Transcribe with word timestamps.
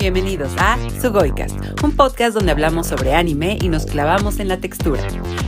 Bienvenidos 0.00 0.50
a 0.56 0.78
Sugoicast, 0.98 1.54
un 1.84 1.94
podcast 1.94 2.34
donde 2.34 2.52
hablamos 2.52 2.86
sobre 2.86 3.14
anime 3.14 3.58
y 3.60 3.68
nos 3.68 3.84
clavamos 3.84 4.40
en 4.40 4.48
la 4.48 4.56
textura. 4.56 5.02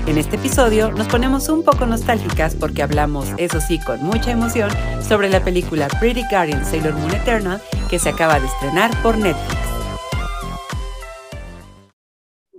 En 0.06 0.18
este 0.18 0.36
episodio 0.36 0.92
nos 0.92 1.08
ponemos 1.08 1.48
un 1.48 1.64
poco 1.64 1.86
nostálgicas 1.86 2.54
porque 2.54 2.82
hablamos, 2.82 3.28
eso 3.38 3.62
sí, 3.62 3.80
con 3.80 4.02
mucha 4.04 4.30
emoción, 4.30 4.68
sobre 5.08 5.30
la 5.30 5.42
película 5.42 5.88
Pretty 6.00 6.24
Guardian 6.30 6.66
Sailor 6.66 6.92
Moon 6.92 7.14
Eternal 7.14 7.62
que 7.88 7.98
se 7.98 8.10
acaba 8.10 8.38
de 8.38 8.46
estrenar 8.46 8.90
por 9.02 9.16
Netflix. 9.16 9.61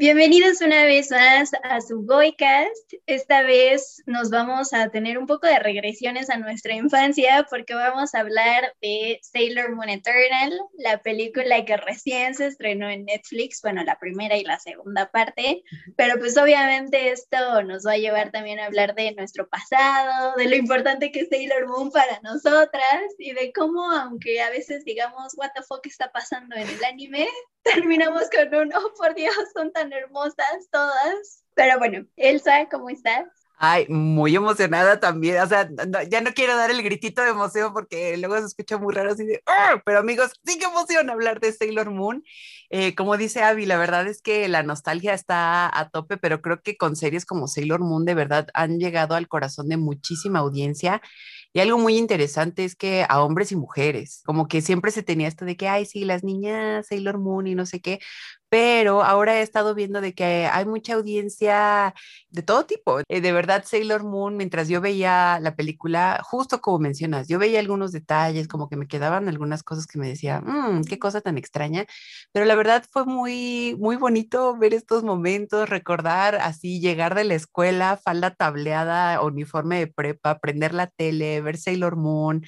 Bienvenidos 0.03 0.59
una 0.59 0.83
vez 0.83 1.11
más 1.11 1.51
a 1.63 1.79
su 1.79 2.05
Goicast. 2.05 2.91
Esta 3.05 3.41
vez 3.43 4.03
nos 4.05 4.29
vamos 4.29 4.73
a 4.73 4.89
tener 4.89 5.17
un 5.17 5.27
poco 5.27 5.47
de 5.47 5.59
regresiones 5.59 6.29
a 6.29 6.35
nuestra 6.35 6.73
infancia 6.73 7.47
porque 7.49 7.73
vamos 7.73 8.13
a 8.13 8.19
hablar 8.19 8.75
de 8.81 9.21
Sailor 9.21 9.73
Moon 9.73 9.87
Eternal, 9.87 10.59
la 10.77 11.01
película 11.01 11.63
que 11.63 11.77
recién 11.77 12.35
se 12.35 12.47
estrenó 12.47 12.89
en 12.89 13.05
Netflix, 13.05 13.61
bueno, 13.61 13.81
la 13.85 13.97
primera 13.97 14.35
y 14.35 14.43
la 14.43 14.59
segunda 14.59 15.09
parte, 15.09 15.63
pero 15.95 16.19
pues 16.19 16.37
obviamente 16.37 17.11
esto 17.11 17.63
nos 17.63 17.87
va 17.87 17.93
a 17.93 17.97
llevar 17.97 18.29
también 18.31 18.59
a 18.59 18.65
hablar 18.65 18.95
de 18.95 19.13
nuestro 19.13 19.47
pasado, 19.47 20.35
de 20.35 20.49
lo 20.49 20.57
importante 20.57 21.13
que 21.13 21.21
es 21.21 21.29
Sailor 21.29 21.65
Moon 21.65 21.91
para 21.91 22.19
nosotras 22.23 23.05
y 23.17 23.31
de 23.31 23.53
cómo, 23.53 23.89
aunque 23.89 24.41
a 24.41 24.49
veces 24.49 24.83
digamos, 24.83 25.33
what 25.37 25.51
the 25.55 25.63
fuck 25.63 25.87
está 25.87 26.11
pasando 26.11 26.57
en 26.57 26.67
el 26.67 26.83
anime, 26.83 27.25
terminamos 27.75 28.23
con 28.29 28.53
un, 28.59 28.73
oh 28.73 28.93
por 28.97 29.15
Dios, 29.15 29.35
son 29.53 29.71
tan 29.71 29.91
hermosas 29.93 30.69
todas. 30.71 31.43
Pero 31.55 31.77
bueno, 31.79 32.05
Elsa, 32.15 32.67
¿cómo 32.69 32.89
estás? 32.89 33.25
Ay, 33.65 33.85
muy 33.87 34.35
emocionada 34.35 34.99
también. 34.99 35.39
O 35.41 35.47
sea, 35.47 35.69
ya 36.09 36.21
no 36.21 36.33
quiero 36.33 36.57
dar 36.57 36.71
el 36.71 36.83
gritito 36.83 37.21
de 37.21 37.29
emoción 37.29 37.71
porque 37.71 38.17
luego 38.17 38.37
se 38.39 38.47
escucha 38.47 38.77
muy 38.77 38.93
raro 38.93 39.11
así 39.11 39.23
de, 39.23 39.41
¡Oh! 39.45 39.79
pero 39.85 39.99
amigos, 39.99 40.31
sí 40.43 40.57
que 40.57 40.65
emociona 40.65 41.13
hablar 41.13 41.39
de 41.39 41.53
Sailor 41.53 41.91
Moon. 41.91 42.23
Eh, 42.69 42.95
como 42.95 43.15
dice 43.15 43.43
Abby, 43.43 43.65
la 43.65 43.77
verdad 43.77 44.07
es 44.07 44.21
que 44.21 44.47
la 44.49 44.63
nostalgia 44.63 45.13
está 45.13 45.69
a 45.79 45.89
tope, 45.89 46.17
pero 46.17 46.41
creo 46.41 46.61
que 46.61 46.75
con 46.75 46.95
series 46.95 47.25
como 47.25 47.47
Sailor 47.47 47.79
Moon 47.81 48.03
de 48.03 48.15
verdad 48.15 48.47
han 48.53 48.79
llegado 48.79 49.15
al 49.15 49.27
corazón 49.27 49.69
de 49.69 49.77
muchísima 49.77 50.39
audiencia. 50.39 51.01
Y 51.53 51.59
algo 51.59 51.77
muy 51.77 51.97
interesante 51.97 52.65
es 52.65 52.75
que 52.75 53.05
a 53.07 53.23
hombres 53.23 53.51
y 53.51 53.55
mujeres, 53.55 54.21
como 54.25 54.47
que 54.47 54.61
siempre 54.61 54.91
se 54.91 55.03
tenía 55.03 55.27
esto 55.27 55.45
de 55.45 55.55
que, 55.55 55.67
ay, 55.67 55.85
sí, 55.85 56.03
las 56.05 56.23
niñas, 56.23 56.87
Sailor 56.87 57.19
Moon 57.19 57.47
y 57.47 57.55
no 57.55 57.65
sé 57.67 57.79
qué, 57.81 57.99
pero 58.53 59.01
ahora 59.01 59.39
he 59.39 59.41
estado 59.41 59.73
viendo 59.73 59.99
de 59.99 60.13
que 60.13 60.45
hay 60.45 60.63
mucha 60.65 60.93
audiencia 60.93 61.95
de 62.29 62.43
todo 62.43 62.67
tipo. 62.67 62.99
Eh, 63.09 63.19
de 63.19 63.31
verdad, 63.31 63.63
Sailor 63.65 64.03
Moon, 64.03 64.37
mientras 64.37 64.67
yo 64.69 64.79
veía 64.79 65.39
la 65.41 65.55
película, 65.55 66.21
justo 66.23 66.61
como 66.61 66.77
mencionas, 66.77 67.27
yo 67.27 67.39
veía 67.39 67.59
algunos 67.59 67.91
detalles, 67.91 68.47
como 68.47 68.69
que 68.69 68.77
me 68.77 68.87
quedaban 68.87 69.27
algunas 69.27 69.63
cosas 69.63 69.87
que 69.87 69.97
me 69.97 70.07
decía, 70.07 70.39
mmm, 70.41 70.83
qué 70.83 70.99
cosa 70.99 71.19
tan 71.21 71.39
extraña, 71.39 71.87
pero 72.31 72.45
la 72.45 72.53
verdad 72.53 72.85
fue 72.91 73.05
muy, 73.05 73.75
muy 73.79 73.95
bonito 73.95 74.55
ver 74.55 74.75
estos 74.75 75.03
momentos, 75.03 75.67
recordar 75.67 76.35
así, 76.35 76.79
llegar 76.79 77.15
de 77.15 77.23
la 77.23 77.33
escuela, 77.33 77.97
falda 77.97 78.35
tableada, 78.35 79.19
uniforme 79.23 79.79
de 79.79 79.87
prepa, 79.87 80.37
prender 80.37 80.75
la 80.75 80.85
tele, 80.85 81.41
ver 81.41 81.57
Sailor 81.57 81.95
Moon. 81.95 82.43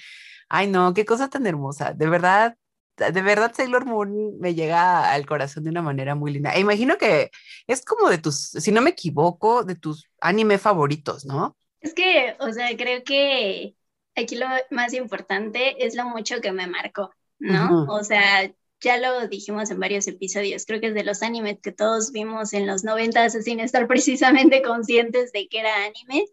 Ay, 0.50 0.67
no, 0.67 0.94
qué 0.94 1.03
cosa 1.06 1.30
tan 1.30 1.48
hermosa. 1.48 1.94
De 1.94 2.08
verdad, 2.08 2.58
de 2.97 3.21
verdad 3.21 3.53
Sailor 3.53 3.85
Moon 3.85 4.39
me 4.39 4.55
llega 4.55 5.11
al 5.11 5.25
corazón 5.25 5.63
de 5.63 5.69
una 5.69 5.81
manera 5.81 6.15
muy 6.15 6.31
linda. 6.31 6.53
E 6.53 6.59
imagino 6.59 6.97
que 6.97 7.31
es 7.67 7.83
como 7.83 8.09
de 8.09 8.17
tus, 8.17 8.49
si 8.49 8.71
no 8.71 8.81
me 8.81 8.91
equivoco, 8.91 9.63
de 9.63 9.75
tus 9.75 10.09
anime 10.21 10.57
favoritos, 10.57 11.25
¿no? 11.25 11.57
Es 11.81 11.93
que, 11.93 12.35
o 12.39 12.52
sea, 12.52 12.75
creo 12.77 13.03
que 13.03 13.75
aquí 14.15 14.35
lo 14.35 14.47
más 14.71 14.93
importante 14.93 15.85
es 15.85 15.95
lo 15.95 16.05
mucho 16.05 16.41
que 16.41 16.52
me 16.52 16.67
marcó, 16.67 17.11
¿no? 17.37 17.85
O 17.89 18.03
sea, 18.03 18.52
ya 18.79 18.97
lo 18.97 19.27
dijimos 19.27 19.71
en 19.71 19.80
varios 19.80 20.07
episodios, 20.07 20.65
creo 20.65 20.80
que 20.80 20.87
es 20.87 20.93
de 20.93 21.03
los 21.03 21.21
animes 21.21 21.59
que 21.61 21.71
todos 21.71 22.11
vimos 22.11 22.53
en 22.53 22.67
los 22.67 22.83
noventas 22.83 23.33
sin 23.43 23.59
estar 23.59 23.87
precisamente 23.87 24.61
conscientes 24.61 25.31
de 25.31 25.47
que 25.47 25.59
era 25.59 25.85
anime, 25.85 26.25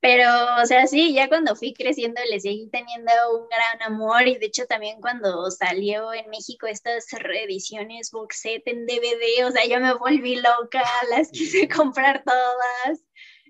pero, 0.00 0.30
o 0.62 0.66
sea, 0.66 0.86
sí, 0.86 1.12
ya 1.12 1.28
cuando 1.28 1.56
fui 1.56 1.74
creciendo 1.74 2.20
le 2.30 2.38
seguí 2.38 2.68
teniendo 2.70 3.10
un 3.36 3.48
gran 3.48 3.92
amor 3.92 4.28
y 4.28 4.38
de 4.38 4.46
hecho 4.46 4.64
también 4.66 5.00
cuando 5.00 5.50
salió 5.50 6.12
en 6.12 6.30
México 6.30 6.66
estas 6.68 7.06
reediciones 7.12 8.12
box 8.12 8.40
set 8.40 8.62
en 8.66 8.86
DVD, 8.86 9.46
o 9.46 9.50
sea, 9.50 9.66
yo 9.66 9.80
me 9.80 9.94
volví 9.94 10.36
loca, 10.36 10.84
las 11.10 11.30
quise 11.32 11.68
comprar 11.68 12.22
todas. 12.24 13.00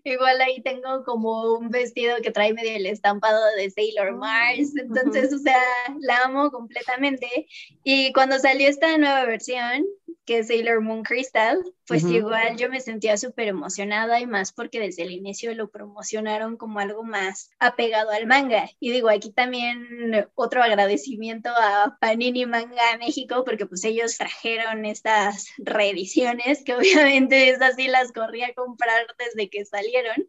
Igual 0.05 0.41
ahí 0.41 0.63
tengo 0.63 1.05
como 1.05 1.55
un 1.59 1.71
vestido 1.71 2.17
que 2.23 2.31
trae 2.31 2.55
medio 2.55 2.77
el 2.77 2.87
estampado 2.87 3.41
de 3.57 3.71
Sailor 3.71 4.17
Mars, 4.17 4.75
entonces, 4.77 5.35
o 5.35 5.39
sea, 5.39 5.61
la 6.01 6.23
amo 6.23 6.51
completamente. 6.51 7.47
Y 7.85 8.13
cuando 8.15 8.39
salió 8.39 8.69
esta 8.69 8.97
nueva 8.97 9.27
versión, 9.27 9.85
que 10.29 10.41
es 10.41 10.49
Sailor 10.49 10.83
Moon 10.83 11.05
Crystal, 11.05 11.59
pues 11.87 12.05
igual 12.05 12.59
yo 12.59 12.69
me 12.69 12.83
sentía 12.83 13.17
súper 13.17 13.49
emocionada 13.49 14.21
y 14.21 14.27
más 14.27 14.53
porque 14.53 14.79
desde 14.79 15.05
el 15.05 15.13
inicio 15.13 15.55
lo 15.55 15.71
promocionaron 15.71 16.59
como 16.59 16.81
algo 16.81 17.03
más 17.03 17.49
apegado 17.59 18.11
al 18.11 18.27
manga. 18.27 18.69
Y 18.79 18.93
digo, 18.93 19.09
aquí 19.09 19.33
también 19.33 20.29
otro 20.35 20.63
agradecimiento 20.63 21.49
a 21.49 21.97
Panini 21.99 22.45
Manga 22.45 22.99
México 22.99 23.43
porque 23.43 23.65
pues 23.65 23.83
ellos 23.85 24.19
trajeron 24.19 24.85
estas 24.85 25.47
reediciones 25.57 26.63
que 26.63 26.75
obviamente 26.77 27.49
esas 27.49 27.77
sí 27.77 27.89
las 27.89 28.13
corrí 28.13 28.43
a 28.43 28.53
comprar 28.53 29.07
desde 29.19 29.49
que 29.49 29.65
salieron. 29.65 30.29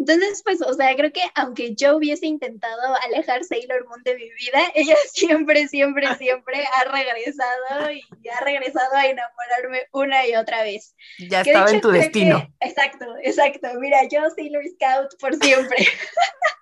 Entonces, 0.00 0.40
pues, 0.42 0.62
o 0.62 0.72
sea, 0.72 0.96
creo 0.96 1.12
que 1.12 1.20
aunque 1.34 1.74
yo 1.74 1.98
hubiese 1.98 2.26
intentado 2.26 2.96
alejar 3.04 3.44
Sailor 3.44 3.86
Moon 3.86 4.02
de 4.02 4.16
mi 4.16 4.30
vida, 4.30 4.58
ella 4.74 4.96
siempre, 5.12 5.68
siempre, 5.68 6.14
siempre 6.16 6.64
ha 6.74 6.84
regresado 6.84 7.92
y 7.92 8.28
ha 8.28 8.40
regresado 8.40 8.96
a 8.96 9.06
enamorarme 9.06 9.82
una 9.92 10.26
y 10.26 10.34
otra 10.36 10.62
vez. 10.62 10.94
Ya 11.18 11.42
estaba 11.42 11.70
en 11.70 11.82
tu 11.82 11.90
destino. 11.90 12.50
exacto, 12.60 13.04
exacto. 13.22 13.68
Mira, 13.78 14.08
yo 14.10 14.22
Sailor 14.34 14.64
Scout 14.74 15.20
por 15.20 15.36
siempre. 15.36 15.76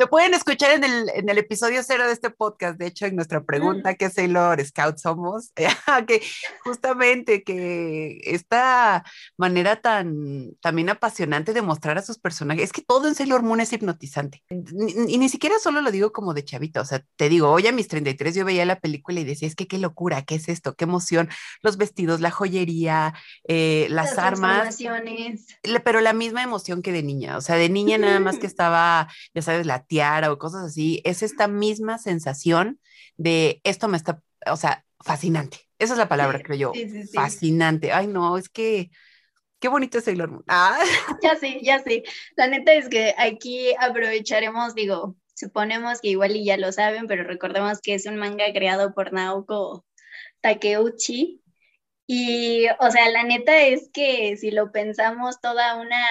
Lo 0.00 0.08
pueden 0.08 0.32
escuchar 0.32 0.70
en 0.70 0.82
el, 0.82 1.10
en 1.14 1.28
el 1.28 1.36
episodio 1.36 1.82
cero 1.82 2.06
de 2.06 2.14
este 2.14 2.30
podcast, 2.30 2.78
de 2.78 2.86
hecho, 2.86 3.04
en 3.04 3.16
nuestra 3.16 3.44
pregunta, 3.44 3.96
¿qué 3.96 4.08
Sailor 4.08 4.64
Scout 4.64 4.96
somos? 4.96 5.52
que 6.08 6.22
justamente 6.64 7.42
que 7.42 8.18
esta 8.24 9.04
manera 9.36 9.76
tan 9.76 10.54
también 10.62 10.88
apasionante 10.88 11.52
de 11.52 11.60
mostrar 11.60 11.98
a 11.98 12.02
sus 12.02 12.16
personajes, 12.16 12.64
es 12.64 12.72
que 12.72 12.80
todo 12.80 13.08
en 13.08 13.14
Sailor 13.14 13.42
Moon 13.42 13.60
es 13.60 13.74
hipnotizante. 13.74 14.42
Y 14.48 15.18
ni, 15.18 15.28
siquiera 15.28 15.58
solo 15.58 15.82
lo 15.82 15.90
digo 15.90 16.12
como 16.12 16.32
de 16.32 16.46
chavito, 16.46 16.80
o 16.80 16.86
sea, 16.86 17.04
te 17.16 17.28
digo, 17.28 17.50
hoy 17.50 17.66
a 17.66 17.72
mis 17.72 17.88
33 17.88 18.34
yo 18.34 18.46
veía 18.46 18.64
la 18.64 18.80
película 18.80 19.20
y 19.20 19.24
decía, 19.24 19.48
es 19.48 19.54
que 19.54 19.68
qué 19.68 19.76
locura, 19.76 20.22
qué 20.22 20.36
es 20.36 20.48
esto, 20.48 20.76
qué 20.76 20.84
emoción, 20.84 21.28
los 21.60 21.76
vestidos, 21.76 22.22
la 22.22 22.30
joyería, 22.30 23.12
eh, 23.46 23.86
las, 23.90 24.16
las 24.16 24.18
armas. 24.18 24.78
Pero 25.84 26.00
la 26.00 26.14
misma 26.14 26.42
emoción 26.42 26.80
que 26.80 26.90
de 26.90 27.02
niña, 27.02 27.36
o 27.36 27.42
sea, 27.42 27.56
de 27.56 27.68
niña 27.68 27.98
nada 27.98 28.18
más 28.18 28.38
que 28.38 28.46
estaba, 28.46 29.06
ya 29.34 29.42
sabes, 29.42 29.66
la 29.66 29.84
o 30.30 30.38
cosas 30.38 30.64
así, 30.64 31.00
es 31.04 31.22
esta 31.22 31.48
misma 31.48 31.98
sensación 31.98 32.80
de 33.16 33.60
esto 33.64 33.88
me 33.88 33.96
está, 33.96 34.22
o 34.46 34.56
sea, 34.56 34.84
fascinante. 35.00 35.68
Esa 35.78 35.94
es 35.94 35.98
la 35.98 36.08
palabra, 36.08 36.40
creo 36.42 36.56
yo. 36.56 36.72
fascinante. 37.14 37.92
Ay, 37.92 38.06
no, 38.06 38.36
es 38.36 38.48
que 38.48 38.90
qué 39.58 39.68
bonito 39.68 39.98
es 39.98 40.04
Sailor 40.04 40.30
Moon. 40.30 40.44
Ah. 40.48 40.78
Ya 41.22 41.36
sí, 41.36 41.60
ya 41.62 41.82
sí. 41.82 42.02
La 42.36 42.46
neta 42.46 42.72
es 42.72 42.88
que 42.88 43.14
aquí 43.18 43.74
aprovecharemos, 43.78 44.74
digo, 44.74 45.16
suponemos 45.34 46.00
que 46.00 46.08
igual 46.08 46.36
y 46.36 46.44
ya 46.44 46.56
lo 46.56 46.70
saben, 46.72 47.06
pero 47.06 47.24
recordemos 47.24 47.80
que 47.80 47.94
es 47.94 48.06
un 48.06 48.16
manga 48.16 48.44
creado 48.52 48.92
por 48.94 49.12
Naoko 49.12 49.84
Takeuchi, 50.40 51.42
y, 52.12 52.66
o 52.80 52.90
sea, 52.90 53.08
la 53.08 53.22
neta 53.22 53.62
es 53.62 53.88
que 53.92 54.36
si 54.36 54.50
lo 54.50 54.72
pensamos, 54.72 55.40
toda 55.40 55.76
una 55.76 56.04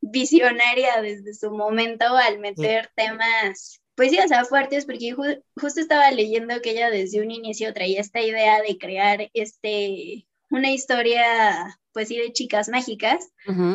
visionaria 0.00 1.02
desde 1.02 1.34
su 1.34 1.50
momento 1.50 2.06
al 2.06 2.38
meter 2.38 2.90
temas, 2.96 3.82
pues 3.94 4.12
sí, 4.12 4.18
o 4.18 4.26
sea, 4.26 4.46
fuertes, 4.46 4.86
porque 4.86 5.12
justo 5.12 5.78
estaba 5.78 6.10
leyendo 6.10 6.62
que 6.62 6.70
ella 6.70 6.88
desde 6.88 7.20
un 7.20 7.30
inicio 7.30 7.74
traía 7.74 8.00
esta 8.00 8.22
idea 8.22 8.62
de 8.62 8.78
crear 8.78 9.28
este, 9.34 10.26
una 10.48 10.70
historia, 10.70 11.78
pues 11.92 12.08
sí, 12.08 12.16
de 12.16 12.32
chicas 12.32 12.70
mágicas, 12.70 13.30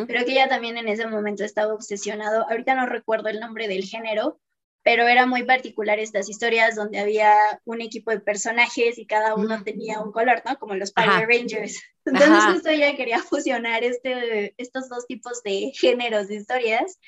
pero 0.07 0.25
que 0.25 0.31
ella 0.31 0.49
también 0.49 0.77
en 0.77 0.87
ese 0.87 1.05
momento 1.05 1.43
estaba 1.43 1.75
obsesionado, 1.75 2.49
ahorita 2.49 2.73
no 2.73 2.87
recuerdo 2.87 3.29
el 3.29 3.39
nombre 3.39 3.67
del 3.67 3.83
género, 3.83 4.39
pero 4.87 5.05
era 5.05 5.25
muy 5.25 5.43
particular 5.43 5.99
estas 5.99 6.29
historias 6.29 6.77
donde 6.77 6.99
había 6.99 7.35
un 7.65 7.81
equipo 7.81 8.09
de 8.11 8.21
personajes 8.21 8.97
y 8.97 9.05
cada 9.05 9.35
uno 9.35 9.61
tenía 9.61 9.99
un 9.99 10.13
color, 10.13 10.41
¿no? 10.45 10.57
Como 10.57 10.75
los 10.75 10.93
Power 10.93 11.27
Rangers. 11.27 11.83
Entonces 12.05 12.53
justo 12.53 12.69
ella 12.69 12.95
quería 12.95 13.19
fusionar 13.19 13.83
este, 13.83 14.55
estos 14.57 14.87
dos 14.87 15.05
tipos 15.05 15.43
de 15.43 15.73
géneros 15.75 16.29
de 16.29 16.35
historias. 16.35 17.01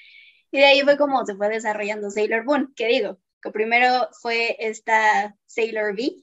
Y 0.52 0.58
de 0.58 0.66
ahí 0.66 0.82
fue 0.82 0.98
como 0.98 1.26
se 1.26 1.36
fue 1.36 1.48
desarrollando 1.48 2.12
Sailor 2.12 2.44
Moon, 2.44 2.74
que 2.76 2.88
digo, 2.88 3.18
que 3.42 3.50
primero 3.50 4.10
fue 4.22 4.58
esta 4.60 5.38
Sailor 5.46 5.94
V, 5.94 6.18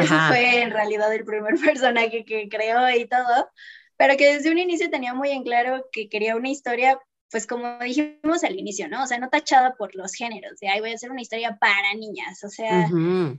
ese 0.00 0.14
fue 0.28 0.62
en 0.62 0.70
realidad 0.70 1.12
el 1.12 1.24
primer 1.24 1.54
personaje 1.64 2.24
que 2.24 2.48
creó 2.48 2.88
y 2.88 3.08
todo, 3.08 3.50
pero 3.96 4.16
que 4.16 4.34
desde 4.34 4.52
un 4.52 4.58
inicio 4.58 4.88
tenía 4.90 5.12
muy 5.12 5.30
en 5.32 5.42
claro 5.42 5.88
que 5.90 6.08
quería 6.08 6.36
una 6.36 6.50
historia 6.50 7.00
pues 7.30 7.46
como 7.46 7.78
dijimos 7.78 8.42
al 8.44 8.58
inicio, 8.58 8.88
¿no? 8.88 9.04
O 9.04 9.06
sea, 9.06 9.18
no 9.18 9.28
tachada 9.28 9.74
por 9.76 9.94
los 9.94 10.14
géneros, 10.14 10.58
de 10.60 10.68
ahí 10.68 10.80
voy 10.80 10.90
a 10.90 10.94
hacer 10.94 11.10
una 11.10 11.22
historia 11.22 11.56
para 11.58 11.94
niñas, 11.94 12.42
o 12.44 12.48
sea, 12.48 12.88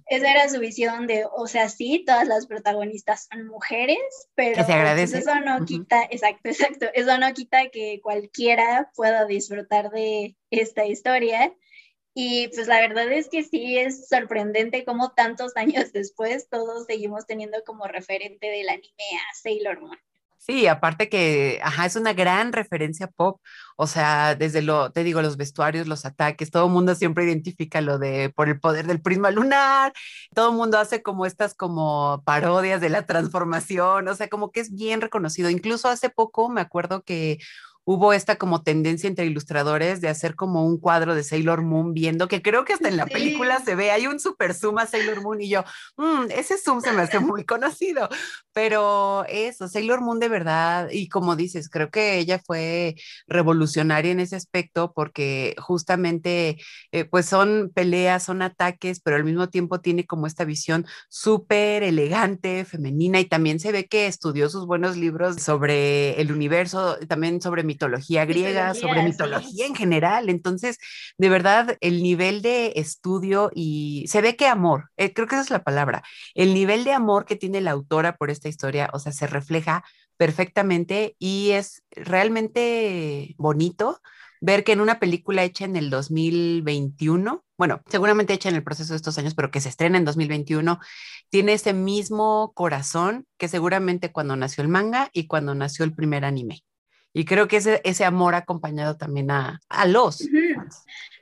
esa 0.08 0.32
era 0.32 0.50
su 0.50 0.60
visión 0.60 1.08
de, 1.08 1.26
o 1.32 1.48
sea, 1.48 1.70
sí, 1.70 2.04
todas 2.06 2.28
las 2.28 2.48
protagonistas 2.48 3.28
son 3.32 3.48
mujeres, 3.48 3.98
pero 4.36 4.64
se 4.64 4.74
pues, 4.74 5.14
eso 5.14 5.40
no 5.42 5.66
quita, 5.66 6.04
exacto, 6.10 6.50
exacto, 6.50 6.86
eso 6.94 7.18
no 7.18 7.34
quita 7.34 7.70
que 7.70 8.00
cualquiera 8.02 8.92
pueda 8.96 9.26
disfrutar 9.26 9.90
de 9.92 10.36
esta 10.50 10.86
historia. 10.86 11.54
Y 12.14 12.50
pues 12.50 12.68
la 12.68 12.82
verdad 12.82 13.10
es 13.10 13.30
que 13.30 13.44
sí 13.44 13.78
es 13.78 14.10
sorprendente 14.10 14.84
cómo 14.84 15.14
tantos 15.14 15.56
años 15.56 15.94
después 15.94 16.50
todos 16.50 16.86
seguimos 16.86 17.26
teniendo 17.26 17.64
como 17.66 17.88
referente 17.88 18.48
del 18.48 18.68
anime 18.68 19.06
a 19.16 19.34
Sailor 19.36 19.80
Moon. 19.80 19.98
Sí, 20.44 20.66
aparte 20.66 21.08
que, 21.08 21.60
ajá, 21.64 21.86
es 21.86 21.96
una 21.96 22.14
gran 22.14 22.52
referencia 22.52 23.06
pop, 23.06 23.40
o 23.78 23.86
sea, 23.86 24.34
desde 24.34 24.64
lo, 24.64 24.92
te 24.92 25.04
digo, 25.04 25.22
los 25.22 25.38
vestuarios, 25.38 25.86
los 25.88 26.04
ataques, 26.04 26.50
todo 26.50 26.66
el 26.66 26.72
mundo 26.72 26.96
siempre 26.96 27.26
identifica 27.26 27.80
lo 27.80 28.00
de 28.00 28.32
por 28.36 28.50
el 28.50 28.60
poder 28.60 28.88
del 28.88 29.02
prisma 29.04 29.30
lunar, 29.30 29.94
todo 30.34 30.50
el 30.50 30.56
mundo 30.58 30.80
hace 30.80 31.04
como 31.04 31.28
estas 31.28 31.54
como 31.54 32.24
parodias 32.26 32.82
de 32.82 32.90
la 32.90 33.06
transformación, 33.06 34.08
o 34.08 34.16
sea, 34.16 34.30
como 34.30 34.52
que 34.52 34.62
es 34.62 34.74
bien 34.74 35.02
reconocido. 35.02 35.52
Incluso 35.52 35.90
hace 35.90 36.10
poco 36.10 36.50
me 36.50 36.62
acuerdo 36.62 37.04
que 37.04 37.38
hubo 37.84 38.14
esta 38.14 38.38
como 38.38 38.64
tendencia 38.64 39.08
entre 39.08 39.26
ilustradores 39.26 40.02
de 40.02 40.08
hacer 40.08 40.36
como 40.36 40.66
un 40.66 40.80
cuadro 40.80 41.16
de 41.16 41.24
Sailor 41.24 41.64
Moon 41.64 41.94
viendo, 41.94 42.28
que 42.28 42.42
creo 42.42 42.64
que 42.64 42.74
hasta 42.74 42.88
en 42.88 42.98
la 42.98 43.06
película 43.06 43.60
se 43.60 43.76
ve, 43.76 43.92
hay 43.92 44.08
un 44.08 44.20
super 44.20 44.54
zoom 44.54 44.78
a 44.78 44.86
Sailor 44.86 45.22
Moon 45.22 45.42
y 45.42 45.50
yo, 45.50 45.64
mm, 45.98 46.32
ese 46.32 46.58
zoom 46.58 46.82
se 46.82 46.92
me 46.92 47.02
hace 47.02 47.20
muy 47.20 47.46
conocido, 47.46 48.08
pero 48.54 49.26
eso, 49.28 49.68
Sailor 49.68 50.02
Moon 50.02 50.20
de 50.20 50.30
verdad, 50.30 50.90
y 50.92 51.10
como 51.10 51.36
dices, 51.36 51.70
creo 51.70 51.90
que 51.90 52.18
ella 52.20 52.40
fue 52.46 52.96
revolucionaria 53.28 54.12
en 54.12 54.20
ese 54.20 54.36
aspecto 54.36 54.94
porque 54.94 55.56
justamente 55.58 56.58
eh, 56.92 57.06
pues 57.06 57.26
son 57.26 57.72
peleas, 57.74 58.24
son 58.24 58.42
ataques, 58.42 59.00
pero 59.00 59.16
al 59.16 59.24
mismo 59.24 59.50
tiempo 59.50 59.82
tiene 59.82 60.06
como 60.06 60.28
esta 60.28 60.46
visión 60.46 60.86
súper 61.10 61.84
elegante, 61.84 62.66
femenina 62.66 63.20
y 63.20 63.26
también 63.26 63.60
se 63.60 63.72
ve 63.72 63.88
que 63.88 64.08
estudió 64.08 64.50
sus 64.50 64.66
buenos 64.68 64.98
libros 64.98 65.38
sobre 65.42 66.20
el 66.22 66.32
universo, 66.32 66.98
también 67.08 67.42
sobre 67.42 67.64
mitología 67.72 68.26
griega, 68.26 68.74
sobre 68.74 69.04
mitología 69.04 69.66
en 69.66 69.76
general. 69.76 70.30
Entonces, 70.30 70.78
de 71.18 71.30
verdad, 71.30 71.78
el 71.80 72.04
nivel 72.04 72.42
de 72.42 72.74
estudio 72.76 73.50
y 73.56 74.06
se 74.08 74.22
ve 74.22 74.36
que 74.36 74.48
amor, 74.48 74.92
eh, 74.98 75.14
creo 75.14 75.28
que 75.28 75.36
esa 75.36 75.44
es 75.44 75.50
la 75.50 75.64
palabra, 75.64 76.04
el 76.36 76.54
nivel 76.54 76.84
de 76.84 76.94
amor 76.94 77.26
que 77.26 77.36
tiene 77.36 77.62
la 77.62 77.72
autora 77.72 78.18
por 78.18 78.30
esta 78.30 78.50
historia, 78.50 78.90
o 78.94 79.00
sea, 79.00 79.12
se 79.12 79.28
refleja 79.28 79.84
perfectamente 80.18 81.16
y 81.18 81.52
es 81.52 81.84
realmente 81.92 83.36
bonito 83.38 84.02
ver 84.42 84.64
que 84.64 84.74
en 84.74 84.82
una 84.82 85.00
película 85.00 85.44
hecha 85.44 85.66
en 85.66 85.76
el 85.76 85.90
2021, 85.90 87.46
bueno, 87.58 87.82
seguramente 87.88 88.34
hecha 88.34 88.50
en 88.50 88.56
el 88.56 88.64
proceso 88.64 88.94
de 88.94 88.98
estos 88.98 89.18
años, 89.18 89.36
pero 89.36 89.52
que 89.52 89.62
se 89.62 89.70
estrena 89.70 89.98
en 89.98 90.06
2021, 90.06 90.80
tiene 91.30 91.54
ese 91.54 91.74
mismo 91.74 92.52
corazón 92.54 93.26
que 93.38 93.48
seguramente 93.48 94.12
cuando 94.12 94.36
nació 94.36 94.64
el 94.64 94.68
manga 94.68 95.10
y 95.14 95.28
cuando 95.28 95.56
nació 95.56 95.86
el 95.86 95.94
primer 95.94 96.26
anime. 96.26 96.64
Y 97.14 97.26
creo 97.26 97.48
que 97.48 97.58
ese, 97.58 97.82
ese 97.84 98.06
amor 98.06 98.36
ha 98.36 98.40
acompañado 98.40 98.98
también 98.98 99.32
a, 99.32 99.60
a 99.70 99.86
los. 99.86 100.22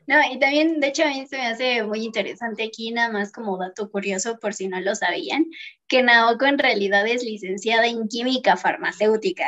No, 0.10 0.16
y 0.32 0.40
también, 0.40 0.80
de 0.80 0.88
hecho, 0.88 1.04
a 1.04 1.10
mí 1.10 1.28
se 1.28 1.38
me 1.38 1.46
hace 1.46 1.84
muy 1.84 2.04
interesante 2.04 2.64
aquí, 2.64 2.92
nada 2.92 3.12
más 3.12 3.32
como 3.32 3.60
dato 3.60 3.92
curioso, 3.92 4.40
por 4.40 4.56
si 4.56 4.68
no 4.68 4.82
lo 4.82 4.96
sabían, 4.96 5.46
que 5.88 6.02
Naoko 6.02 6.46
en 6.46 6.58
realidad 6.58 7.06
es 7.06 7.24
licenciada 7.24 7.86
en 7.86 8.08
química 8.08 8.58
farmacéutica. 8.58 9.46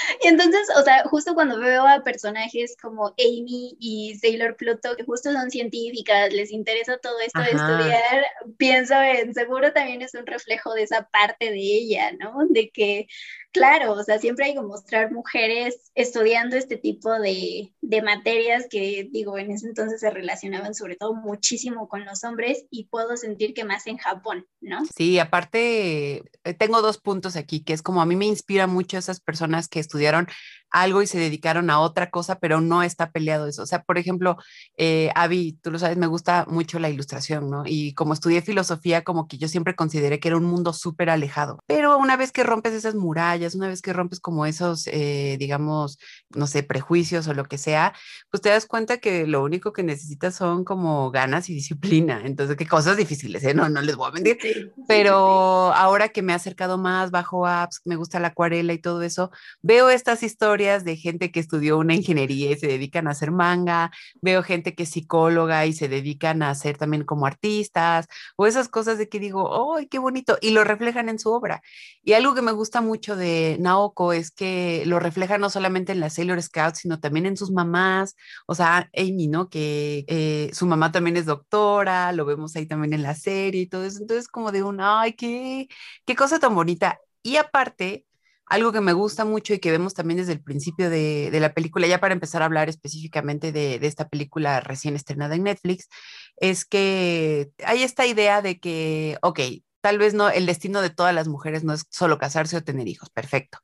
Y 0.22 0.28
entonces, 0.28 0.68
o 0.76 0.82
sea, 0.82 1.04
justo 1.04 1.34
cuando 1.34 1.58
veo 1.58 1.86
a 1.86 2.02
personajes 2.02 2.76
como 2.80 3.08
Amy 3.18 3.76
y 3.78 4.18
Sailor 4.20 4.56
Pluto, 4.56 4.96
que 4.96 5.04
justo 5.04 5.32
son 5.32 5.50
científicas, 5.50 6.32
les 6.32 6.50
interesa 6.50 6.98
todo 6.98 7.18
esto 7.20 7.40
de 7.40 7.50
estudiar, 7.50 8.26
pienso 8.58 8.94
en, 8.94 9.34
seguro 9.34 9.72
también 9.72 10.02
es 10.02 10.14
un 10.14 10.26
reflejo 10.26 10.74
de 10.74 10.82
esa 10.82 11.08
parte 11.08 11.50
de 11.50 11.60
ella, 11.60 12.12
¿no? 12.12 12.46
De 12.48 12.70
que 12.70 13.06
Claro, 13.52 13.94
o 13.94 14.04
sea, 14.04 14.18
siempre 14.20 14.44
hay 14.44 14.54
que 14.54 14.62
mostrar 14.62 15.10
mujeres 15.10 15.90
estudiando 15.96 16.56
este 16.56 16.76
tipo 16.76 17.18
de, 17.18 17.74
de, 17.80 18.02
materias 18.02 18.66
que, 18.70 19.08
digo, 19.10 19.38
en 19.38 19.50
ese 19.50 19.66
entonces 19.66 20.00
se 20.00 20.10
relacionaban 20.10 20.72
sobre 20.72 20.94
todo 20.94 21.14
muchísimo 21.14 21.88
con 21.88 22.04
los 22.04 22.22
hombres 22.22 22.64
y 22.70 22.84
puedo 22.84 23.16
sentir 23.16 23.52
que 23.52 23.64
más 23.64 23.88
en 23.88 23.96
Japón, 23.96 24.46
¿no? 24.60 24.82
Sí, 24.96 25.18
aparte, 25.18 26.22
eh, 26.44 26.54
tengo 26.56 26.80
dos 26.80 26.98
puntos 26.98 27.34
aquí, 27.34 27.64
que 27.64 27.72
es 27.72 27.82
como 27.82 28.00
a 28.00 28.06
mí 28.06 28.14
me 28.14 28.26
inspira 28.26 28.68
mucho 28.68 28.98
esas 28.98 29.18
personas 29.18 29.66
que 29.66 29.80
estudiaron 29.90 30.28
algo 30.70 31.02
y 31.02 31.06
se 31.06 31.18
dedicaron 31.18 31.68
a 31.68 31.80
otra 31.80 32.10
cosa, 32.10 32.38
pero 32.38 32.60
no 32.60 32.82
está 32.82 33.10
peleado 33.10 33.46
eso. 33.46 33.62
O 33.62 33.66
sea, 33.66 33.82
por 33.82 33.98
ejemplo, 33.98 34.36
eh, 34.76 35.10
Avi, 35.14 35.58
tú 35.62 35.70
lo 35.70 35.78
sabes, 35.78 35.96
me 35.96 36.06
gusta 36.06 36.46
mucho 36.48 36.78
la 36.78 36.88
ilustración, 36.88 37.50
¿no? 37.50 37.64
Y 37.66 37.92
como 37.94 38.14
estudié 38.14 38.40
filosofía, 38.40 39.02
como 39.02 39.26
que 39.26 39.36
yo 39.36 39.48
siempre 39.48 39.74
consideré 39.74 40.20
que 40.20 40.28
era 40.28 40.36
un 40.36 40.44
mundo 40.44 40.72
súper 40.72 41.10
alejado. 41.10 41.58
Pero 41.66 41.98
una 41.98 42.16
vez 42.16 42.30
que 42.30 42.44
rompes 42.44 42.72
esas 42.72 42.94
murallas, 42.94 43.54
una 43.54 43.68
vez 43.68 43.82
que 43.82 43.92
rompes 43.92 44.20
como 44.20 44.46
esos, 44.46 44.86
eh, 44.86 45.36
digamos, 45.38 45.98
no 46.30 46.46
sé, 46.46 46.62
prejuicios 46.62 47.26
o 47.26 47.34
lo 47.34 47.44
que 47.44 47.58
sea, 47.58 47.92
pues 48.30 48.40
te 48.40 48.50
das 48.50 48.66
cuenta 48.66 48.98
que 48.98 49.26
lo 49.26 49.42
único 49.42 49.72
que 49.72 49.82
necesitas 49.82 50.36
son 50.36 50.64
como 50.64 51.10
ganas 51.10 51.50
y 51.50 51.54
disciplina. 51.54 52.22
Entonces, 52.24 52.56
qué 52.56 52.66
cosas 52.66 52.96
difíciles, 52.96 53.42
¿eh? 53.42 53.54
No, 53.54 53.68
no 53.68 53.82
les 53.82 53.96
voy 53.96 54.08
a 54.08 54.12
mentir. 54.12 54.38
Pero 54.86 55.72
ahora 55.74 56.10
que 56.10 56.22
me 56.22 56.32
he 56.32 56.36
acercado 56.36 56.78
más, 56.78 57.10
bajo 57.10 57.46
apps, 57.46 57.80
me 57.84 57.96
gusta 57.96 58.20
la 58.20 58.28
acuarela 58.28 58.72
y 58.72 58.78
todo 58.78 59.02
eso, 59.02 59.32
veo 59.70 59.88
estas 59.88 60.24
historias 60.24 60.84
de 60.84 60.96
gente 60.96 61.30
que 61.30 61.38
estudió 61.38 61.78
una 61.78 61.94
ingeniería 61.94 62.50
y 62.50 62.58
se 62.58 62.66
dedican 62.66 63.06
a 63.06 63.12
hacer 63.12 63.30
manga, 63.30 63.92
veo 64.20 64.42
gente 64.42 64.74
que 64.74 64.82
es 64.82 64.88
psicóloga 64.88 65.64
y 65.64 65.72
se 65.72 65.86
dedican 65.86 66.42
a 66.42 66.50
hacer 66.50 66.76
también 66.76 67.04
como 67.04 67.24
artistas, 67.24 68.08
o 68.36 68.48
esas 68.48 68.68
cosas 68.68 68.98
de 68.98 69.08
que 69.08 69.20
digo, 69.20 69.76
¡ay, 69.76 69.86
qué 69.86 70.00
bonito! 70.00 70.38
Y 70.40 70.50
lo 70.50 70.64
reflejan 70.64 71.08
en 71.08 71.20
su 71.20 71.30
obra. 71.30 71.62
Y 72.02 72.14
algo 72.14 72.34
que 72.34 72.42
me 72.42 72.50
gusta 72.50 72.80
mucho 72.80 73.14
de 73.14 73.58
Naoko 73.60 74.12
es 74.12 74.32
que 74.32 74.82
lo 74.86 74.98
refleja 74.98 75.38
no 75.38 75.50
solamente 75.50 75.92
en 75.92 76.00
la 76.00 76.10
Sailor 76.10 76.42
Scouts, 76.42 76.80
sino 76.80 76.98
también 76.98 77.26
en 77.26 77.36
sus 77.36 77.52
mamás, 77.52 78.16
o 78.48 78.56
sea, 78.56 78.90
Amy, 78.96 79.28
¿no? 79.28 79.48
Que 79.48 80.04
eh, 80.08 80.50
su 80.52 80.66
mamá 80.66 80.90
también 80.90 81.16
es 81.16 81.26
doctora, 81.26 82.10
lo 82.10 82.24
vemos 82.24 82.56
ahí 82.56 82.66
también 82.66 82.92
en 82.92 83.02
la 83.02 83.14
serie 83.14 83.62
y 83.62 83.66
todo 83.68 83.84
eso. 83.84 84.00
Entonces, 84.00 84.26
como 84.26 84.50
de 84.50 84.64
un, 84.64 84.80
¡ay, 84.80 85.12
qué, 85.12 85.68
qué 86.04 86.16
cosa 86.16 86.40
tan 86.40 86.56
bonita! 86.56 86.98
Y 87.22 87.36
aparte, 87.36 88.06
algo 88.50 88.72
que 88.72 88.80
me 88.80 88.92
gusta 88.92 89.24
mucho 89.24 89.54
y 89.54 89.60
que 89.60 89.70
vemos 89.70 89.94
también 89.94 90.18
desde 90.18 90.32
el 90.32 90.42
principio 90.42 90.90
de, 90.90 91.30
la 91.40 91.54
película, 91.54 91.86
ya 91.86 92.00
para 92.00 92.14
empezar 92.14 92.42
a 92.42 92.46
hablar 92.46 92.68
específicamente 92.68 93.52
de, 93.52 93.78
esta 93.82 94.08
película 94.08 94.60
recién 94.60 94.96
estrenada 94.96 95.36
en 95.36 95.44
Netflix, 95.44 95.88
es 96.36 96.64
que 96.64 97.50
hay 97.64 97.84
esta 97.84 98.06
idea 98.06 98.42
de 98.42 98.58
que, 98.58 99.18
ok, 99.22 99.40
tal 99.80 99.98
vez 99.98 100.14
no, 100.14 100.28
el 100.30 100.46
destino 100.46 100.82
de 100.82 100.90
todas 100.90 101.14
las 101.14 101.28
mujeres 101.28 101.62
no 101.62 101.72
es 101.72 101.84
solo 101.90 102.18
casarse 102.18 102.56
o 102.56 102.64
tener 102.64 102.88
hijos, 102.88 103.08
perfecto. 103.10 103.58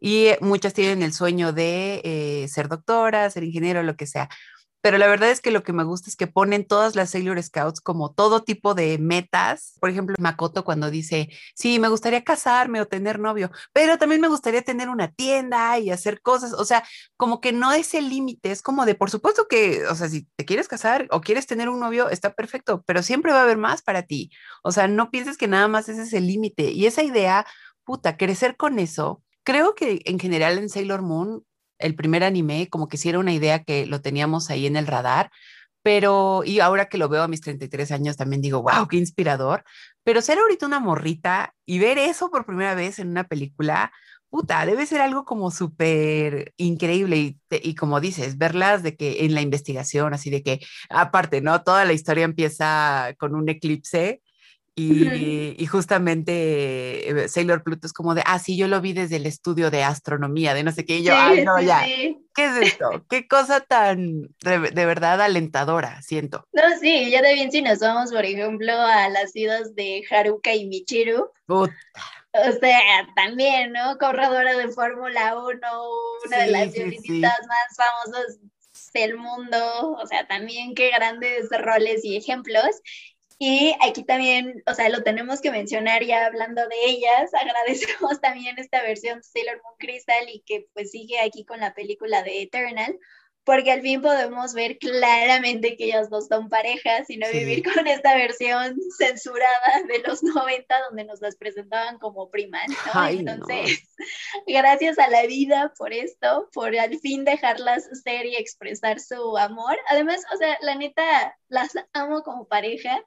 Y 0.00 0.28
muchas 0.40 0.74
tienen 0.74 1.02
el 1.02 1.12
sueño 1.12 1.52
de 1.52 2.00
eh, 2.04 2.48
ser 2.48 2.68
doctora, 2.68 3.28
ser 3.30 3.42
ingeniero, 3.42 3.82
lo 3.82 3.96
que 3.96 4.06
sea 4.06 4.30
pero 4.82 4.98
la 4.98 5.06
verdad 5.06 5.30
es 5.30 5.40
que 5.40 5.50
lo 5.50 5.62
que 5.62 5.72
me 5.72 5.84
gusta 5.84 6.08
es 6.08 6.16
que 6.16 6.26
ponen 6.26 6.66
todas 6.66 6.96
las 6.96 7.10
Sailor 7.10 7.42
Scouts 7.42 7.80
como 7.80 8.12
todo 8.12 8.42
tipo 8.42 8.74
de 8.74 8.98
metas. 8.98 9.74
Por 9.80 9.90
ejemplo, 9.90 10.16
Makoto 10.18 10.64
cuando 10.64 10.90
dice, 10.90 11.28
sí, 11.54 11.78
me 11.78 11.88
gustaría 11.88 12.24
casarme 12.24 12.80
o 12.80 12.86
tener 12.86 13.18
novio, 13.18 13.50
pero 13.72 13.98
también 13.98 14.20
me 14.20 14.28
gustaría 14.28 14.62
tener 14.62 14.88
una 14.88 15.08
tienda 15.12 15.78
y 15.78 15.90
hacer 15.90 16.22
cosas. 16.22 16.52
O 16.54 16.64
sea, 16.64 16.84
como 17.16 17.40
que 17.40 17.52
no 17.52 17.72
es 17.72 17.94
el 17.94 18.08
límite, 18.08 18.50
es 18.50 18.62
como 18.62 18.86
de, 18.86 18.94
por 18.94 19.10
supuesto 19.10 19.46
que, 19.48 19.86
o 19.86 19.94
sea, 19.94 20.08
si 20.08 20.26
te 20.36 20.44
quieres 20.44 20.68
casar 20.68 21.06
o 21.10 21.20
quieres 21.20 21.46
tener 21.46 21.68
un 21.68 21.80
novio, 21.80 22.08
está 22.08 22.32
perfecto, 22.34 22.82
pero 22.86 23.02
siempre 23.02 23.32
va 23.32 23.40
a 23.40 23.42
haber 23.42 23.58
más 23.58 23.82
para 23.82 24.02
ti. 24.04 24.30
O 24.62 24.72
sea, 24.72 24.88
no 24.88 25.10
pienses 25.10 25.36
que 25.36 25.48
nada 25.48 25.68
más 25.68 25.88
ese 25.88 26.02
es 26.02 26.12
el 26.12 26.26
límite. 26.26 26.70
Y 26.70 26.86
esa 26.86 27.02
idea, 27.02 27.46
puta, 27.84 28.16
crecer 28.16 28.56
con 28.56 28.78
eso. 28.78 29.22
Creo 29.42 29.74
que 29.74 30.02
en 30.04 30.18
general 30.18 30.58
en 30.58 30.68
Sailor 30.68 31.02
Moon 31.02 31.44
el 31.80 31.94
primer 31.94 32.24
anime, 32.24 32.68
como 32.68 32.88
que 32.88 32.96
sí 32.96 33.08
era 33.08 33.18
una 33.18 33.32
idea 33.32 33.64
que 33.64 33.86
lo 33.86 34.00
teníamos 34.00 34.50
ahí 34.50 34.66
en 34.66 34.76
el 34.76 34.86
radar, 34.86 35.30
pero, 35.82 36.42
y 36.44 36.60
ahora 36.60 36.88
que 36.88 36.98
lo 36.98 37.08
veo 37.08 37.22
a 37.22 37.28
mis 37.28 37.40
33 37.40 37.90
años, 37.92 38.16
también 38.16 38.42
digo, 38.42 38.62
wow, 38.62 38.86
qué 38.88 38.98
inspirador, 38.98 39.64
pero 40.04 40.20
ser 40.22 40.38
ahorita 40.38 40.66
una 40.66 40.80
morrita 40.80 41.54
y 41.66 41.78
ver 41.78 41.98
eso 41.98 42.30
por 42.30 42.46
primera 42.46 42.74
vez 42.74 42.98
en 42.98 43.08
una 43.08 43.24
película, 43.24 43.92
puta, 44.28 44.64
debe 44.66 44.86
ser 44.86 45.00
algo 45.00 45.24
como 45.24 45.50
súper 45.50 46.52
increíble 46.56 47.16
y, 47.16 47.40
y, 47.50 47.74
como 47.74 48.00
dices, 48.00 48.38
verlas 48.38 48.82
de 48.82 48.96
que 48.96 49.24
en 49.24 49.34
la 49.34 49.40
investigación, 49.42 50.14
así 50.14 50.30
de 50.30 50.42
que, 50.42 50.60
aparte, 50.90 51.40
¿no? 51.40 51.62
Toda 51.62 51.84
la 51.84 51.92
historia 51.94 52.24
empieza 52.24 53.14
con 53.18 53.34
un 53.34 53.48
eclipse 53.48 54.22
y, 54.80 55.66
justamente 55.66 57.10
eh, 57.10 57.28
Sailor 57.28 57.62
Pluto 57.62 57.86
es 57.86 57.92
como 57.92 58.14
de, 58.14 58.22
ah, 58.26 58.38
sí, 58.38 58.56
yo 58.56 58.68
lo 58.68 58.80
vi 58.80 58.92
desde 58.92 59.16
el 59.16 59.26
estudio 59.26 59.70
de 59.70 59.84
astronomía, 59.84 60.54
de 60.54 60.62
no 60.62 60.72
sé 60.72 60.84
qué, 60.84 60.98
y 60.98 61.04
yo, 61.04 61.12
ay, 61.14 61.44
no, 61.44 61.60
ya, 61.60 61.84
¿qué 61.84 62.44
es 62.44 62.56
esto? 62.56 63.04
¿Qué 63.08 63.28
cosa 63.28 63.60
tan 63.60 64.34
de, 64.42 64.86
verdad 64.86 65.20
alentadora, 65.20 66.00
siento? 66.02 66.46
No, 66.52 66.62
sí, 66.80 67.10
ya 67.10 67.22
de 67.22 67.34
bien 67.34 67.52
si 67.52 67.62
nos 67.62 67.78
vamos, 67.80 68.10
por 68.10 68.24
ejemplo, 68.24 68.72
a 68.72 69.08
las 69.08 69.32
ciudades 69.32 69.74
de 69.74 70.04
Haruka 70.10 70.54
y 70.54 70.66
Michiru. 70.66 71.30
Puta. 71.46 71.74
O 72.32 72.52
sea, 72.60 72.78
también, 73.16 73.72
¿no? 73.72 73.98
Corredora 73.98 74.56
de 74.56 74.68
Fórmula 74.68 75.36
1, 75.36 75.58
una 76.26 76.38
de 76.38 76.46
las 76.46 76.72
violinistas 76.72 77.38
más 77.48 77.76
famosas 77.76 78.38
del 78.94 79.16
mundo, 79.16 79.92
o 79.92 80.06
sea, 80.06 80.26
también 80.26 80.74
qué 80.74 80.90
grandes 80.90 81.48
roles 81.50 82.04
y 82.04 82.16
ejemplos. 82.16 82.82
Y 83.42 83.74
aquí 83.80 84.04
también, 84.04 84.62
o 84.66 84.74
sea, 84.74 84.90
lo 84.90 85.02
tenemos 85.02 85.40
que 85.40 85.50
mencionar 85.50 86.04
ya 86.04 86.26
hablando 86.26 86.60
de 86.68 86.76
ellas. 86.84 87.30
Agradecemos 87.40 88.20
también 88.20 88.58
esta 88.58 88.82
versión 88.82 89.22
Sailor 89.22 89.62
Moon 89.64 89.76
Crystal 89.78 90.28
y 90.28 90.40
que 90.40 90.68
pues 90.74 90.90
sigue 90.90 91.18
aquí 91.20 91.46
con 91.46 91.58
la 91.58 91.72
película 91.72 92.22
de 92.22 92.42
Eternal, 92.42 92.98
porque 93.44 93.72
al 93.72 93.80
fin 93.80 94.02
podemos 94.02 94.52
ver 94.52 94.78
claramente 94.78 95.76
que 95.76 95.86
ellas 95.86 96.10
dos 96.10 96.26
son 96.26 96.48
parejas 96.48 97.08
y 97.08 97.16
no 97.16 97.26
vivir 97.32 97.62
con 97.62 97.86
esta 97.86 98.14
versión 98.14 98.76
censurada 98.98 99.82
de 99.88 99.98
los 100.06 100.22
90 100.22 100.80
donde 100.88 101.04
nos 101.04 101.20
las 101.20 101.36
presentaban 101.36 101.98
como 101.98 102.30
primas, 102.30 102.66
¿no? 102.68 103.06
Entonces, 103.08 103.88
gracias 104.46 104.98
a 104.98 105.08
la 105.08 105.26
vida 105.26 105.72
por 105.78 105.92
esto, 105.92 106.48
por 106.52 106.76
al 106.76 106.98
fin 106.98 107.24
dejarlas 107.24 107.88
ser 108.04 108.26
y 108.26 108.36
expresar 108.36 109.00
su 109.00 109.36
amor. 109.38 109.78
Además, 109.88 110.22
o 110.34 110.36
sea, 110.36 110.58
la 110.60 110.74
neta, 110.74 111.36
las 111.48 111.72
amo 111.92 112.22
como 112.22 112.46
pareja. 112.46 113.02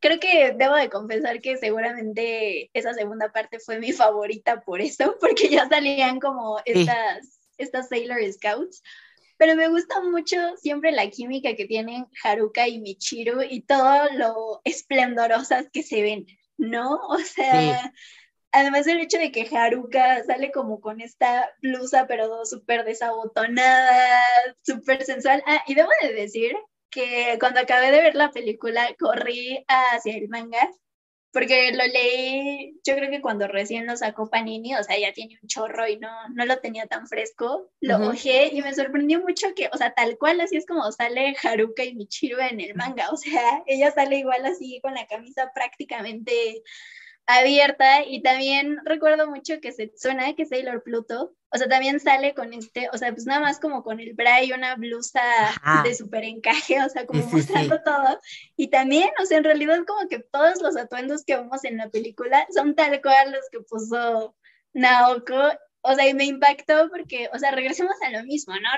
Creo 0.00 0.20
que 0.20 0.52
debo 0.56 0.74
de 0.74 0.90
confesar 0.90 1.40
que 1.40 1.56
seguramente 1.56 2.70
esa 2.74 2.92
segunda 2.92 3.32
parte 3.32 3.60
fue 3.60 3.78
mi 3.78 3.92
favorita 3.92 4.60
por 4.62 4.80
eso, 4.80 5.16
porque 5.20 5.48
ya 5.48 5.68
salían 5.68 6.18
como 6.18 6.60
estas, 6.64 7.40
estas 7.56 7.88
Sailor 7.88 8.20
Scouts 8.32 8.82
pero 9.36 9.54
me 9.54 9.68
gusta 9.68 10.00
mucho 10.02 10.36
siempre 10.56 10.92
la 10.92 11.08
química 11.10 11.54
que 11.54 11.66
tienen 11.66 12.06
Haruka 12.22 12.68
y 12.68 12.78
Michiru 12.80 13.42
y 13.42 13.62
todo 13.62 14.10
lo 14.12 14.60
esplendorosas 14.64 15.68
que 15.72 15.82
se 15.82 16.02
ven, 16.02 16.26
¿no? 16.56 16.96
O 17.08 17.18
sea, 17.18 17.92
además 18.52 18.86
el 18.86 19.00
hecho 19.00 19.18
de 19.18 19.32
que 19.32 19.48
Haruka 19.56 20.24
sale 20.24 20.50
como 20.52 20.80
con 20.80 21.00
esta 21.00 21.50
blusa, 21.62 22.06
pero 22.06 22.44
súper 22.44 22.84
desabotonada, 22.84 24.22
súper 24.62 25.04
sensual. 25.04 25.42
Ah, 25.46 25.62
y 25.66 25.74
debo 25.74 25.90
de 26.02 26.12
decir 26.14 26.56
que 26.90 27.36
cuando 27.40 27.60
acabé 27.60 27.90
de 27.90 28.00
ver 28.02 28.14
la 28.14 28.30
película, 28.30 28.88
corrí 28.98 29.64
hacia 29.68 30.16
el 30.16 30.28
manga 30.28 30.70
porque 31.36 31.70
lo 31.72 31.84
leí, 31.84 32.80
yo 32.82 32.94
creo 32.94 33.10
que 33.10 33.20
cuando 33.20 33.46
recién 33.46 33.86
lo 33.86 33.94
sacó 33.94 34.30
Panini, 34.30 34.74
o 34.74 34.82
sea, 34.82 34.98
ya 34.98 35.12
tiene 35.12 35.38
un 35.42 35.46
chorro 35.46 35.86
y 35.86 35.98
no, 35.98 36.08
no 36.30 36.46
lo 36.46 36.60
tenía 36.60 36.86
tan 36.86 37.06
fresco, 37.06 37.70
lo 37.82 37.98
uh 37.98 38.14
y 38.14 38.62
me 38.62 38.74
sorprendió 38.74 39.20
mucho 39.20 39.48
que, 39.54 39.68
o 39.70 39.76
sea, 39.76 39.92
tal 39.92 40.16
cual 40.16 40.40
así 40.40 40.56
es 40.56 40.64
como 40.64 40.90
sale 40.92 41.36
Haruka 41.42 41.84
y 41.84 41.94
Michiru 41.94 42.38
en 42.40 42.60
el 42.60 42.74
manga, 42.74 43.10
o 43.12 43.18
sea, 43.18 43.62
ella 43.66 43.90
sale 43.90 44.16
igual 44.16 44.46
así 44.46 44.80
con 44.80 44.94
la 44.94 45.06
camisa 45.06 45.50
prácticamente 45.54 46.62
abierta 47.26 48.04
y 48.04 48.22
también 48.22 48.78
recuerdo 48.84 49.28
mucho 49.28 49.60
que 49.60 49.72
se 49.72 49.92
suena 49.96 50.34
que 50.34 50.46
Sailor 50.46 50.82
Pluto, 50.82 51.34
o 51.52 51.58
sea, 51.58 51.68
también 51.68 51.98
sale 51.98 52.34
con 52.34 52.52
este, 52.54 52.88
o 52.92 52.98
sea, 52.98 53.12
pues 53.12 53.26
nada 53.26 53.40
más 53.40 53.58
como 53.58 53.82
con 53.82 53.98
el 53.98 54.14
bra 54.14 54.42
y 54.44 54.52
una 54.52 54.76
blusa 54.76 55.22
de 55.82 55.94
súper 55.94 56.24
encaje, 56.24 56.82
o 56.84 56.88
sea, 56.88 57.04
como 57.06 57.24
mostrando 57.26 57.82
todo. 57.82 58.20
Y 58.56 58.68
también, 58.68 59.10
o 59.20 59.26
sea, 59.26 59.38
en 59.38 59.44
realidad 59.44 59.78
como 59.86 60.08
que 60.08 60.20
todos 60.20 60.60
los 60.62 60.76
atuendos 60.76 61.24
que 61.24 61.36
vemos 61.36 61.64
en 61.64 61.78
la 61.78 61.90
película 61.90 62.46
son 62.54 62.74
tal 62.74 63.00
cual 63.02 63.32
los 63.32 63.48
que 63.50 63.60
puso 63.60 64.36
Naoko, 64.72 65.52
o 65.80 65.94
sea, 65.94 66.08
y 66.08 66.14
me 66.14 66.24
impactó 66.24 66.88
porque, 66.90 67.28
o 67.32 67.38
sea, 67.38 67.50
regresemos 67.50 67.96
a 68.02 68.10
lo 68.10 68.24
mismo, 68.24 68.54
¿no? 68.54 68.68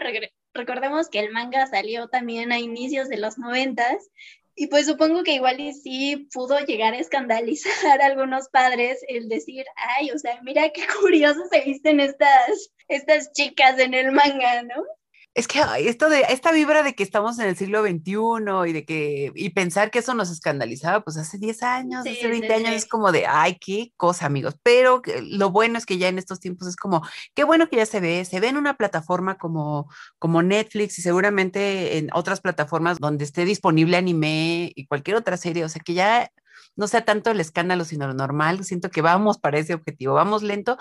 recordemos 0.55 1.09
que 1.09 1.21
el 1.21 1.31
manga 1.31 1.67
salió 1.67 2.09
también 2.09 2.51
a 2.51 2.59
inicios 2.59 3.09
de 3.09 3.19
los 3.19 3.39
noventas 3.39 4.11
y 4.59 4.67
pues 4.67 4.87
supongo 4.87 5.23
que 5.23 5.35
igual 5.35 5.61
y 5.61 5.73
sí 5.73 6.29
pudo 6.33 6.59
llegar 6.59 6.93
a 6.93 6.99
escandalizar 6.99 7.71
a 8.03 8.07
algunos 8.07 8.49
padres 8.49 8.99
el 9.07 9.29
decir, 9.29 9.65
ay, 9.77 10.11
o 10.11 10.19
sea, 10.19 10.41
mira 10.43 10.71
qué 10.71 10.83
curioso 11.01 11.41
se 11.51 11.61
visten 11.61 12.01
estas, 12.01 12.73
estas 12.89 13.33
chicas 13.33 13.79
en 13.79 13.95
el 13.95 14.11
manga, 14.11 14.65
¿no? 14.65 14.85
Es 15.39 15.47
que 15.47 15.61
esto 15.89 16.09
de 16.09 16.23
esta 16.31 16.51
vibra 16.51 16.83
de 16.83 16.95
que 16.95 17.05
estamos 17.05 17.39
en 17.39 17.47
el 17.47 17.57
siglo 17.57 17.83
XXI 17.83 18.69
y 18.69 18.73
de 18.73 18.85
que 18.85 19.31
y 19.37 19.51
pensar 19.51 19.93
que 19.93 20.01
eso 20.01 20.13
nos 20.13 20.31
escandalizaba, 20.31 21.05
pues 21.05 21.17
hace 21.17 21.39
10 21.39 21.63
años, 21.63 22.01
hace 22.01 22.27
20 22.27 22.53
años 22.53 22.73
es 22.73 22.87
como 22.87 23.13
de, 23.13 23.25
ay, 23.29 23.57
qué 23.61 23.93
cosa, 23.97 24.27
amigos. 24.27 24.57
Pero 24.65 25.01
lo 25.23 25.51
bueno 25.51 25.79
es 25.79 25.87
que 25.87 25.97
ya 25.97 26.09
en 26.09 26.19
estos 26.19 26.41
tiempos 26.41 26.67
es 26.67 26.75
como, 26.75 27.07
qué 27.37 27.45
bueno 27.45 27.69
que 27.69 27.77
ya 27.77 27.87
se 27.87 28.01
ve, 28.01 28.25
se 28.25 28.41
ve 28.41 28.49
en 28.49 28.57
una 28.57 28.77
plataforma 28.77 29.39
como, 29.39 29.89
como 30.19 30.43
Netflix 30.43 30.99
y 30.99 31.03
seguramente 31.03 31.99
en 31.99 32.11
otras 32.15 32.41
plataformas 32.41 32.99
donde 32.99 33.25
esté 33.25 33.45
disponible 33.45 33.97
anime 33.97 34.73
y 34.75 34.87
cualquier 34.89 35.17
otra 35.17 35.37
serie, 35.37 35.65
o 35.65 35.69
sea, 35.69 35.81
que 35.85 35.95
ya 35.95 36.33
no 36.75 36.89
sea 36.89 37.05
tanto 37.05 37.31
el 37.31 37.41
escándalo, 37.41 37.85
sino 37.85 38.09
lo 38.09 38.15
normal. 38.15 38.65
Siento 38.65 38.91
que 38.91 39.03
vamos 39.03 39.39
para 39.39 39.59
ese 39.59 39.75
objetivo, 39.75 40.15
vamos 40.15 40.43
lento, 40.43 40.79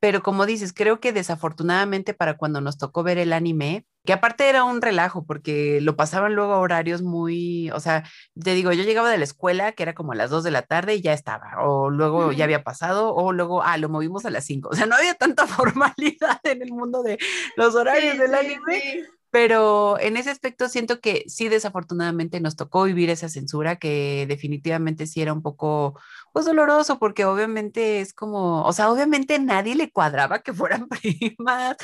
pero 0.00 0.22
como 0.22 0.46
dices, 0.46 0.72
creo 0.72 1.00
que 1.00 1.12
desafortunadamente 1.12 2.14
para 2.14 2.36
cuando 2.36 2.60
nos 2.60 2.78
tocó 2.78 3.02
ver 3.02 3.18
el 3.18 3.32
anime, 3.32 3.84
que 4.08 4.14
aparte 4.14 4.48
era 4.48 4.64
un 4.64 4.80
relajo 4.80 5.26
porque 5.26 5.82
lo 5.82 5.94
pasaban 5.94 6.34
luego 6.34 6.54
a 6.54 6.60
horarios 6.60 7.02
muy, 7.02 7.70
o 7.72 7.78
sea, 7.78 8.04
te 8.42 8.54
digo, 8.54 8.72
yo 8.72 8.82
llegaba 8.82 9.10
de 9.10 9.18
la 9.18 9.24
escuela 9.24 9.72
que 9.72 9.82
era 9.82 9.94
como 9.94 10.12
a 10.12 10.14
las 10.14 10.30
2 10.30 10.44
de 10.44 10.50
la 10.50 10.62
tarde 10.62 10.94
y 10.94 11.02
ya 11.02 11.12
estaba, 11.12 11.62
o 11.62 11.90
luego 11.90 12.32
ya 12.32 12.44
había 12.44 12.64
pasado, 12.64 13.14
o 13.14 13.34
luego, 13.34 13.62
ah, 13.62 13.76
lo 13.76 13.90
movimos 13.90 14.24
a 14.24 14.30
las 14.30 14.46
5, 14.46 14.70
o 14.70 14.74
sea, 14.74 14.86
no 14.86 14.96
había 14.96 15.12
tanta 15.12 15.46
formalidad 15.46 16.40
en 16.44 16.62
el 16.62 16.72
mundo 16.72 17.02
de 17.02 17.18
los 17.58 17.74
horarios 17.74 18.16
del 18.16 18.34
anime. 18.34 19.04
Pero 19.30 20.00
en 20.00 20.16
ese 20.16 20.30
aspecto 20.30 20.70
siento 20.70 21.00
que 21.00 21.24
sí, 21.26 21.50
desafortunadamente 21.50 22.40
nos 22.40 22.56
tocó 22.56 22.84
vivir 22.84 23.10
esa 23.10 23.28
censura 23.28 23.76
que 23.76 24.24
definitivamente 24.26 25.06
sí 25.06 25.20
era 25.20 25.34
un 25.34 25.42
poco, 25.42 26.00
pues 26.32 26.46
doloroso, 26.46 26.98
porque 26.98 27.26
obviamente 27.26 28.00
es 28.00 28.14
como, 28.14 28.64
o 28.64 28.72
sea, 28.72 28.90
obviamente 28.90 29.38
nadie 29.38 29.74
le 29.74 29.90
cuadraba 29.90 30.38
que 30.38 30.54
fueran 30.54 30.88
primas, 31.36 31.76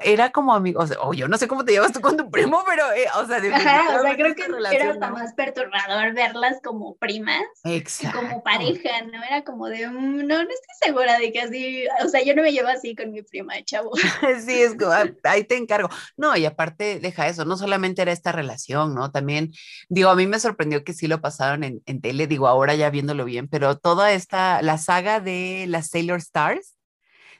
era 0.00 0.30
como 0.30 0.54
amigos, 0.54 0.92
o 1.00 1.12
yo 1.12 1.28
no 1.28 1.36
sé 1.36 1.48
cómo 1.48 1.64
te 1.64 1.72
llevas 1.72 1.92
tú 1.92 2.00
con 2.00 2.16
tu 2.16 2.30
primo, 2.30 2.62
pero, 2.66 2.90
eh, 2.92 3.06
o 3.16 3.26
sea, 3.26 3.36
Ajá, 3.36 3.98
o 3.98 4.02
sea, 4.02 4.14
creo 4.14 4.34
que 4.34 4.46
era 4.74 4.90
hasta 4.92 5.10
más 5.10 5.34
perturbador 5.34 6.14
verlas 6.14 6.58
como 6.62 6.96
primas 6.96 7.42
Exacto. 7.64 8.18
y 8.18 8.22
como 8.22 8.42
pareja, 8.42 9.02
¿no? 9.12 9.22
Era 9.22 9.42
como 9.44 9.66
de, 9.66 9.88
mm, 9.88 10.18
no, 10.18 10.36
no 10.36 10.40
estoy 10.42 10.76
segura 10.80 11.18
de 11.18 11.32
que 11.32 11.40
así, 11.40 11.84
o 12.04 12.08
sea, 12.08 12.22
yo 12.22 12.34
no 12.34 12.42
me 12.42 12.52
llevo 12.52 12.68
así 12.68 12.94
con 12.94 13.10
mi 13.10 13.22
prima, 13.22 13.54
chavo. 13.64 13.90
sí, 14.46 14.62
es 14.62 14.74
como, 14.76 14.92
ah, 14.92 15.04
ahí 15.24 15.44
te 15.44 15.56
encargo. 15.56 15.88
No, 16.16 16.36
y 16.36 16.46
aparte, 16.46 17.00
deja 17.00 17.28
eso, 17.28 17.44
no 17.44 17.56
solamente 17.56 18.02
era 18.02 18.12
esta 18.12 18.32
relación, 18.32 18.94
¿no? 18.94 19.10
También, 19.10 19.52
digo, 19.88 20.10
a 20.10 20.14
mí 20.16 20.26
me 20.26 20.38
sorprendió 20.40 20.84
que 20.84 20.94
sí 20.94 21.08
lo 21.08 21.20
pasaron 21.20 21.64
en, 21.64 21.82
en 21.86 22.00
tele, 22.00 22.26
digo, 22.26 22.46
ahora 22.46 22.74
ya 22.74 22.88
viéndolo 22.90 23.24
bien, 23.24 23.48
pero 23.48 23.76
toda 23.76 24.12
esta, 24.12 24.62
la 24.62 24.78
saga 24.78 25.20
de 25.20 25.66
las 25.68 25.88
Sailor 25.88 26.18
Stars, 26.18 26.76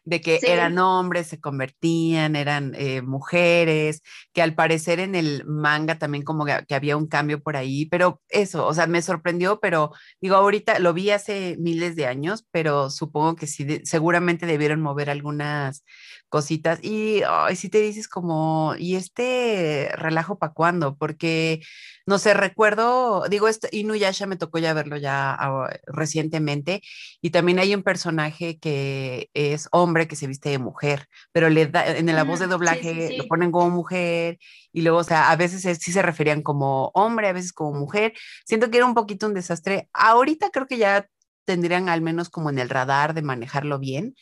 de 0.05 0.21
que 0.21 0.41
eran 0.43 0.79
hombres, 0.79 1.29
se 1.29 1.41
convertían, 1.41 2.37
eran 2.37 2.75
eh, 2.75 3.03
mujeres, 3.03 4.03
que 4.33 4.43
al 4.43 4.55
parecer 4.55 5.01
en 5.01 5.15
el 5.15 5.45
manga 5.47 5.99
también 5.99 6.25
como 6.25 6.45
que, 6.45 6.75
había 6.75 6.97
un 6.97 7.07
cambio 7.07 7.43
por 7.43 7.57
ahí, 7.57 7.87
pero 7.87 8.21
eso, 8.29 8.67
o 8.67 8.75
sea, 8.75 8.87
me 8.87 9.03
sorprendió, 9.03 9.61
pero 9.61 9.93
digo, 10.21 10.37
ahorita 10.37 10.79
lo 10.79 10.93
vi 10.93 11.11
hace 11.11 11.57
miles 11.59 11.97
de 11.97 12.07
años, 12.07 12.47
pero 12.51 12.91
supongo 12.91 13.37
que 13.37 13.47
sí, 13.47 13.81
seguramente 13.85 14.47
debieron 14.47 14.81
mover 14.81 15.11
algunas 15.11 15.85
cositas 16.29 16.83
y 16.83 17.23
si 17.55 17.69
te 17.69 17.81
dices 17.81 18.09
como, 18.09 18.75
¿y 18.79 18.97
este 18.97 19.91
relajo 19.97 20.39
para 20.39 20.53
cuándo? 20.53 20.97
Porque, 20.97 21.61
no 22.07 22.19
sé, 22.19 22.35
recuerdo, 22.35 23.25
digo, 23.29 23.49
este, 23.49 23.69
Inuyasha 23.73 24.27
me 24.27 24.37
tocó 24.37 24.59
ya 24.59 24.75
verlo 24.75 24.97
ya 24.97 25.39
recientemente 25.87 26.83
y 27.21 27.31
también 27.31 27.59
hay 27.59 27.75
un 27.75 27.83
personaje 27.83 28.59
que 28.59 29.31
es 29.35 29.69
hombre 29.73 30.09
que 30.09 30.17
se 30.17 30.27
viste 30.27 30.51
de 30.51 30.59
mujer, 30.59 31.09
pero 31.33 31.49
le 31.51 31.67
da, 31.67 31.87
en 31.87 32.07
la 32.07 32.25
voz 32.25 32.41
de 32.41 32.47
doblaje 32.47 33.17
lo 33.17 33.27
ponen 33.27 33.53
como 33.53 33.71
mujer 33.71 34.39
y 34.73 34.83
luego, 34.83 34.99
o 34.99 35.05
sea, 35.05 35.31
a 35.31 35.37
veces 35.37 35.79
sí 35.81 35.93
se 35.93 36.03
referían 36.03 36.43
como 36.43 36.91
hombre, 36.95 37.29
a 37.29 37.33
veces 37.33 37.53
como 37.53 37.79
mujer. 37.79 38.15
Siento 38.45 38.71
que 38.71 38.79
era 38.79 38.87
un 38.87 38.95
poquito 38.95 39.27
un 39.27 39.35
desastre. 39.35 39.89
Ahorita 39.93 40.51
creo 40.51 40.67
que 40.67 40.79
ya 40.79 41.07
tendrían 41.45 41.89
al 41.89 42.01
menos 42.01 42.31
como 42.31 42.51
en 42.51 42.59
el 42.59 42.69
radar 42.69 43.15
de 43.15 43.23
manejarlo 43.23 43.79
bien, 43.79 44.15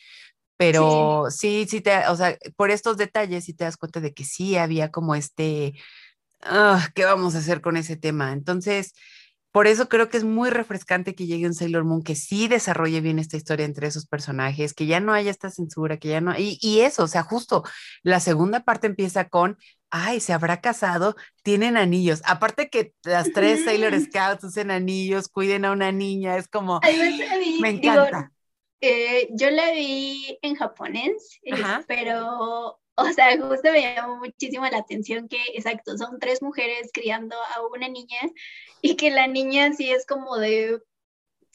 pero 0.57 1.27
sí. 1.29 1.65
sí, 1.67 1.81
te, 1.81 2.07
o 2.07 2.15
sea, 2.15 2.37
por 2.55 2.71
estos 2.71 2.97
detalles 2.97 3.45
sí 3.45 3.53
te 3.53 3.63
das 3.63 3.77
cuenta 3.77 3.99
de 3.99 4.13
que 4.13 4.23
sí 4.25 4.57
había 4.57 4.91
como 4.91 5.15
este, 5.15 5.73
ah, 6.43 6.87
¿qué 6.95 7.05
vamos 7.05 7.35
a 7.35 7.39
hacer 7.39 7.61
con 7.61 7.77
ese 7.77 7.95
tema? 7.97 8.33
Entonces, 8.33 8.93
por 9.51 9.67
eso 9.67 9.89
creo 9.89 10.09
que 10.09 10.17
es 10.17 10.23
muy 10.23 10.49
refrescante 10.49 11.13
que 11.13 11.25
llegue 11.25 11.45
un 11.45 11.53
Sailor 11.53 11.83
Moon 11.83 12.03
que 12.03 12.15
sí 12.15 12.47
desarrolle 12.47 13.01
bien 13.01 13.19
esta 13.19 13.35
historia 13.35 13.65
entre 13.65 13.87
esos 13.87 14.07
personajes, 14.07 14.73
que 14.73 14.85
ya 14.85 14.99
no 14.99 15.13
haya 15.13 15.29
esta 15.29 15.49
censura, 15.49 15.97
que 15.97 16.07
ya 16.07 16.21
no, 16.21 16.37
y, 16.37 16.57
y 16.61 16.81
eso, 16.81 17.03
o 17.03 17.07
sea, 17.07 17.23
justo 17.23 17.63
la 18.01 18.21
segunda 18.21 18.63
parte 18.63 18.87
empieza 18.87 19.27
con, 19.27 19.57
ay, 19.89 20.21
se 20.21 20.31
habrá 20.31 20.61
casado, 20.61 21.15
tienen 21.43 21.75
anillos. 21.75 22.21
Aparte 22.25 22.69
que 22.69 22.93
las 23.03 23.31
tres 23.33 23.65
Sailor 23.65 23.99
Scouts 23.99 24.45
usen 24.45 24.71
anillos, 24.71 25.27
cuiden 25.27 25.65
a 25.65 25.71
una 25.71 25.91
niña, 25.91 26.37
es 26.37 26.47
como, 26.47 26.79
me 27.61 27.69
encanta. 27.69 28.31
Eh, 28.83 29.29
yo 29.33 29.51
la 29.51 29.71
vi 29.73 30.39
en 30.41 30.55
japonés, 30.55 31.39
pero, 31.87 32.80
o 32.95 33.05
sea, 33.13 33.37
justo 33.37 33.71
me 33.71 33.81
llamó 33.81 34.17
muchísimo 34.17 34.65
la 34.67 34.77
atención 34.77 35.27
que, 35.27 35.41
exacto, 35.53 35.97
son 35.97 36.19
tres 36.19 36.41
mujeres 36.41 36.89
criando 36.93 37.35
a 37.35 37.65
una 37.67 37.87
niña 37.87 38.19
y 38.81 38.95
que 38.95 39.11
la 39.11 39.27
niña 39.27 39.73
sí 39.73 39.89
es 39.91 40.05
como 40.05 40.37
de 40.37 40.81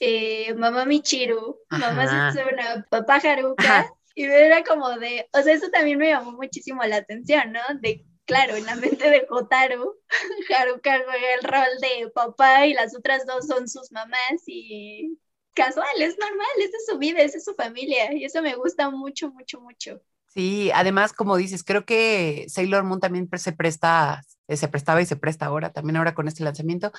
eh, 0.00 0.55
mamá 0.55 0.85
Michiru, 0.85 1.59
mamá 1.69 2.33
Setsuna, 2.33 2.87
papá 2.90 3.16
Haruka, 3.16 3.90
y 4.14 4.25
era 4.25 4.64
como 4.64 4.90
de, 4.99 5.28
o 5.33 5.43
sea, 5.43 5.55
eso 5.55 5.71
también 5.71 5.99
me 5.99 6.09
llamó 6.09 6.33
muchísimo 6.33 6.83
la 6.85 6.97
atención, 6.97 7.52
¿no? 7.52 7.61
De, 7.81 8.05
claro, 8.25 8.57
en 8.57 8.66
la 8.66 8.76
mente 8.76 9.11
de 9.11 9.26
Hotaru, 9.31 9.95
Haruka 10.57 11.02
juega 11.05 11.35
el 11.35 11.43
rol 11.43 11.81
de 11.81 12.11
papá 12.11 12.66
y 12.66 12.75
las 12.75 12.97
otras 12.97 13.26
dos 13.26 13.47
son 13.47 13.69
sus 13.69 13.93
mamás 13.93 14.43
y 14.47 15.19
casual, 15.55 16.00
es 16.00 16.19
normal, 16.19 16.47
esa 16.59 16.76
es 16.76 16.87
su 16.87 16.99
vida, 16.99 17.21
esa 17.21 17.38
es 17.38 17.45
su 17.45 17.55
familia, 17.55 18.12
y 18.12 18.25
eso 18.25 18.43
me 18.43 18.55
gusta 18.57 18.90
mucho, 18.90 19.31
mucho, 19.31 19.61
mucho. 19.61 20.02
Sí, 20.37 20.71
además, 20.75 21.14
como 21.14 21.37
dices, 21.38 21.64
creo 21.64 21.87
que 21.87 22.45
Sailor 22.50 22.85
Moon 22.85 23.00
también 23.00 23.26
se 23.38 23.52
presta, 23.52 24.21
se 24.48 24.68
prestaba 24.68 25.02
y 25.02 25.06
se 25.06 25.16
presta 25.16 25.46
ahora, 25.46 25.72
también 25.72 25.96
ahora 25.96 26.14
con 26.14 26.28
este 26.28 26.44
lanzamiento, 26.44 26.92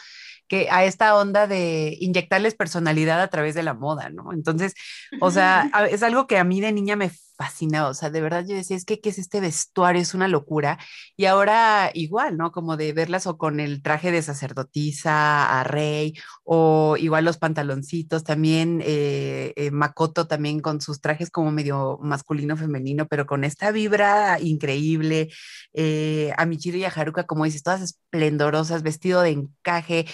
que 0.48 0.70
a 0.70 0.84
esta 0.86 1.16
onda 1.16 1.48
de 1.48 1.98
inyectarles 2.00 2.56
personalidad 2.56 3.22
a 3.22 3.30
través 3.30 3.56
de 3.56 3.64
la 3.64 3.74
moda, 3.74 4.10
¿no? 4.10 4.34
Entonces, 4.34 4.74
o 5.22 5.32
sea, 5.32 5.70
es 5.90 6.04
algo 6.04 6.28
que 6.28 6.38
a 6.38 6.44
mí 6.44 6.62
de 6.62 6.72
niña 6.72 6.96
me 6.96 7.12
fascinado, 7.38 7.92
o 7.92 7.94
sea, 7.94 8.10
de 8.10 8.20
verdad 8.20 8.44
yo 8.48 8.56
decía, 8.56 8.76
es 8.76 8.84
que, 8.84 9.00
¿qué 9.00 9.10
es 9.10 9.20
este 9.20 9.40
vestuario? 9.40 10.02
Es 10.02 10.16
una 10.16 10.28
locura. 10.28 10.80
Y 11.16 11.26
ahora 11.26 11.92
igual, 11.94 12.36
¿no? 12.36 12.52
Como 12.52 12.78
de 12.78 12.94
verlas 12.94 13.28
o 13.28 13.38
con 13.38 13.60
el 13.60 13.84
traje 13.84 14.12
de 14.12 14.24
sacerdotisa 14.24 15.60
a 15.60 15.64
rey, 15.64 16.16
o 16.44 16.98
igual 16.98 17.26
los 17.26 17.38
pantaloncitos 17.38 18.24
también, 18.24 18.82
eh, 18.84 19.54
eh, 19.56 19.72
Makoto 19.72 20.28
también 20.28 20.62
con 20.62 20.82
sus 20.82 21.00
trajes 21.00 21.30
como 21.30 21.52
medio 21.52 22.00
masculino, 22.02 22.58
femenino, 22.58 23.08
pero 23.08 23.28
con 23.28 23.44
esta 23.44 23.72
vibra 23.72 24.40
increíble, 24.42 25.30
eh, 25.74 26.34
a 26.38 26.46
Michiru 26.46 26.78
y 26.80 26.86
a 26.86 26.90
Haruka, 26.90 27.26
como 27.26 27.37
dices, 27.46 27.64
todas 27.64 27.82
esplendorosas, 27.82 28.84
vestido 28.84 29.22
de 29.22 29.32
encaje, 29.32 30.06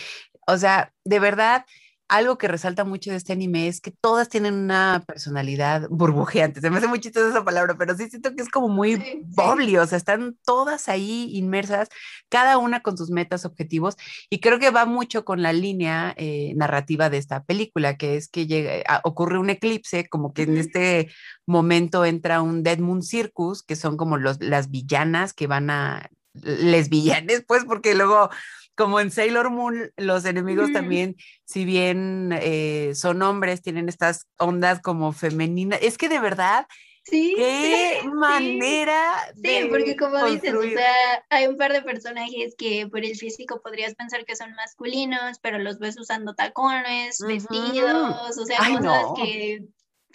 o 0.48 0.58
sea, 0.58 0.94
de 1.06 1.20
verdad 1.20 1.66
algo 2.14 2.38
que 2.38 2.48
resalta 2.48 2.84
mucho 2.84 3.10
de 3.10 3.18
este 3.18 3.34
anime 3.34 3.68
es 3.68 3.82
que 3.82 3.90
todas 3.90 4.30
tienen 4.30 4.54
una 4.54 5.04
personalidad 5.08 5.88
burbujeante. 5.90 6.62
Se 6.62 6.70
me 6.70 6.78
hace 6.78 6.88
muy 6.88 7.00
chistosa 7.00 7.30
esa 7.30 7.44
palabra, 7.44 7.76
pero 7.76 7.96
sí 7.98 8.08
siento 8.10 8.36
que 8.36 8.44
es 8.44 8.50
como 8.50 8.70
muy 8.70 8.98
sí, 8.98 9.78
o 9.78 9.88
sea, 9.88 9.98
están 9.98 10.38
todas 10.46 10.90
ahí 10.90 11.30
inmersas, 11.34 11.90
cada 12.30 12.60
una 12.60 12.82
con 12.82 12.98
sus 12.98 13.10
metas, 13.10 13.46
objetivos, 13.46 13.96
y 14.30 14.42
creo 14.42 14.60
que 14.60 14.70
va 14.70 14.86
mucho 14.86 15.26
con 15.26 15.42
la 15.42 15.54
línea 15.54 16.14
eh, 16.18 16.54
narrativa 16.56 17.10
de 17.10 17.18
esta 17.18 17.44
película, 17.46 17.98
que 17.98 18.16
es 18.16 18.28
que 18.28 18.46
llega, 18.46 19.02
ocurre 19.04 19.40
un 19.40 19.50
eclipse, 19.50 20.08
como 20.08 20.34
que 20.34 20.44
en 20.44 20.58
este 20.58 21.10
momento 21.48 22.06
entra 22.06 22.42
un 22.42 22.62
Dead 22.62 22.78
Moon 22.78 23.02
Circus, 23.02 23.64
que 23.64 23.76
son 23.76 23.98
como 23.98 24.18
los, 24.18 24.40
las 24.40 24.70
villanas 24.70 25.34
que 25.34 25.48
van 25.48 25.72
a, 25.72 26.10
les 26.34 26.90
villanes, 26.90 27.44
pues, 27.48 27.66
porque 27.66 27.96
luego 27.96 28.30
como 28.76 29.00
en 29.00 29.12
Sailor 29.12 29.52
Moon, 29.52 29.92
los 29.98 30.26
enemigos 30.26 30.72
también, 30.72 31.16
si 31.46 31.64
bien 31.64 32.32
eh, 32.42 32.94
son 32.96 33.22
hombres, 33.22 33.62
tienen 33.62 33.88
estas 33.88 34.28
ondas 34.38 34.82
como 34.82 35.12
femeninas. 35.12 35.80
Es 35.82 35.98
que 35.98 36.10
de 36.10 36.20
verdad, 36.20 36.66
Sí, 37.06 37.34
qué 37.36 38.00
manera 38.14 39.14
sí, 39.36 39.68
porque 39.70 39.98
como 39.98 40.26
dices, 40.26 40.54
o 40.54 40.62
sea, 40.62 41.26
hay 41.30 41.48
un 41.48 41.58
par 41.58 41.74
de 41.74 41.82
personajes 41.82 42.56
que 42.58 42.88
por 42.88 43.04
el 43.04 43.18
físico 43.18 43.62
podrías 43.62 43.94
pensar 43.96 44.24
que 44.24 44.38
son 44.38 44.54
masculinos, 44.54 45.38
pero 45.42 45.60
los 45.60 45.80
ves 45.80 46.00
usando 46.00 46.34
tacones, 46.34 47.20
vestidos, 47.20 48.38
o 48.38 48.46
sea, 48.46 48.58
cosas 48.58 49.06
que 49.18 49.66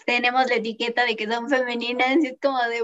tenemos 0.05 0.47
la 0.49 0.57
etiqueta 0.57 1.05
de 1.05 1.17
que 1.17 1.27
son 1.27 1.49
femeninas 1.49 2.17
y 2.23 2.29
es 2.29 2.37
como 2.41 2.59
de 2.65 2.83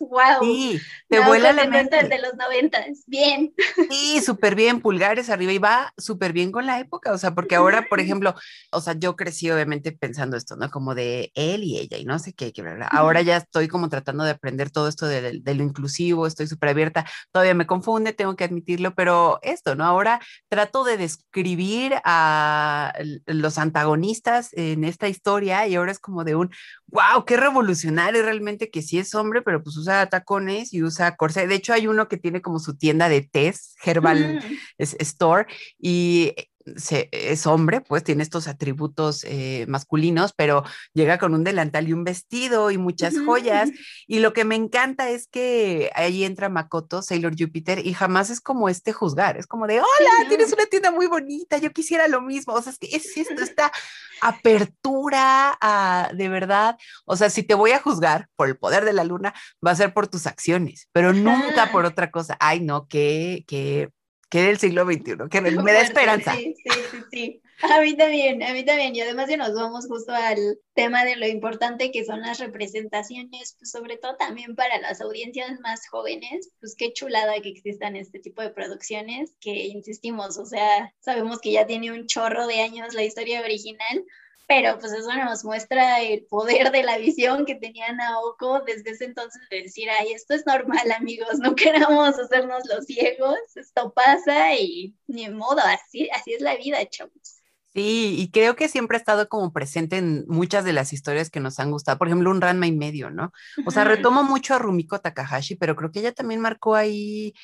wow. 0.00 0.42
Sí, 0.42 0.80
te 1.08 1.20
vuela 1.20 1.52
la 1.52 1.66
mente. 1.66 1.96
de 2.08 2.18
los 2.18 2.34
noventas, 2.34 3.04
bien. 3.06 3.54
Sí, 3.90 4.20
súper 4.20 4.54
bien, 4.54 4.80
pulgares 4.80 5.30
arriba 5.30 5.52
y 5.52 5.58
va 5.58 5.92
súper 5.96 6.32
bien 6.32 6.50
con 6.52 6.66
la 6.66 6.80
época, 6.80 7.12
o 7.12 7.18
sea, 7.18 7.34
porque 7.34 7.54
ahora, 7.54 7.86
por 7.88 8.00
ejemplo, 8.00 8.34
o 8.72 8.80
sea, 8.80 8.94
yo 8.98 9.16
crecí 9.16 9.50
obviamente 9.50 9.92
pensando 9.92 10.36
esto, 10.36 10.56
¿no? 10.56 10.70
Como 10.70 10.94
de 10.94 11.30
él 11.34 11.62
y 11.64 11.78
ella 11.78 11.96
y 11.96 12.04
no 12.04 12.18
sé 12.18 12.32
qué, 12.34 12.52
qué 12.52 12.62
verdad. 12.62 12.88
Ahora 12.90 13.22
ya 13.22 13.36
estoy 13.36 13.68
como 13.68 13.88
tratando 13.88 14.24
de 14.24 14.30
aprender 14.30 14.70
todo 14.70 14.88
esto 14.88 15.06
de, 15.06 15.40
de 15.40 15.54
lo 15.54 15.62
inclusivo, 15.62 16.26
estoy 16.26 16.46
súper 16.46 16.70
abierta, 16.70 17.06
todavía 17.32 17.54
me 17.54 17.66
confunde, 17.66 18.12
tengo 18.12 18.36
que 18.36 18.44
admitirlo, 18.44 18.94
pero 18.94 19.38
esto, 19.42 19.74
¿no? 19.76 19.84
Ahora 19.84 20.20
trato 20.48 20.84
de 20.84 20.96
describir 20.96 21.94
a 22.04 22.92
los 23.26 23.58
antagonistas 23.58 24.52
en 24.52 24.84
esta 24.84 25.08
historia 25.08 25.66
y 25.66 25.76
ahora 25.76 25.92
es 25.92 25.98
como 25.98 26.24
de 26.24 26.34
un, 26.34 26.50
wow, 26.88 27.24
qué 27.24 27.36
revolucionario 27.36 28.22
realmente 28.22 28.70
que 28.70 28.82
sí 28.82 28.98
es 28.98 29.14
hombre, 29.14 29.42
pero 29.42 29.62
pues 29.62 29.76
usa 29.76 30.08
tacones 30.08 30.72
y 30.72 30.82
usa 30.82 31.16
corsé. 31.16 31.46
De 31.46 31.54
hecho, 31.56 31.72
hay 31.72 31.86
uno 31.86 32.08
que 32.08 32.16
tiene 32.16 32.42
como 32.42 32.58
su 32.58 32.76
tienda 32.76 33.08
de 33.08 33.22
test, 33.22 33.76
Herbal 33.84 34.40
Store, 34.78 35.46
y 35.78 36.34
es 36.74 37.46
hombre, 37.46 37.80
pues 37.80 38.02
tiene 38.02 38.22
estos 38.22 38.48
atributos 38.48 39.24
eh, 39.24 39.66
masculinos, 39.68 40.32
pero 40.36 40.64
llega 40.94 41.18
con 41.18 41.34
un 41.34 41.44
delantal 41.44 41.88
y 41.88 41.92
un 41.92 42.04
vestido 42.04 42.70
y 42.70 42.78
muchas 42.78 43.14
joyas. 43.24 43.70
Y 44.08 44.20
lo 44.20 44.32
que 44.32 44.44
me 44.44 44.54
encanta 44.54 45.10
es 45.10 45.26
que 45.26 45.90
ahí 45.94 46.24
entra 46.24 46.48
Makoto, 46.48 47.02
Sailor 47.02 47.34
Jupiter, 47.38 47.84
y 47.84 47.92
jamás 47.92 48.30
es 48.30 48.40
como 48.40 48.68
este 48.68 48.92
juzgar, 48.92 49.36
es 49.36 49.46
como 49.46 49.66
de, 49.66 49.80
hola, 49.80 50.28
tienes 50.28 50.52
una 50.52 50.66
tienda 50.66 50.90
muy 50.90 51.06
bonita, 51.06 51.58
yo 51.58 51.72
quisiera 51.72 52.06
lo 52.08 52.20
mismo. 52.20 52.54
O 52.54 52.62
sea, 52.62 52.72
es 52.72 52.78
que 52.78 52.94
es 52.94 53.16
esto, 53.16 53.42
esta 53.42 53.72
apertura 54.20 55.56
a, 55.60 56.10
de 56.14 56.28
verdad, 56.28 56.76
o 57.04 57.16
sea, 57.16 57.30
si 57.30 57.42
te 57.42 57.54
voy 57.54 57.72
a 57.72 57.80
juzgar 57.80 58.28
por 58.36 58.48
el 58.48 58.56
poder 58.56 58.84
de 58.84 58.92
la 58.92 59.04
luna, 59.04 59.34
va 59.64 59.72
a 59.72 59.76
ser 59.76 59.92
por 59.92 60.08
tus 60.08 60.26
acciones, 60.26 60.88
pero 60.92 61.12
nunca 61.12 61.70
por 61.72 61.84
otra 61.84 62.10
cosa. 62.10 62.36
Ay, 62.40 62.60
no, 62.60 62.86
que, 62.86 63.44
que 63.46 63.90
que 64.28 64.42
del 64.42 64.58
siglo 64.58 64.84
XXI, 64.84 65.28
que 65.30 65.40
me, 65.40 65.50
da 65.50 65.80
esperanza. 65.80 66.34
Sí, 66.34 66.54
sí, 66.56 66.70
sí, 66.90 66.98
sí. 67.10 67.42
A 67.62 67.80
mí 67.80 67.96
también, 67.96 68.42
a 68.42 68.52
mí 68.52 68.64
también. 68.64 68.94
Y 68.94 69.00
además 69.00 69.28
ya 69.30 69.36
nos 69.36 69.54
vamos 69.54 69.86
justo 69.86 70.12
al 70.12 70.58
tema 70.74 71.04
de 71.04 71.16
lo 71.16 71.26
importante 71.26 71.90
que 71.90 72.04
son 72.04 72.20
las 72.20 72.38
representaciones, 72.38 73.56
pues 73.58 73.70
sobre 73.70 73.96
todo 73.96 74.16
también 74.16 74.54
para 74.54 74.78
las 74.80 75.00
audiencias 75.00 75.58
más 75.60 75.88
jóvenes, 75.88 76.50
pues 76.60 76.74
qué 76.76 76.92
chulada 76.92 77.40
que 77.40 77.48
existan 77.48 77.96
este 77.96 78.18
tipo 78.18 78.42
de 78.42 78.50
producciones 78.50 79.34
que 79.40 79.66
insistimos, 79.66 80.36
o 80.38 80.44
sea, 80.44 80.92
sabemos 81.00 81.40
que 81.40 81.52
ya 81.52 81.66
tiene 81.66 81.92
un 81.92 82.06
chorro 82.06 82.46
de 82.46 82.60
años 82.60 82.92
la 82.94 83.04
historia 83.04 83.40
original, 83.40 84.04
pero 84.46 84.78
pues 84.78 84.92
eso 84.92 85.12
nos 85.12 85.44
muestra 85.44 86.00
el 86.00 86.24
poder 86.26 86.70
de 86.70 86.82
la 86.84 86.98
visión 86.98 87.44
que 87.44 87.56
tenía 87.56 87.92
Naoko 87.92 88.60
desde 88.60 88.90
ese 88.90 89.06
entonces 89.06 89.42
de 89.50 89.62
decir, 89.62 89.88
ay, 89.90 90.12
esto 90.12 90.34
es 90.34 90.46
normal 90.46 90.90
amigos, 90.92 91.38
no 91.38 91.54
queramos 91.56 92.18
hacernos 92.18 92.62
los 92.68 92.86
ciegos, 92.86 93.38
esto 93.54 93.92
pasa 93.92 94.54
y 94.54 94.94
ni 95.06 95.28
modo, 95.28 95.60
así, 95.64 96.08
así 96.10 96.34
es 96.34 96.40
la 96.40 96.56
vida, 96.56 96.78
chavos. 96.88 97.42
Sí, 97.76 98.16
y 98.18 98.30
creo 98.30 98.56
que 98.56 98.68
siempre 98.68 98.96
ha 98.96 99.00
estado 99.00 99.28
como 99.28 99.52
presente 99.52 99.98
en 99.98 100.24
muchas 100.28 100.64
de 100.64 100.72
las 100.72 100.94
historias 100.94 101.28
que 101.28 101.40
nos 101.40 101.60
han 101.60 101.70
gustado. 101.70 101.98
Por 101.98 102.08
ejemplo, 102.08 102.30
un 102.30 102.40
Ranma 102.40 102.66
y 102.66 102.72
medio, 102.72 103.10
¿no? 103.10 103.32
O 103.66 103.70
sea, 103.70 103.84
retomo 103.84 104.24
mucho 104.24 104.54
a 104.54 104.58
Rumiko 104.58 104.98
Takahashi, 104.98 105.56
pero 105.56 105.76
creo 105.76 105.92
que 105.92 105.98
ella 105.98 106.12
también 106.12 106.40
marcó 106.40 106.74
ahí 106.74 107.34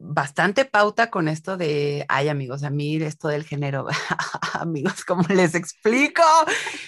bastante 0.00 0.64
pauta 0.64 1.10
con 1.10 1.28
esto 1.28 1.56
de, 1.56 2.04
ay 2.08 2.28
amigos, 2.28 2.62
a 2.62 2.70
mí 2.70 2.96
esto 2.96 3.28
del 3.28 3.44
género, 3.44 3.86
amigos, 4.52 5.04
¿cómo 5.04 5.24
les 5.28 5.54
explico? 5.54 6.22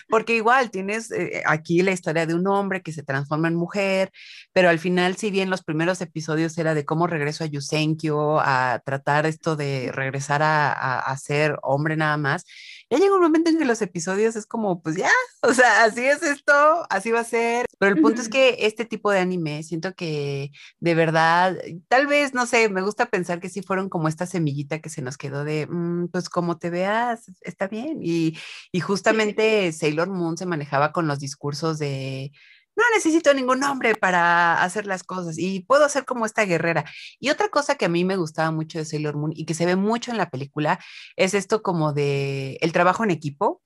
Porque 0.08 0.36
igual 0.36 0.70
tienes 0.70 1.10
eh, 1.10 1.42
aquí 1.46 1.82
la 1.82 1.92
historia 1.92 2.26
de 2.26 2.34
un 2.34 2.46
hombre 2.46 2.82
que 2.82 2.92
se 2.92 3.02
transforma 3.02 3.48
en 3.48 3.54
mujer, 3.54 4.10
pero 4.52 4.68
al 4.68 4.78
final, 4.78 5.16
si 5.16 5.30
bien 5.30 5.50
los 5.50 5.62
primeros 5.62 6.00
episodios 6.00 6.56
era 6.58 6.74
de 6.74 6.84
cómo 6.84 7.06
regreso 7.06 7.44
a 7.44 7.48
Yusenkyo, 7.48 8.40
a 8.40 8.82
tratar 8.84 9.26
esto 9.26 9.56
de 9.56 9.90
regresar 9.92 10.42
a, 10.42 10.72
a 10.98 11.16
ser 11.16 11.58
hombre 11.62 11.96
nada 11.96 12.16
más, 12.16 12.44
ya 12.90 12.98
llega 12.98 13.14
un 13.16 13.22
momento 13.22 13.50
en 13.50 13.58
que 13.58 13.64
los 13.64 13.82
episodios 13.82 14.36
es 14.36 14.46
como, 14.46 14.80
pues 14.80 14.96
ya, 14.96 15.10
o 15.42 15.52
sea, 15.52 15.84
así 15.84 16.04
es 16.04 16.22
esto, 16.22 16.52
así 16.88 17.10
va 17.10 17.20
a 17.20 17.24
ser. 17.24 17.66
Pero 17.78 17.94
el 17.94 18.00
punto 18.00 18.20
es 18.20 18.28
que 18.28 18.56
este 18.60 18.84
tipo 18.84 19.10
de 19.10 19.18
anime, 19.18 19.62
siento 19.62 19.94
que 19.94 20.50
de 20.80 20.94
verdad, 20.94 21.56
tal 21.88 22.06
vez, 22.06 22.34
no 22.34 22.46
sé, 22.46 22.68
me 22.68 22.82
gusta 22.82 23.06
pensar 23.06 23.40
que 23.40 23.48
sí 23.48 23.62
fueron 23.62 23.88
como 23.88 24.08
esta 24.08 24.26
semillita 24.26 24.80
que 24.80 24.88
se 24.88 25.02
nos 25.02 25.18
quedó 25.18 25.44
de, 25.44 25.66
mm, 25.66 26.08
pues 26.08 26.28
como 26.28 26.58
te 26.58 26.70
veas, 26.70 27.26
está 27.42 27.68
bien. 27.68 27.98
Y, 28.02 28.38
y 28.72 28.80
justamente 28.80 29.72
Sailor 29.72 30.08
Moon 30.08 30.36
se 30.36 30.46
manejaba 30.46 30.92
con 30.92 31.06
los 31.06 31.18
discursos 31.18 31.78
de 31.78 32.32
no 32.76 32.84
necesito 32.94 33.32
ningún 33.34 33.62
hombre 33.64 33.94
para 33.94 34.62
hacer 34.62 34.86
las 34.86 35.02
cosas 35.02 35.38
y 35.38 35.60
puedo 35.60 35.88
ser 35.88 36.04
como 36.04 36.26
esta 36.26 36.44
guerrera. 36.44 36.84
Y 37.18 37.30
otra 37.30 37.48
cosa 37.48 37.76
que 37.76 37.86
a 37.86 37.88
mí 37.88 38.04
me 38.04 38.16
gustaba 38.16 38.50
mucho 38.50 38.78
de 38.78 38.84
Sailor 38.84 39.16
Moon 39.16 39.32
y 39.34 39.46
que 39.46 39.54
se 39.54 39.66
ve 39.66 39.76
mucho 39.76 40.10
en 40.10 40.18
la 40.18 40.30
película 40.30 40.78
es 41.16 41.34
esto 41.34 41.62
como 41.62 41.92
de 41.92 42.58
el 42.60 42.72
trabajo 42.72 43.04
en 43.04 43.10
equipo, 43.10 43.62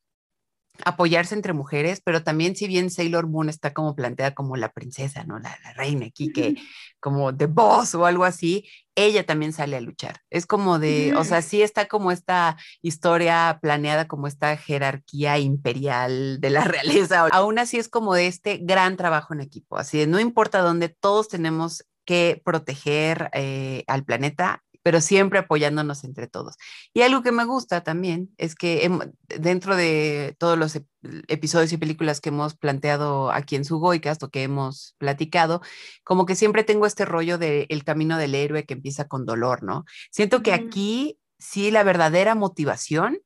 apoyarse 0.84 1.34
entre 1.34 1.52
mujeres, 1.52 2.00
pero 2.04 2.22
también 2.22 2.56
si 2.56 2.66
bien 2.66 2.90
Sailor 2.90 3.26
Moon 3.26 3.48
está 3.48 3.72
como 3.72 3.94
planteada 3.94 4.34
como 4.34 4.56
la 4.56 4.72
princesa, 4.72 5.24
¿no? 5.24 5.38
La, 5.38 5.56
reina 5.76 6.06
aquí, 6.06 6.32
que 6.32 6.56
como 7.00 7.32
de 7.32 7.46
boss 7.46 7.94
o 7.94 8.06
algo 8.06 8.24
así, 8.24 8.68
ella 8.94 9.24
también 9.24 9.52
sale 9.52 9.76
a 9.76 9.80
luchar. 9.80 10.20
Es 10.30 10.46
como 10.46 10.78
de, 10.78 11.14
o 11.16 11.24
sea, 11.24 11.42
sí 11.42 11.62
está 11.62 11.86
como 11.86 12.12
esta 12.12 12.56
historia 12.82 13.58
planeada, 13.62 14.08
como 14.08 14.26
esta 14.26 14.56
jerarquía 14.56 15.38
imperial 15.38 16.40
de 16.40 16.50
la 16.50 16.64
realeza. 16.64 17.26
Aún 17.32 17.58
así 17.58 17.78
es 17.78 17.88
como 17.88 18.14
de 18.14 18.26
este 18.26 18.58
gran 18.62 18.96
trabajo 18.96 19.34
en 19.34 19.40
equipo, 19.40 19.78
así 19.78 19.98
de 19.98 20.06
no 20.06 20.20
importa 20.20 20.60
dónde, 20.60 20.88
todos 20.88 21.28
tenemos 21.28 21.84
que 22.04 22.40
proteger 22.44 23.30
eh, 23.34 23.84
al 23.86 24.04
planeta 24.04 24.62
pero 24.82 25.00
siempre 25.00 25.38
apoyándonos 25.38 26.04
entre 26.04 26.26
todos. 26.26 26.56
Y 26.94 27.02
algo 27.02 27.22
que 27.22 27.32
me 27.32 27.44
gusta 27.44 27.82
también 27.82 28.30
es 28.38 28.54
que 28.54 28.90
dentro 29.28 29.76
de 29.76 30.36
todos 30.38 30.58
los 30.58 30.80
episodios 31.28 31.72
y 31.72 31.76
películas 31.76 32.20
que 32.20 32.30
hemos 32.30 32.56
planteado 32.56 33.30
aquí 33.32 33.56
en 33.56 33.64
Sugoicast 33.64 34.22
o 34.22 34.30
que 34.30 34.42
hemos 34.42 34.94
platicado, 34.98 35.60
como 36.04 36.26
que 36.26 36.34
siempre 36.34 36.64
tengo 36.64 36.86
este 36.86 37.04
rollo 37.04 37.38
del 37.38 37.66
el 37.68 37.84
camino 37.84 38.18
del 38.18 38.34
héroe 38.34 38.64
que 38.64 38.74
empieza 38.74 39.08
con 39.08 39.26
dolor, 39.26 39.62
¿no? 39.62 39.84
Siento 40.10 40.42
que 40.42 40.52
aquí 40.52 41.18
sí 41.38 41.70
la 41.70 41.82
verdadera 41.82 42.34
motivación 42.34 43.18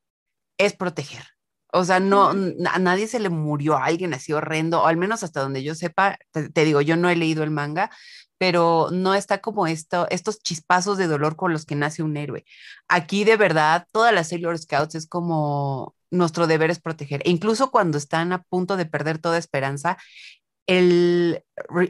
es 0.58 0.74
proteger. 0.74 1.24
O 1.76 1.84
sea, 1.84 1.98
no, 1.98 2.30
a 2.30 2.78
nadie 2.78 3.08
se 3.08 3.18
le 3.18 3.30
murió 3.30 3.76
a 3.76 3.86
alguien 3.86 4.14
así 4.14 4.32
horrendo, 4.32 4.82
o 4.82 4.86
al 4.86 4.96
menos 4.96 5.24
hasta 5.24 5.40
donde 5.40 5.64
yo 5.64 5.74
sepa, 5.74 6.18
te, 6.30 6.64
digo, 6.64 6.80
yo 6.82 6.96
no 6.96 7.10
he 7.10 7.16
leído 7.16 7.42
el 7.42 7.50
manga, 7.50 7.90
pero 8.46 8.90
no 8.92 9.14
está 9.14 9.38
como 9.40 9.66
esto, 9.66 10.06
estos 10.10 10.42
chispazos 10.42 10.98
de 10.98 11.06
dolor 11.06 11.34
con 11.34 11.54
los 11.54 11.64
que 11.64 11.76
nace 11.76 12.02
un 12.02 12.14
héroe. 12.18 12.44
Aquí 12.88 13.24
de 13.24 13.38
verdad, 13.38 13.86
todas 13.90 14.12
las 14.12 14.28
Sailor 14.28 14.58
Scouts 14.58 14.96
es 14.96 15.06
como 15.06 15.94
nuestro 16.10 16.46
deber 16.46 16.70
es 16.70 16.78
proteger. 16.78 17.22
E 17.24 17.30
incluso 17.30 17.70
cuando 17.70 17.96
están 17.96 18.34
a 18.34 18.42
punto 18.42 18.76
de 18.76 18.84
perder 18.84 19.16
toda 19.18 19.38
esperanza, 19.38 19.96
el, 20.66 21.42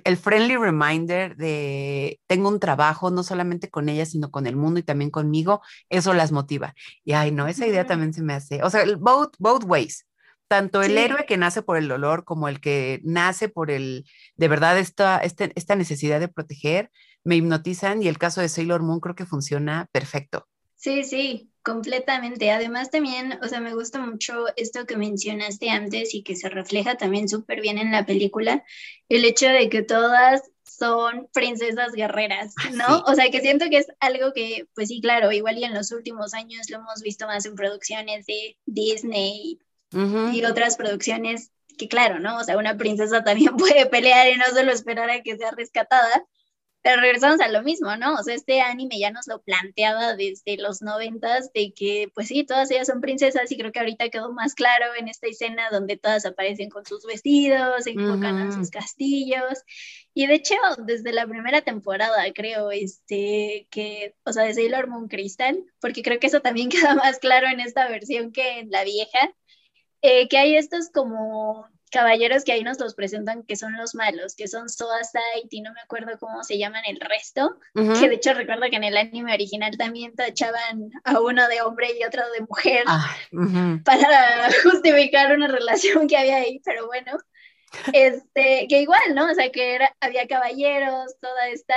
el, 0.05 0.17
friendly 0.17 0.57
reminder 0.57 1.37
de 1.37 2.21
tengo 2.29 2.49
un 2.51 2.61
trabajo 2.61 3.11
no 3.11 3.25
solamente 3.25 3.69
con 3.69 3.89
ella, 3.89 4.07
sino 4.07 4.31
con 4.31 4.47
el 4.47 4.55
mundo 4.55 4.79
y 4.79 4.85
también 4.85 5.11
conmigo, 5.11 5.61
eso 5.89 6.15
las 6.15 6.31
motiva. 6.31 6.73
Y 7.03 7.15
ay, 7.15 7.33
no, 7.33 7.49
esa 7.49 7.67
idea 7.67 7.85
también 7.85 8.15
se 8.15 8.23
me 8.23 8.35
hace, 8.35 8.63
o 8.63 8.71
sea, 8.71 8.85
both, 8.97 9.35
both 9.41 9.65
ways. 9.65 10.07
Tanto 10.55 10.83
el 10.83 10.97
héroe 10.97 11.27
que 11.27 11.37
nace 11.37 11.63
por 11.63 11.77
el 11.77 11.89
dolor 11.89 12.23
como 12.23 12.47
el 12.47 12.61
que 12.61 13.01
nace 13.03 13.49
por 13.49 13.73
el, 13.73 14.05
de 14.37 14.47
verdad, 14.47 14.79
esta, 14.79 15.19
este, 15.19 15.51
esta 15.57 15.75
necesidad 15.75 16.21
de 16.21 16.29
proteger, 16.29 16.93
me 17.25 17.35
hipnotizan 17.35 18.05
y 18.05 18.07
el 18.07 18.19
caso 18.19 18.41
de 18.41 18.49
Sailor 18.49 18.85
Moon 18.85 19.01
creo 19.01 19.17
que 19.17 19.27
funciona 19.27 19.89
perfecto. 19.91 20.47
Sí, 20.77 21.03
sí, 21.03 21.51
completamente. 21.65 22.53
Además 22.53 22.93
también, 22.93 23.37
o 23.43 23.49
sea, 23.49 23.61
me 23.61 23.75
gusta 23.75 23.99
mucho 23.99 24.45
esto 24.55 24.87
que 24.87 24.97
mencionaste 24.97 25.71
antes 25.71 26.15
y 26.15 26.23
que 26.23 26.37
se 26.37 26.49
refleja 26.49 26.97
también 26.97 27.29
súper 27.29 27.61
bien 27.61 27.79
en 27.79 27.91
la 27.91 28.07
película, 28.07 28.63
el 29.09 29.25
hecho 29.25 29.49
de 29.49 29.69
que 29.69 29.83
todas 29.83 30.43
son 30.63 31.29
princesas 31.33 31.95
guerreras, 31.95 32.55
¿no? 32.75 33.01
O 33.07 33.15
sea, 33.15 33.29
que 33.31 33.41
siento 33.41 33.69
que 33.71 33.79
es 33.79 33.89
algo 33.99 34.33
que, 34.33 34.69
pues 34.77 34.87
sí, 34.87 35.01
claro, 35.01 35.33
igual 35.33 35.59
y 35.59 35.65
en 35.65 35.75
los 35.75 35.91
últimos 35.91 36.33
años 36.33 36.71
lo 36.71 36.79
hemos 36.79 37.03
visto 37.03 37.27
más 37.27 37.45
en 37.45 37.57
producciones 37.57 38.27
de 38.27 38.57
Disney 38.67 39.59
y 40.33 40.45
otras 40.45 40.77
producciones 40.77 41.53
que, 41.79 41.89
claro, 41.89 42.19
¿no? 42.21 42.39
O 42.39 42.45
sea, 42.45 42.59
una 42.59 42.77
princesa 42.77 43.25
también 43.25 43.57
puede 43.57 43.87
pelear 43.87 44.29
y 44.29 44.37
no 44.37 44.47
solo 44.47 44.73
esperar 44.73 45.11
a 45.11 45.23
que 45.23 45.37
sea 45.37 45.51
rescatada, 45.51 46.25
pero 46.85 47.01
regresamos 47.01 47.41
a 47.41 47.49
lo 47.49 47.63
mismo, 47.63 47.97
¿no? 47.97 48.13
O 48.13 48.23
sea, 48.23 48.35
este 48.35 48.61
anime 48.61 48.99
ya 48.99 49.11
nos 49.11 49.27
lo 49.27 49.41
planteaba 49.41 50.17
desde 50.17 50.59
los 50.59 50.83
noventas 50.83 51.51
de 51.55 51.73
que, 51.73 52.11
pues 52.15 52.29
sí, 52.29 52.45
todas 52.45 52.71
ellas 52.71 52.89
son 52.89 53.01
princesas 53.01 53.51
y 53.51 53.57
creo 53.57 53.73
que 53.73 53.79
ahorita 53.79 54.11
quedó 54.11 54.35
más 54.35 54.55
claro 54.55 54.85
en 54.99 55.09
esta 55.09 55.27
escena 55.27 55.71
donde 55.71 55.97
todas 55.97 56.27
aparecen 56.27 56.69
con 56.69 56.85
sus 56.85 57.07
vestidos, 57.07 57.85
se 57.85 57.93
invocan 57.93 58.37
a 58.37 58.53
sus 58.53 58.69
castillos. 58.69 59.65
Y 60.13 60.27
de 60.27 60.35
hecho, 60.35 60.57
desde 60.85 61.15
la 61.15 61.27
primera 61.27 61.63
temporada, 61.63 62.23
creo, 62.35 62.71
este, 62.71 63.67
que, 63.71 64.15
o 64.27 64.35
sea, 64.35 64.43
de 64.43 64.53
Sailor 64.53 64.87
Moon 64.87 65.09
Crystal, 65.09 65.65
porque 65.81 66.03
creo 66.03 66.21
que 66.21 66.27
eso 66.27 66.43
también 66.43 66.69
queda 66.93 66.95
más 66.97 67.19
claro 67.19 67.47
en 67.47 67.61
esta 67.61 67.89
versión 67.89 68.31
que 68.31 68.59
en 68.59 68.71
la 68.71 68.85
vieja, 68.85 69.35
eh, 70.07 70.29
que 70.29 70.37
hay 70.37 70.55
estos 70.55 70.91
como 70.91 71.67
caballeros 71.91 72.45
que 72.45 72.53
ahí 72.53 72.63
nos 72.63 72.79
los 72.79 72.95
presentan 72.95 73.43
que 73.45 73.57
son 73.57 73.73
los 73.75 73.95
malos, 73.95 74.35
que 74.35 74.49
son 74.49 74.69
Soasite 74.69 75.49
y 75.49 75.63
no 75.63 75.73
me 75.73 75.81
acuerdo 75.81 76.19
cómo 76.19 76.45
se 76.45 76.59
llaman 76.59 76.83
el 76.87 77.01
resto, 77.01 77.57
que 77.73 78.09
de 78.09 78.17
hecho 78.17 78.35
recuerdo 78.35 78.69
que 78.69 78.77
en 78.77 78.85
el 78.85 78.99
anime 78.99 79.33
original 79.33 79.79
también 79.79 80.15
tachaban 80.15 80.91
a 81.05 81.21
uno 81.21 81.49
de 81.49 81.63
hombre 81.63 81.89
y 81.99 82.05
otro 82.05 82.23
de 82.33 82.41
mujer 82.43 82.85
ah, 82.87 83.17
para 83.83 84.51
justificar 84.63 85.35
una 85.35 85.49
relación 85.49 86.07
que 86.07 86.19
había 86.19 86.37
ahí, 86.37 86.61
pero 86.65 86.87
bueno, 86.87 87.13
este, 87.95 88.67
que 88.69 88.83
igual, 88.83 89.15
¿no? 89.15 89.31
O 89.31 89.35
sea, 89.35 89.51
que 89.51 89.75
era, 89.77 89.97
había 90.01 90.27
caballeros, 90.27 91.19
toda 91.19 91.49
esta 91.49 91.75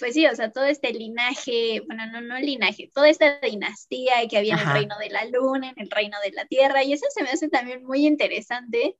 pues 0.00 0.14
sí, 0.14 0.26
o 0.26 0.34
sea, 0.34 0.50
todo 0.50 0.64
este 0.64 0.92
linaje, 0.92 1.82
bueno, 1.86 2.06
no, 2.06 2.20
no 2.20 2.38
linaje, 2.40 2.90
toda 2.92 3.08
esta 3.08 3.38
dinastía 3.40 4.26
que 4.28 4.38
había 4.38 4.54
en 4.54 4.60
el 4.60 4.72
reino 4.72 4.98
de 4.98 5.10
la 5.10 5.24
luna, 5.26 5.68
en 5.68 5.80
el 5.84 5.90
reino 5.90 6.16
de 6.24 6.32
la 6.32 6.46
tierra, 6.46 6.82
y 6.82 6.92
eso 6.92 7.06
se 7.10 7.22
me 7.22 7.30
hace 7.30 7.48
también 7.48 7.84
muy 7.84 8.06
interesante, 8.06 8.96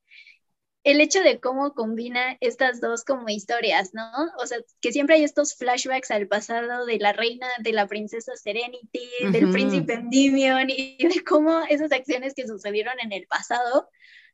el 0.84 1.00
hecho 1.00 1.22
de 1.22 1.40
cómo 1.40 1.74
combina 1.74 2.36
estas 2.40 2.80
dos 2.80 3.04
como 3.04 3.28
historias, 3.28 3.92
¿no? 3.92 4.10
O 4.38 4.46
sea, 4.46 4.58
que 4.80 4.92
siempre 4.92 5.16
hay 5.16 5.24
estos 5.24 5.54
flashbacks 5.56 6.10
al 6.10 6.26
pasado 6.26 6.86
de 6.86 6.98
la 6.98 7.12
reina, 7.12 7.48
de 7.58 7.72
la 7.72 7.86
princesa 7.86 8.34
Serenity, 8.36 9.10
del 9.30 9.50
príncipe 9.50 9.94
Endymion, 9.94 10.70
y 10.70 10.96
de 10.96 11.24
cómo 11.24 11.62
esas 11.68 11.92
acciones 11.92 12.34
que 12.34 12.46
sucedieron 12.46 12.94
en 13.00 13.12
el 13.12 13.26
pasado 13.26 13.88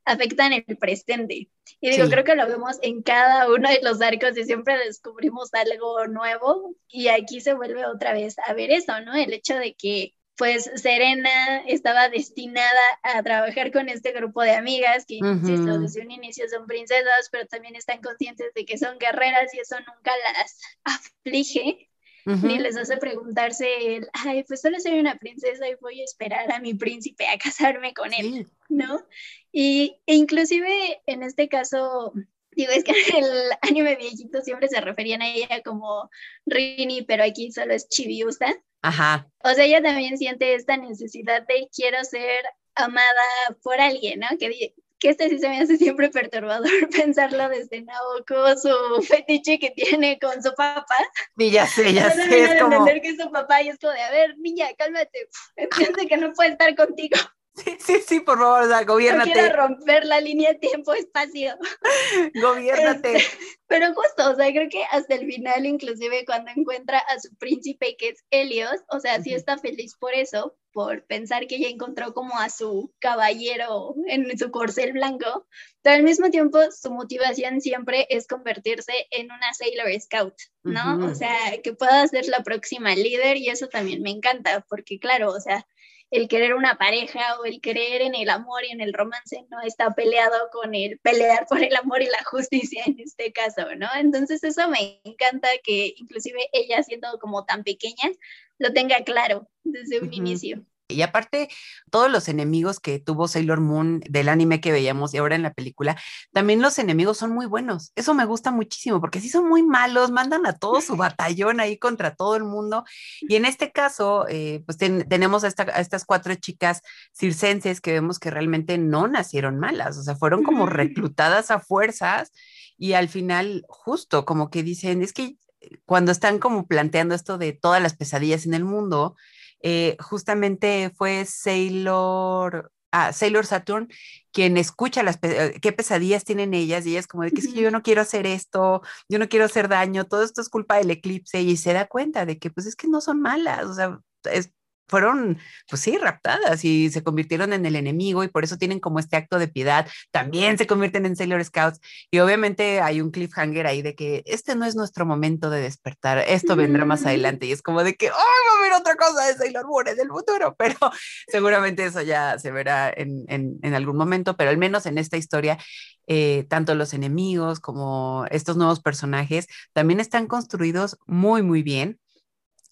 afectan 0.06 0.52
el 0.52 0.64
presente. 0.78 1.50
Y 1.80 1.90
digo, 1.90 2.08
creo 2.08 2.24
que 2.24 2.36
lo 2.36 2.46
vemos 2.46 2.78
en 2.80 3.02
cada 3.02 3.52
uno 3.52 3.68
de 3.68 3.80
los 3.82 4.00
arcos 4.00 4.36
y 4.38 4.44
siempre 4.44 4.78
descubrimos 4.78 5.52
algo 5.52 6.06
nuevo 6.06 6.74
y 6.88 7.08
aquí 7.08 7.40
se 7.40 7.54
vuelve 7.54 7.84
otra 7.84 8.14
vez 8.14 8.36
a 8.46 8.54
ver 8.54 8.70
eso, 8.70 8.98
¿no? 9.00 9.14
El 9.14 9.32
hecho 9.34 9.56
de 9.58 9.74
que 9.74 10.14
pues 10.36 10.70
Serena 10.74 11.62
estaba 11.66 12.08
destinada 12.08 12.68
a 13.02 13.22
trabajar 13.22 13.72
con 13.72 13.88
este 13.88 14.12
grupo 14.12 14.42
de 14.42 14.54
amigas 14.54 15.06
que, 15.06 15.16
insisto, 15.16 15.78
desde 15.78 16.02
un 16.02 16.10
inicio 16.10 16.46
son 16.48 16.66
princesas, 16.66 17.28
pero 17.32 17.46
también 17.46 17.74
están 17.74 18.02
conscientes 18.02 18.52
de 18.54 18.66
que 18.66 18.76
son 18.76 18.98
guerreras 18.98 19.54
y 19.54 19.60
eso 19.60 19.76
nunca 19.78 20.12
las 20.34 20.60
aflige 20.84 21.88
ni 22.26 22.58
les 22.58 22.76
hace 22.76 22.96
preguntarse, 22.96 23.96
el, 23.96 24.08
ay, 24.12 24.42
pues 24.44 24.60
solo 24.60 24.80
soy 24.80 24.98
una 24.98 25.16
princesa 25.16 25.68
y 25.68 25.76
voy 25.80 26.00
a 26.00 26.04
esperar 26.04 26.50
a 26.50 26.60
mi 26.60 26.74
príncipe 26.74 27.26
a 27.26 27.38
casarme 27.38 27.94
con 27.94 28.12
él, 28.12 28.48
¿no? 28.68 29.06
Y 29.52 30.00
e 30.06 30.14
inclusive 30.14 31.00
en 31.06 31.22
este 31.22 31.48
caso, 31.48 32.12
digo, 32.50 32.72
es 32.72 32.82
que 32.82 32.92
en 32.92 32.96
el 33.24 33.50
anime 33.62 33.94
viejito 33.94 34.40
siempre 34.40 34.68
se 34.68 34.80
referían 34.80 35.22
a 35.22 35.32
ella 35.32 35.62
como 35.64 36.10
Rini, 36.46 37.02
pero 37.02 37.22
aquí 37.22 37.52
solo 37.52 37.74
es 37.74 37.88
Chibiusa. 37.88 38.52
Ajá. 38.82 39.30
O 39.44 39.50
sea, 39.50 39.64
ella 39.64 39.82
también 39.82 40.18
siente 40.18 40.54
esta 40.54 40.76
necesidad 40.76 41.46
de 41.46 41.68
quiero 41.74 42.02
ser 42.04 42.44
amada 42.74 43.24
por 43.62 43.80
alguien, 43.80 44.20
¿no? 44.20 44.28
Que 44.38 44.74
que 45.06 45.10
este 45.10 45.28
sí 45.28 45.38
se 45.38 45.48
me 45.48 45.60
hace 45.60 45.76
siempre 45.76 46.10
perturbador 46.10 46.68
pensarlo 46.90 47.48
desde 47.48 47.82
Naoko, 47.82 48.56
su 48.56 49.02
fetiche 49.02 49.56
que 49.60 49.70
tiene 49.70 50.18
con 50.18 50.42
su 50.42 50.52
papá. 50.56 50.96
Y 51.36 51.52
ya 51.52 51.64
sé, 51.64 51.92
ya 51.92 52.10
sé. 52.10 52.42
Es 52.42 52.60
como... 52.60 52.74
entender 52.74 53.00
que 53.00 53.10
es 53.10 53.16
su 53.16 53.30
papá 53.30 53.62
y 53.62 53.68
es 53.68 53.78
como 53.78 53.92
de, 53.92 54.00
a 54.00 54.10
ver, 54.10 54.36
niña, 54.38 54.66
cálmate, 54.76 55.28
entiende 55.56 56.08
que 56.08 56.16
no 56.16 56.32
puede 56.32 56.50
estar 56.50 56.74
contigo. 56.74 57.16
Sí, 57.54 57.76
sí, 57.78 58.02
sí, 58.06 58.20
por 58.20 58.38
favor, 58.38 58.64
o 58.64 58.68
sea, 58.68 58.82
gobiernate. 58.82 59.30
No 59.30 59.32
quiero 59.32 59.56
romper 59.56 60.04
la 60.04 60.20
línea 60.20 60.58
tiempo-espacio. 60.58 61.56
Gobiernate. 62.34 63.16
Este, 63.16 63.38
pero 63.66 63.94
justo, 63.94 64.30
o 64.30 64.34
sea, 64.34 64.50
creo 64.50 64.68
que 64.68 64.84
hasta 64.90 65.14
el 65.14 65.26
final, 65.26 65.64
inclusive 65.64 66.26
cuando 66.26 66.50
encuentra 66.54 66.98
a 66.98 67.18
su 67.18 67.34
príncipe, 67.36 67.96
que 67.96 68.10
es 68.10 68.24
Helios, 68.30 68.82
o 68.88 69.00
sea, 69.00 69.22
sí 69.22 69.32
está 69.32 69.56
feliz 69.56 69.96
por 69.98 70.12
eso, 70.12 70.54
por 70.76 71.06
pensar 71.06 71.46
que 71.46 71.58
ya 71.58 71.68
encontró 71.68 72.12
como 72.12 72.38
a 72.38 72.50
su 72.50 72.92
caballero 72.98 73.94
en 74.08 74.38
su 74.38 74.50
corcel 74.50 74.92
blanco, 74.92 75.46
pero 75.80 75.96
al 75.96 76.02
mismo 76.02 76.28
tiempo 76.28 76.58
su 76.70 76.90
motivación 76.90 77.62
siempre 77.62 78.06
es 78.10 78.26
convertirse 78.26 78.92
en 79.10 79.32
una 79.32 79.54
Sailor 79.54 79.98
Scout, 79.98 80.34
¿no? 80.64 81.06
O 81.06 81.14
sea, 81.14 81.34
que 81.64 81.72
pueda 81.72 82.06
ser 82.08 82.26
la 82.26 82.42
próxima 82.42 82.94
líder 82.94 83.38
y 83.38 83.48
eso 83.48 83.68
también 83.68 84.02
me 84.02 84.10
encanta, 84.10 84.66
porque 84.68 84.98
claro, 84.98 85.30
o 85.30 85.40
sea, 85.40 85.66
el 86.10 86.28
querer 86.28 86.52
una 86.52 86.76
pareja 86.76 87.40
o 87.40 87.46
el 87.46 87.60
querer 87.62 88.02
en 88.02 88.14
el 88.14 88.28
amor 88.28 88.64
y 88.64 88.70
en 88.70 88.82
el 88.82 88.92
romance 88.92 89.44
no 89.50 89.62
está 89.62 89.94
peleado 89.94 90.36
con 90.52 90.74
el 90.74 90.98
pelear 90.98 91.46
por 91.48 91.62
el 91.62 91.74
amor 91.74 92.02
y 92.02 92.06
la 92.06 92.22
justicia 92.24 92.82
en 92.86 93.00
este 93.00 93.32
caso, 93.32 93.74
¿no? 93.76 93.88
Entonces 93.96 94.44
eso 94.44 94.68
me 94.68 95.00
encanta 95.04 95.48
que 95.64 95.94
inclusive 95.96 96.50
ella 96.52 96.82
siendo 96.82 97.18
como 97.18 97.46
tan 97.46 97.64
pequeña 97.64 98.10
lo 98.58 98.72
tenga 98.72 98.96
claro 99.04 99.48
desde 99.64 100.00
un 100.00 100.12
inicio. 100.12 100.64
Y 100.88 101.02
aparte, 101.02 101.48
todos 101.90 102.10
los 102.10 102.28
enemigos 102.28 102.78
que 102.78 103.00
tuvo 103.00 103.26
Sailor 103.26 103.60
Moon 103.60 104.00
del 104.08 104.28
anime 104.28 104.60
que 104.60 104.70
veíamos 104.70 105.12
y 105.12 105.18
ahora 105.18 105.34
en 105.34 105.42
la 105.42 105.52
película, 105.52 105.96
también 106.32 106.62
los 106.62 106.78
enemigos 106.78 107.18
son 107.18 107.32
muy 107.32 107.46
buenos. 107.46 107.92
Eso 107.96 108.14
me 108.14 108.24
gusta 108.24 108.52
muchísimo 108.52 109.00
porque 109.00 109.20
sí 109.20 109.28
son 109.28 109.48
muy 109.48 109.64
malos, 109.64 110.12
mandan 110.12 110.46
a 110.46 110.52
todo 110.56 110.80
su 110.80 110.96
batallón 110.96 111.58
ahí 111.58 111.76
contra 111.76 112.14
todo 112.14 112.36
el 112.36 112.44
mundo. 112.44 112.84
Y 113.22 113.34
en 113.34 113.46
este 113.46 113.72
caso, 113.72 114.26
eh, 114.28 114.62
pues 114.64 114.78
tenemos 114.78 115.42
a, 115.42 115.48
estas 115.48 116.04
cuatro 116.04 116.34
chicas 116.36 116.82
circenses 117.12 117.80
que 117.80 117.92
vemos 117.92 118.20
que 118.20 118.30
realmente 118.30 118.78
no 118.78 119.08
nacieron 119.08 119.58
malas, 119.58 119.98
o 119.98 120.02
sea, 120.04 120.14
fueron 120.14 120.44
como 120.44 120.66
reclutadas 120.66 121.50
a 121.50 121.58
fuerzas 121.58 122.30
y 122.78 122.92
al 122.92 123.08
final, 123.08 123.64
justo 123.68 124.24
como 124.24 124.50
que 124.50 124.62
dicen, 124.62 125.02
es 125.02 125.12
que 125.12 125.36
cuando 125.84 126.12
están 126.12 126.38
como 126.38 126.66
planteando 126.66 127.14
esto 127.14 127.38
de 127.38 127.52
todas 127.52 127.82
las 127.82 127.96
pesadillas 127.96 128.46
en 128.46 128.54
el 128.54 128.64
mundo, 128.64 129.16
eh, 129.62 129.96
justamente 130.00 130.92
fue 130.96 131.24
Sailor, 131.24 132.72
a 132.90 133.12
Sailor 133.12 133.46
Saturn, 133.46 133.88
quien 134.32 134.56
escucha 134.56 135.02
las 135.02 135.18
qué 135.18 135.72
pesadillas 135.72 136.24
tienen 136.24 136.54
ellas 136.54 136.86
y 136.86 136.90
ella 136.90 137.00
es 137.00 137.06
como 137.06 137.24
de 137.24 137.32
que 137.32 137.40
es 137.40 137.48
que 137.48 137.60
yo 137.60 137.70
no 137.70 137.82
quiero 137.82 138.02
hacer 138.02 138.26
esto, 138.26 138.82
yo 139.08 139.18
no 139.18 139.28
quiero 139.28 139.44
hacer 139.44 139.68
daño, 139.68 140.04
todo 140.04 140.22
esto 140.22 140.40
es 140.40 140.48
culpa 140.48 140.76
del 140.76 140.90
eclipse 140.90 141.42
y 141.42 141.56
se 141.56 141.72
da 141.72 141.86
cuenta 141.86 142.26
de 142.26 142.38
que 142.38 142.50
pues 142.50 142.66
es 142.66 142.76
que 142.76 142.88
no 142.88 143.00
son 143.00 143.20
malas, 143.20 143.64
o 143.64 143.74
sea, 143.74 144.00
es, 144.30 144.52
fueron, 144.88 145.38
pues 145.68 145.82
sí, 145.82 145.98
raptadas 145.98 146.64
y 146.64 146.90
se 146.90 147.02
convirtieron 147.02 147.52
en 147.52 147.66
el 147.66 147.76
enemigo 147.76 148.24
y 148.24 148.28
por 148.28 148.44
eso 148.44 148.56
tienen 148.56 148.80
como 148.80 148.98
este 148.98 149.16
acto 149.16 149.38
de 149.38 149.48
piedad. 149.48 149.86
También 150.10 150.58
se 150.58 150.66
convierten 150.66 151.06
en 151.06 151.16
Sailor 151.16 151.44
Scouts 151.44 151.80
y 152.10 152.18
obviamente 152.18 152.80
hay 152.80 153.00
un 153.00 153.10
cliffhanger 153.10 153.66
ahí 153.66 153.82
de 153.82 153.94
que 153.94 154.22
este 154.26 154.54
no 154.54 154.64
es 154.64 154.76
nuestro 154.76 155.06
momento 155.06 155.50
de 155.50 155.60
despertar, 155.60 156.18
esto 156.18 156.56
vendrá 156.56 156.84
más 156.84 157.02
mm. 157.02 157.06
adelante 157.08 157.46
y 157.46 157.52
es 157.52 157.62
como 157.62 157.82
de 157.82 157.94
que, 157.94 158.10
¡oh, 158.10 158.14
va 158.14 158.56
a 158.56 158.58
haber 158.60 158.72
otra 158.80 158.96
cosa 158.96 159.26
de 159.26 159.34
Sailor 159.34 159.66
Moon 159.66 159.88
en 159.88 160.00
el 160.00 160.08
futuro! 160.08 160.54
Pero 160.58 160.76
seguramente 161.28 161.84
eso 161.84 162.02
ya 162.02 162.38
se 162.38 162.50
verá 162.50 162.92
en, 162.94 163.24
en, 163.28 163.74
algún 163.74 163.96
momento, 163.96 164.36
pero 164.36 164.50
al 164.50 164.58
menos 164.58 164.86
en 164.86 164.98
esta 164.98 165.16
historia 165.16 165.58
eh, 166.06 166.46
tanto 166.48 166.74
los 166.74 166.94
enemigos 166.94 167.60
como 167.60 168.26
estos 168.30 168.56
nuevos 168.56 168.80
personajes 168.80 169.48
también 169.72 170.00
están 170.00 170.26
construidos 170.26 170.98
muy, 171.06 171.42
muy 171.42 171.62
bien. 171.62 171.98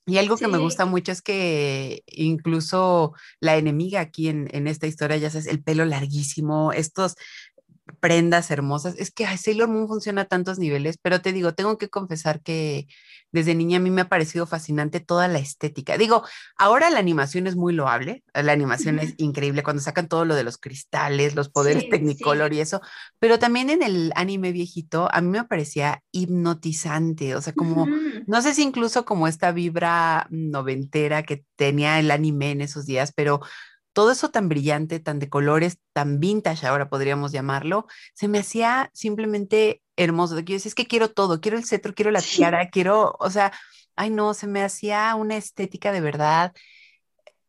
Y 0.06 0.18
algo 0.18 0.36
que 0.36 0.48
me 0.48 0.58
gusta 0.58 0.84
mucho 0.84 1.12
es 1.12 1.22
que 1.22 2.04
incluso 2.08 3.14
la 3.40 3.56
enemiga 3.56 4.00
aquí 4.00 4.28
en, 4.28 4.48
en 4.52 4.66
esta 4.66 4.86
historia, 4.86 5.16
ya 5.16 5.30
sabes, 5.30 5.46
el 5.46 5.62
pelo 5.62 5.86
larguísimo, 5.86 6.72
estos 6.72 7.14
prendas 8.04 8.50
hermosas. 8.50 8.96
Es 8.98 9.10
que 9.10 9.24
Sailor 9.38 9.70
Moon 9.70 9.88
funciona 9.88 10.20
a 10.20 10.24
tantos 10.26 10.58
niveles, 10.58 10.98
pero 11.00 11.22
te 11.22 11.32
digo, 11.32 11.54
tengo 11.54 11.78
que 11.78 11.88
confesar 11.88 12.42
que 12.42 12.86
desde 13.32 13.54
niña 13.54 13.78
a 13.78 13.80
mí 13.80 13.90
me 13.90 14.02
ha 14.02 14.10
parecido 14.10 14.46
fascinante 14.46 15.00
toda 15.00 15.26
la 15.26 15.38
estética. 15.38 15.96
Digo, 15.96 16.22
ahora 16.58 16.90
la 16.90 16.98
animación 16.98 17.46
es 17.46 17.56
muy 17.56 17.72
loable, 17.72 18.22
la 18.34 18.52
animación 18.52 18.98
es 18.98 19.14
increíble 19.16 19.62
cuando 19.62 19.82
sacan 19.82 20.06
todo 20.06 20.26
lo 20.26 20.34
de 20.34 20.44
los 20.44 20.58
cristales, 20.58 21.34
los 21.34 21.48
poderes 21.48 21.88
Technicolor 21.88 22.52
y 22.52 22.60
eso, 22.60 22.82
pero 23.18 23.38
también 23.38 23.70
en 23.70 23.82
el 23.82 24.12
anime 24.16 24.52
viejito 24.52 25.08
a 25.10 25.22
mí 25.22 25.30
me 25.30 25.44
parecía 25.44 26.02
hipnotizante, 26.12 27.34
o 27.34 27.40
sea, 27.40 27.54
como, 27.54 27.86
no 28.26 28.42
sé 28.42 28.52
si 28.52 28.64
incluso 28.64 29.06
como 29.06 29.28
esta 29.28 29.50
vibra 29.50 30.26
noventera 30.28 31.22
que 31.22 31.46
tenía 31.56 31.98
el 31.98 32.10
anime 32.10 32.50
en 32.50 32.60
esos 32.60 32.84
días, 32.84 33.14
pero 33.16 33.40
todo 33.94 34.10
eso 34.10 34.30
tan 34.30 34.48
brillante, 34.50 35.00
tan 35.00 35.18
de 35.18 35.30
colores, 35.30 35.78
tan 35.94 36.20
vintage 36.20 36.66
ahora 36.66 36.90
podríamos 36.90 37.32
llamarlo, 37.32 37.86
se 38.14 38.28
me 38.28 38.40
hacía 38.40 38.90
simplemente 38.92 39.82
hermoso. 39.96 40.34
De 40.34 40.44
que 40.44 40.52
yo 40.52 40.56
decía, 40.58 40.68
es 40.68 40.74
que 40.74 40.86
quiero 40.86 41.10
todo, 41.10 41.40
quiero 41.40 41.56
el 41.56 41.64
cetro, 41.64 41.94
quiero 41.94 42.10
la 42.10 42.20
tiara, 42.20 42.68
quiero, 42.70 43.16
o 43.18 43.30
sea, 43.30 43.52
ay 43.96 44.10
no, 44.10 44.34
se 44.34 44.46
me 44.48 44.62
hacía 44.62 45.14
una 45.14 45.36
estética 45.36 45.92
de 45.92 46.00
verdad, 46.00 46.52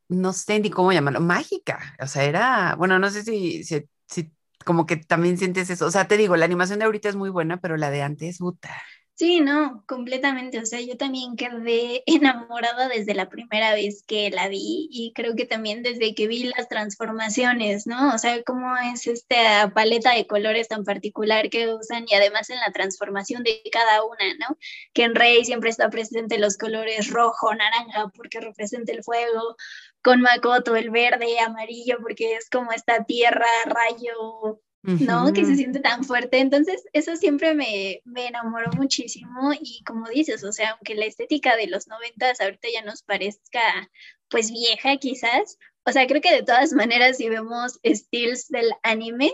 no 0.08 0.34
sé 0.34 0.60
ni 0.60 0.70
cómo 0.70 0.94
llamarlo, 0.94 1.20
mágica. 1.22 1.96
O 2.00 2.08
sea, 2.08 2.24
era, 2.24 2.76
bueno, 2.76 3.00
no 3.00 3.10
sé 3.10 3.24
si, 3.24 3.64
si, 3.64 3.84
si 4.08 4.32
como 4.66 4.86
que 4.86 4.98
también 4.98 5.38
sientes 5.38 5.70
eso. 5.70 5.86
O 5.88 5.92
sea, 5.92 6.08
te 6.08 6.18
digo, 6.18 6.36
la 6.38 6.46
animación 6.46 6.80
de 6.80 6.86
ahorita 6.86 7.10
es 7.10 7.16
muy 7.16 7.30
buena, 7.30 7.58
pero 7.60 7.78
la 7.78 7.90
de 7.92 8.02
antes, 8.04 8.40
puta. 8.40 8.72
Sí, 9.18 9.40
no, 9.40 9.82
completamente. 9.88 10.60
O 10.60 10.66
sea, 10.66 10.82
yo 10.82 10.98
también 10.98 11.38
quedé 11.38 12.04
enamorada 12.06 12.90
desde 12.90 13.14
la 13.14 13.30
primera 13.30 13.74
vez 13.74 14.04
que 14.06 14.30
la 14.30 14.50
vi 14.50 14.90
y 14.92 15.14
creo 15.14 15.36
que 15.36 15.46
también 15.46 15.84
desde 15.84 16.14
que 16.14 16.28
vi 16.28 16.44
las 16.44 16.68
transformaciones, 16.68 17.88
¿no? 17.88 18.14
O 18.14 18.18
sea, 18.18 18.44
cómo 18.44 18.76
es 18.78 19.08
esta 19.08 19.72
paleta 19.74 20.14
de 20.14 20.28
colores 20.28 20.68
tan 20.68 20.84
particular 20.84 21.50
que 21.50 21.74
usan 21.74 22.06
y 22.10 22.14
además 22.14 22.50
en 22.50 22.58
la 22.58 22.74
transformación 22.74 23.44
de 23.44 23.62
cada 23.72 24.04
una, 24.04 24.34
¿no? 24.38 24.58
Que 24.94 25.04
en 25.04 25.16
Rey 25.16 25.46
siempre 25.46 25.70
está 25.70 25.90
presente 25.90 26.38
los 26.38 26.58
colores 26.58 27.10
rojo, 27.10 27.56
naranja, 27.56 28.12
porque 28.18 28.42
representa 28.42 28.92
el 28.92 29.04
fuego, 29.04 29.56
con 30.02 30.20
Makoto 30.22 30.76
el 30.76 30.90
verde, 30.92 31.40
amarillo, 31.40 32.00
porque 32.02 32.36
es 32.36 32.50
como 32.50 32.74
esta 32.74 33.06
tierra, 33.06 33.48
rayo, 33.66 34.62
¿no? 34.86 35.34
Que 35.34 35.46
se 35.46 35.56
siente 35.56 35.80
tan 35.80 36.04
fuerte. 36.04 36.40
Entonces, 36.40 36.84
eso 36.94 37.16
siempre 37.16 37.54
me, 37.54 38.02
me, 38.06 38.28
enamoró 38.28 38.72
muchísimo 38.74 39.52
y 39.60 39.84
como 39.84 40.08
dices, 40.10 40.44
o 40.44 40.52
sea, 40.52 40.72
aunque 40.72 40.96
la 40.96 41.06
estética 41.06 41.56
de 41.56 41.68
los 41.68 41.88
noventas 41.88 42.40
ahorita 42.42 42.68
ya 42.74 42.84
nos 42.84 43.02
parezca 43.04 43.90
pues 44.30 44.52
vieja 44.52 44.98
quizás, 44.98 45.58
o 45.86 45.92
sea, 45.92 46.08
creo 46.08 46.22
que 46.22 46.34
de 46.34 46.44
todas 46.44 46.74
maneras 46.74 47.18
si 47.18 47.30
vemos 47.30 47.80
estilos 47.84 48.48
del 48.48 48.72
anime 48.84 49.32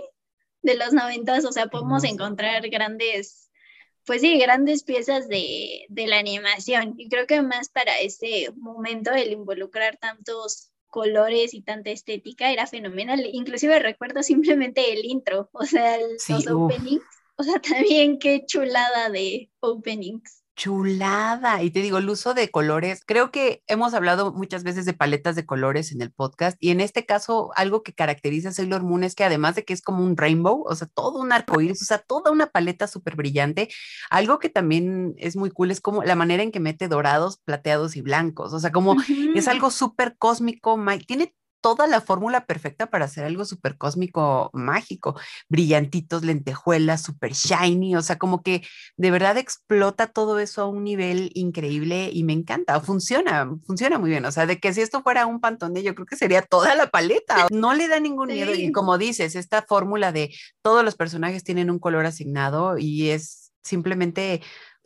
de 0.62 0.76
los 0.76 0.94
noventas, 0.94 1.46
o 1.46 1.52
sea, 1.52 1.68
podemos 1.68 2.04
encontrar 2.04 2.70
grandes, 2.70 3.50
pues 4.06 4.22
sí, 4.22 4.38
grandes 4.38 4.84
piezas 4.84 5.28
de, 5.28 5.86
de 5.90 6.08
la 6.08 6.20
animación. 6.20 6.96
Y 6.98 7.10
creo 7.10 7.26
que 7.26 7.42
más 7.42 7.70
para 7.70 7.98
ese 8.00 8.52
momento 8.56 9.12
el 9.12 9.32
involucrar 9.32 9.98
tantos 9.98 10.71
colores 10.92 11.56
y 11.56 11.64
tanta 11.64 11.90
estética 11.90 12.52
era 12.52 12.68
fenomenal. 12.68 13.28
Inclusive 13.34 13.80
recuerdo 13.80 14.22
simplemente 14.22 14.94
el 14.94 15.06
intro, 15.06 15.50
o 15.54 15.66
sea, 15.66 15.98
los 16.00 16.48
openings, 16.48 17.04
o 17.38 17.44
sea, 17.44 17.60
también 17.62 18.20
qué 18.20 18.46
chulada 18.46 19.10
de 19.10 19.50
openings 19.60 20.41
chulada. 20.56 21.64
Y 21.64 21.72
te 21.72 21.82
digo, 21.82 21.98
el 21.98 22.10
uso 22.10 22.34
de 22.34 22.52
colores, 22.52 23.04
creo 23.06 23.32
que 23.32 23.64
hemos 23.68 23.94
hablado 23.94 24.34
muchas 24.34 24.64
veces 24.64 24.86
de 24.86 24.94
paletas 24.94 25.36
de 25.36 25.46
colores 25.46 25.92
en 25.92 26.02
el 26.02 26.12
podcast 26.12 26.58
y 26.60 26.72
en 26.72 26.82
este 26.82 27.06
caso 27.06 27.52
algo 27.56 27.84
que 27.84 27.94
caracteriza 27.94 28.50
a 28.50 28.52
Sailor 28.54 28.84
Moon 28.84 29.04
es 29.04 29.16
que 29.16 29.24
además 29.24 29.56
de 29.56 29.66
que 29.66 29.74
es 29.74 29.82
como 29.82 30.04
un 30.04 30.18
rainbow, 30.18 30.64
o 30.68 30.76
sea, 30.76 30.88
todo 30.88 31.20
un 31.20 31.32
arco 31.32 31.62
iris, 31.62 31.82
o 31.82 31.86
sea, 31.86 32.00
toda 32.00 32.32
una 32.32 32.48
paleta 32.48 32.88
súper 32.88 33.16
brillante, 33.16 33.70
algo 34.10 34.40
que 34.40 34.50
también 34.50 35.14
es 35.18 35.36
muy 35.36 35.52
cool 35.52 35.72
es 35.72 35.82
como 35.82 36.04
la 36.04 36.16
manera 36.16 36.44
en 36.44 36.52
que 36.52 36.60
mete 36.60 36.88
dorados, 36.88 37.38
plateados 37.38 37.96
y 37.96 38.02
blancos, 38.02 38.54
o 38.54 38.60
sea, 38.60 38.72
como 38.72 38.96
es 39.36 39.48
algo 39.48 39.72
súper 39.72 40.16
cósmico, 40.18 40.80
tiene 41.08 41.34
toda 41.62 41.88
la 41.88 42.02
fórmula 42.02 42.46
perfecta 42.46 42.88
para 42.88 43.06
hacer 43.06 43.24
algo 43.24 43.46
súper 43.46 43.78
cósmico, 43.78 44.50
mágico, 44.54 45.20
brillantitos, 45.48 46.24
lentejuelas, 46.24 47.04
súper 47.04 47.34
shiny, 47.34 47.96
o 47.96 48.02
sea, 48.02 48.18
como 48.18 48.42
que 48.42 48.64
de 48.98 49.12
verdad 49.12 49.38
explota 49.38 50.08
todo 50.08 50.40
eso 50.40 50.64
a 50.64 50.68
un 50.68 50.84
nivel 50.84 51.32
increíble 51.36 52.10
y 52.12 52.24
me 52.24 52.34
encanta, 52.34 52.80
funciona, 52.82 53.50
funciona 53.66 54.00
muy 54.00 54.10
bien, 54.10 54.26
o 54.26 54.32
sea, 54.32 54.46
de 54.46 54.60
que 54.60 54.74
si 54.74 54.82
esto 54.82 55.04
fuera 55.04 55.26
un 55.26 55.40
pantone, 55.40 55.84
yo 55.84 55.96
creo 55.96 56.06
que 56.06 56.18
sería 56.18 56.42
toda 56.42 56.76
la 56.76 56.88
paleta, 56.88 57.48
no 57.52 57.74
le 57.74 57.88
da 57.88 58.00
ningún 58.00 58.28
miedo 58.28 58.54
y 58.54 58.72
como 58.72 58.98
dices, 58.98 59.36
esta 59.36 59.62
fórmula 59.62 60.12
de 60.12 60.34
todos 60.62 60.84
los 60.84 60.96
personajes 60.96 61.44
tienen 61.44 61.70
un 61.70 61.80
color 61.80 62.06
asignado 62.06 62.78
y 62.78 63.10
es 63.10 63.52
simplemente 63.64 64.42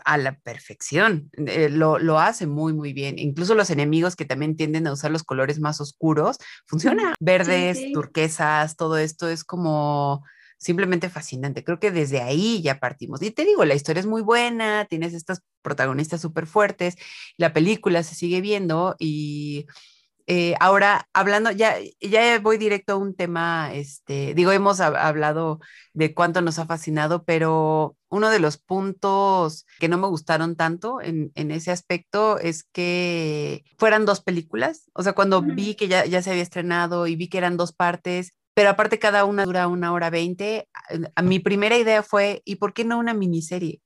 a 0.05 0.17
la 0.17 0.39
perfección. 0.39 1.29
Eh, 1.33 1.69
lo, 1.69 1.99
lo, 1.99 2.19
hace 2.19 2.47
muy, 2.47 2.73
muy 2.73 2.93
bien. 2.93 3.19
Incluso 3.19 3.55
los 3.55 3.69
enemigos 3.69 4.15
que 4.15 4.25
también 4.25 4.55
tienden 4.55 4.87
a 4.87 4.93
usar 4.93 5.11
los 5.11 5.23
colores 5.23 5.59
más 5.59 5.81
oscuros, 5.81 6.37
funciona. 6.65 7.13
Verdes, 7.19 7.91
turquesas, 7.91 8.77
todo 8.77 8.97
esto 8.97 9.27
es 9.27 9.43
como 9.43 10.23
simplemente 10.57 11.09
fascinante. 11.09 11.63
Creo 11.63 11.79
que 11.79 11.91
desde 11.91 12.21
ahí 12.21 12.61
ya 12.61 12.79
partimos. 12.79 13.21
Y 13.21 13.31
te 13.31 13.43
digo, 13.45 13.65
la 13.65 13.75
historia 13.75 13.99
es 13.99 14.05
muy 14.05 14.21
buena, 14.21 14.85
tienes 14.85 15.13
estas 15.13 15.41
protagonistas 15.61 16.21
súper 16.21 16.47
fuertes, 16.47 16.95
la 17.37 17.53
película 17.53 18.03
se 18.03 18.15
sigue 18.15 18.41
viendo 18.41 18.95
y 18.99 19.65
eh, 20.27 20.55
ahora, 20.59 21.07
hablando, 21.13 21.51
ya, 21.51 21.75
ya 22.01 22.39
voy 22.39 22.57
directo 22.57 22.93
a 22.93 22.97
un 22.97 23.15
tema, 23.15 23.73
este, 23.73 24.33
digo, 24.33 24.51
hemos 24.51 24.79
hablado 24.79 25.59
de 25.93 26.13
cuánto 26.13 26.41
nos 26.41 26.57
ha 26.57 26.65
fascinado, 26.65 27.23
pero 27.23 27.95
uno 28.09 28.29
de 28.29 28.39
los 28.39 28.57
puntos 28.57 29.65
que 29.79 29.88
no 29.88 29.97
me 29.97 30.07
gustaron 30.07 30.55
tanto 30.55 31.01
en, 31.01 31.31
en 31.35 31.51
ese 31.51 31.71
aspecto 31.71 32.39
es 32.39 32.63
que 32.63 33.63
fueran 33.77 34.05
dos 34.05 34.21
películas. 34.21 34.89
O 34.93 35.03
sea, 35.03 35.13
cuando 35.13 35.41
vi 35.41 35.75
que 35.75 35.88
ya, 35.88 36.05
ya 36.05 36.21
se 36.21 36.31
había 36.31 36.43
estrenado 36.43 37.07
y 37.07 37.15
vi 37.15 37.27
que 37.29 37.38
eran 37.38 37.57
dos 37.57 37.71
partes, 37.73 38.33
pero 38.55 38.69
aparte 38.69 38.99
cada 38.99 39.25
una 39.25 39.43
dura 39.45 39.67
una 39.67 39.91
hora 39.91 40.09
veinte, 40.09 40.69
mi 41.21 41.39
primera 41.39 41.77
idea 41.77 42.01
fue, 42.03 42.41
¿y 42.45 42.55
por 42.55 42.73
qué 42.73 42.85
no 42.85 42.97
una 42.97 43.13
miniserie? 43.13 43.81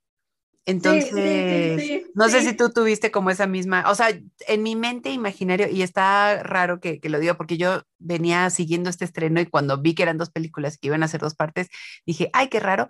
Entonces, 0.66 2.04
no 2.14 2.30
sé 2.30 2.42
si 2.42 2.56
tú 2.56 2.70
tuviste 2.70 3.10
como 3.10 3.32
esa 3.32 3.48
misma, 3.48 3.90
o 3.90 3.96
sea, 3.96 4.10
en 4.48 4.64
mi 4.64 4.76
mente 4.76 5.10
imaginario, 5.10 5.68
y 5.68 5.82
está 5.82 6.44
raro 6.44 6.80
que, 6.80 7.00
que, 7.00 7.10
lo 7.10 7.20
diga 7.20 7.36
porque 7.36 7.58
yo 7.58 7.82
venía 7.98 8.50
siguiendo 8.52 8.90
este 8.90 9.06
estreno 9.06 9.42
y 9.42 9.48
cuando 9.48 9.82
vi 9.82 9.96
que 9.96 10.04
eran 10.04 10.18
dos 10.18 10.30
películas 10.30 10.78
que 10.78 10.88
iban 10.88 11.02
a 11.02 11.08
ser 11.08 11.22
dos 11.22 11.36
partes, 11.36 11.70
dije, 12.06 12.30
ay, 12.34 12.50
qué 12.50 12.60
raro, 12.60 12.90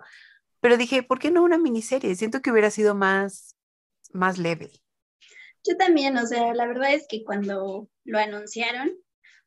pero 0.60 0.76
dije, 0.76 1.02
¿por 1.02 1.18
qué 1.18 1.30
no 1.30 1.42
una 1.42 1.58
miniserie? 1.58 2.14
Siento 2.14 2.42
que 2.42 2.50
hubiera 2.52 2.70
sido 2.70 2.94
más, 2.94 3.56
más 4.12 4.38
leve. 4.38 4.70
Yo 5.66 5.76
también, 5.76 6.16
o 6.16 6.26
sea, 6.26 6.54
la 6.54 6.66
verdad 6.66 6.92
es 6.92 7.06
que 7.08 7.24
cuando 7.24 7.88
lo 8.04 8.18
anunciaron, 8.18 8.90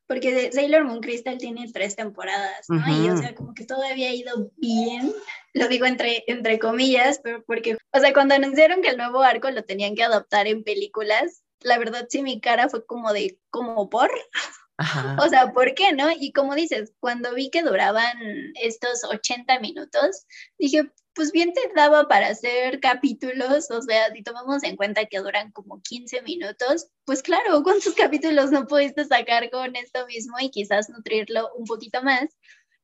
porque 0.06 0.52
Sailor 0.52 0.84
Moon 0.84 1.00
Crystal 1.00 1.38
tiene 1.38 1.70
tres 1.72 1.96
temporadas, 1.96 2.66
¿no? 2.68 2.82
Y 2.88 3.08
o 3.08 3.16
sea, 3.16 3.34
como 3.34 3.54
que 3.54 3.64
todo 3.64 3.82
había 3.82 4.14
ido 4.14 4.50
bien, 4.56 5.12
lo 5.54 5.68
digo 5.68 5.86
entre, 5.86 6.24
entre 6.26 6.58
comillas, 6.58 7.20
pero 7.22 7.42
porque, 7.44 7.76
o 7.92 7.98
sea, 7.98 8.12
cuando 8.12 8.34
anunciaron 8.34 8.82
que 8.82 8.88
el 8.88 8.96
nuevo 8.96 9.22
arco 9.22 9.50
lo 9.50 9.64
tenían 9.64 9.94
que 9.94 10.04
adaptar 10.04 10.46
en 10.46 10.64
películas, 10.64 11.42
la 11.60 11.78
verdad 11.78 12.06
sí 12.08 12.22
mi 12.22 12.40
cara 12.40 12.68
fue 12.68 12.84
como 12.84 13.12
de, 13.12 13.38
como 13.50 13.88
por, 13.88 14.10
O 15.22 15.28
sea, 15.28 15.52
¿por 15.52 15.74
qué 15.74 15.92
no? 15.92 16.10
Y 16.10 16.32
como 16.32 16.54
dices, 16.54 16.92
cuando 16.98 17.32
vi 17.34 17.50
que 17.50 17.62
duraban 17.62 18.16
estos 18.60 19.04
80 19.04 19.60
minutos, 19.60 20.26
dije, 20.58 20.90
pues 21.14 21.32
bien 21.32 21.52
te 21.52 21.60
daba 21.74 22.08
para 22.08 22.28
hacer 22.28 22.80
capítulos, 22.80 23.70
o 23.70 23.82
sea, 23.82 24.12
si 24.12 24.22
tomamos 24.22 24.62
en 24.64 24.76
cuenta 24.76 25.06
que 25.06 25.18
duran 25.18 25.52
como 25.52 25.80
15 25.82 26.22
minutos, 26.22 26.88
pues 27.04 27.22
claro, 27.22 27.62
¿cuántos 27.62 27.94
capítulos 27.94 28.50
no 28.50 28.66
pudiste 28.66 29.04
sacar 29.04 29.50
con 29.50 29.76
esto 29.76 30.06
mismo 30.06 30.36
y 30.40 30.50
quizás 30.50 30.88
nutrirlo 30.90 31.50
un 31.56 31.64
poquito 31.64 32.02
más? 32.02 32.30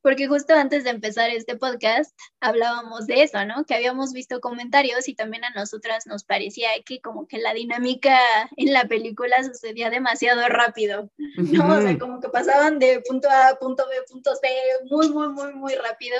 porque 0.01 0.27
justo 0.27 0.53
antes 0.53 0.83
de 0.83 0.89
empezar 0.89 1.29
este 1.29 1.55
podcast 1.55 2.17
hablábamos 2.39 3.07
de 3.07 3.23
eso, 3.23 3.45
¿no? 3.45 3.65
Que 3.65 3.75
habíamos 3.75 4.13
visto 4.13 4.41
comentarios 4.41 5.07
y 5.07 5.15
también 5.15 5.45
a 5.45 5.51
nosotras 5.51 6.07
nos 6.07 6.23
parecía 6.23 6.69
que 6.85 7.01
como 7.01 7.27
que 7.27 7.37
la 7.37 7.53
dinámica 7.53 8.17
en 8.57 8.73
la 8.73 8.85
película 8.85 9.43
sucedía 9.43 9.89
demasiado 9.89 10.47
rápido, 10.47 11.09
¿no? 11.37 11.77
O 11.77 11.81
sea, 11.81 11.97
como 11.99 12.19
que 12.19 12.29
pasaban 12.29 12.79
de 12.79 13.01
punto 13.07 13.29
A 13.29 13.49
a 13.49 13.55
punto 13.55 13.85
B, 13.87 13.95
punto 14.09 14.31
C, 14.35 14.47
muy, 14.89 15.09
muy, 15.09 15.29
muy, 15.29 15.53
muy 15.53 15.75
rápido 15.75 16.17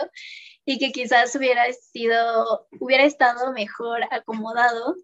y 0.65 0.77
que 0.79 0.91
quizás 0.91 1.35
hubiera 1.35 1.71
sido, 1.73 2.67
hubiera 2.79 3.03
estado 3.05 3.51
mejor 3.53 4.01
acomodado 4.11 4.95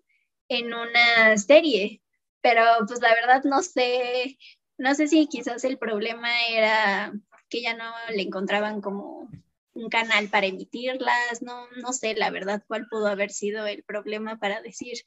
en 0.50 0.74
una 0.74 1.38
serie, 1.38 2.02
pero 2.42 2.64
pues 2.88 3.02
la 3.02 3.14
verdad 3.14 3.44
no 3.44 3.62
sé, 3.64 4.38
no 4.78 4.96
sé 4.96 5.08
si 5.08 5.28
quizás 5.28 5.64
el 5.64 5.78
problema 5.78 6.30
era 6.50 7.14
que 7.50 7.62
ya 7.62 7.74
no 7.76 7.92
le 8.10 8.22
encontraban 8.22 8.82
como 8.82 9.30
un 9.74 9.90
canal 9.90 10.30
para 10.30 10.48
emitirlas, 10.48 11.42
no, 11.42 11.68
no 11.82 11.94
sé 11.94 12.16
la 12.16 12.30
verdad 12.30 12.64
cuál 12.68 12.88
pudo 12.88 13.08
haber 13.08 13.32
sido 13.32 13.66
el 13.68 13.84
problema 13.84 14.38
para 14.40 14.62
decir, 14.62 14.98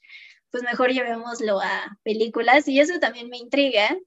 pues 0.49 0.63
mejor 0.63 0.91
llevémoslo 0.91 1.59
a 1.61 1.97
películas. 2.03 2.67
Y 2.67 2.79
eso 2.79 2.99
también 2.99 3.29
me 3.29 3.37
intriga 3.37 3.97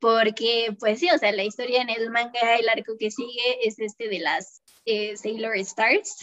porque 0.00 0.76
pues 0.80 0.98
sí, 1.00 1.08
o 1.14 1.18
sea, 1.18 1.32
la 1.32 1.44
historia 1.44 1.82
en 1.82 1.90
el 1.90 2.10
manga, 2.10 2.56
el 2.58 2.68
arco 2.68 2.96
que 2.98 3.10
sigue 3.10 3.66
es 3.66 3.78
este 3.78 4.08
de 4.08 4.18
las 4.18 4.61
eh, 4.84 5.16
Sailor 5.16 5.56
Stars. 5.56 6.18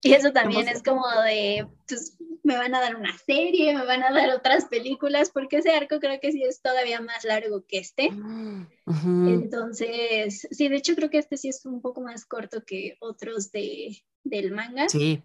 Y 0.00 0.12
eso 0.14 0.32
también 0.32 0.68
es 0.68 0.82
como 0.82 1.04
de, 1.22 1.66
pues 1.88 2.16
me 2.44 2.56
van 2.56 2.74
a 2.74 2.80
dar 2.80 2.94
una 2.94 3.16
serie, 3.18 3.74
me 3.74 3.84
van 3.84 4.02
a 4.02 4.12
dar 4.12 4.30
otras 4.30 4.66
películas, 4.66 5.30
porque 5.30 5.58
ese 5.58 5.72
arco 5.72 5.98
creo 5.98 6.20
que 6.20 6.30
sí 6.30 6.42
es 6.44 6.62
todavía 6.62 7.00
más 7.00 7.24
largo 7.24 7.64
que 7.66 7.78
este. 7.78 8.10
Mm, 8.90 9.28
Entonces, 9.28 10.48
sí, 10.50 10.68
de 10.68 10.76
hecho 10.76 10.94
creo 10.94 11.10
que 11.10 11.18
este 11.18 11.36
sí 11.36 11.50
es 11.50 11.66
un 11.66 11.82
poco 11.82 12.00
más 12.00 12.24
corto 12.24 12.64
que 12.64 12.96
otros 13.00 13.52
de, 13.52 14.02
del 14.24 14.50
manga. 14.50 14.88
Sí. 14.88 15.22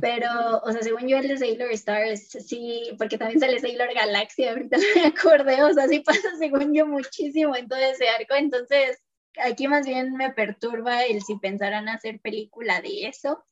Pero, 0.00 0.60
o 0.62 0.72
sea, 0.72 0.82
según 0.82 1.06
yo, 1.06 1.18
el 1.18 1.28
de 1.28 1.36
Sailor 1.36 1.70
Stars, 1.72 2.28
sí, 2.46 2.92
porque 2.96 3.18
también 3.18 3.40
sale 3.40 3.60
Sailor 3.60 3.92
Galaxia, 3.94 4.52
ahorita 4.52 4.78
me 4.96 5.06
acordé, 5.06 5.62
o 5.64 5.72
sea, 5.74 5.86
sí 5.86 6.00
pasa, 6.00 6.34
según 6.38 6.74
yo, 6.74 6.86
muchísimo 6.86 7.54
en 7.56 7.68
todo 7.68 7.78
ese 7.78 8.08
arco. 8.08 8.34
Entonces, 8.36 8.98
aquí 9.42 9.68
más 9.68 9.86
bien 9.86 10.12
me 10.14 10.30
perturba 10.30 11.04
el 11.04 11.22
si 11.22 11.36
pensaran 11.38 11.88
hacer 11.88 12.20
película 12.20 12.80
de 12.80 13.08
eso 13.08 13.44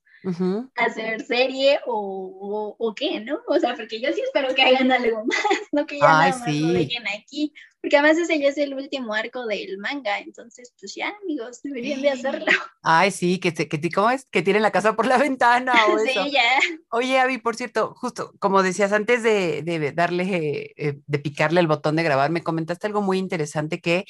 hacer 0.76 1.24
serie 1.24 1.80
o, 1.86 2.76
o, 2.78 2.94
qué, 2.94 3.20
¿no? 3.20 3.40
O 3.48 3.58
sea, 3.58 3.74
porque 3.74 4.00
yo 4.00 4.12
sí 4.12 4.20
espero 4.20 4.54
que 4.54 4.62
hagan 4.62 4.92
algo 4.92 5.24
más, 5.26 5.38
no 5.72 5.86
que 5.86 5.98
ya 5.98 6.06
nada 6.06 6.38
más 6.38 6.54
lo 6.54 6.68
dejen 6.68 7.04
aquí, 7.08 7.52
porque 7.80 7.96
además 7.96 8.18
ese 8.18 8.38
ya 8.38 8.48
es 8.48 8.58
el 8.58 8.74
último 8.74 9.14
arco 9.14 9.46
del 9.46 9.78
manga, 9.78 10.18
entonces 10.20 10.72
pues 10.78 10.94
ya 10.94 11.12
amigos, 11.22 11.60
deberían 11.62 12.02
de 12.02 12.10
hacerlo. 12.10 12.46
Ay, 12.82 13.10
sí, 13.10 13.38
que, 13.38 13.52
que, 13.52 13.90
¿cómo 13.90 14.10
es? 14.10 14.26
Que 14.26 14.42
tienen 14.42 14.62
la 14.62 14.70
casa 14.70 14.94
por 14.94 15.06
la 15.06 15.18
ventana 15.18 15.74
o 15.86 15.98
eso. 15.98 16.24
Sí, 16.24 16.30
ya. 16.30 16.58
Oye, 16.90 17.18
Avi, 17.18 17.38
por 17.38 17.56
cierto, 17.56 17.94
justo 17.96 18.32
como 18.38 18.62
decías 18.62 18.92
antes 18.92 19.22
de, 19.22 19.62
de 19.62 19.92
darle, 19.92 20.72
eh, 20.76 21.00
de 21.04 21.18
picarle 21.18 21.60
el 21.60 21.66
botón 21.66 21.96
de 21.96 22.04
grabar, 22.04 22.30
me 22.30 22.42
comentaste 22.42 22.86
algo 22.86 23.02
muy 23.02 23.18
interesante 23.18 23.80
que 23.80 24.04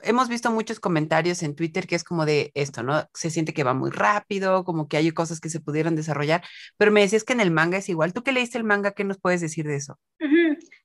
hemos 0.00 0.28
visto 0.28 0.50
muchos 0.50 0.80
comentarios 0.80 1.42
en 1.42 1.54
Twitter 1.54 1.86
que 1.86 1.94
es 1.94 2.04
como 2.04 2.24
de 2.24 2.50
esto, 2.54 2.82
¿no? 2.82 3.08
Se 3.14 3.30
siente 3.30 3.52
que 3.52 3.64
va 3.64 3.74
muy 3.74 3.90
rápido, 3.90 4.64
como 4.64 4.88
que 4.88 4.96
hay 4.96 5.10
cosas 5.10 5.40
que 5.40 5.50
se 5.50 5.60
pudieron 5.60 5.96
desarrollar, 5.96 6.42
pero 6.76 6.92
me 6.92 7.00
decías 7.00 7.24
que 7.24 7.32
en 7.32 7.40
el 7.40 7.50
manga 7.50 7.78
es 7.78 7.88
igual. 7.88 8.12
¿Tú 8.12 8.22
qué 8.22 8.32
leíste 8.32 8.58
el 8.58 8.64
manga? 8.64 8.92
¿Qué 8.92 9.04
nos 9.04 9.18
puedes 9.18 9.40
decir 9.40 9.66
de 9.66 9.76
eso? 9.76 9.98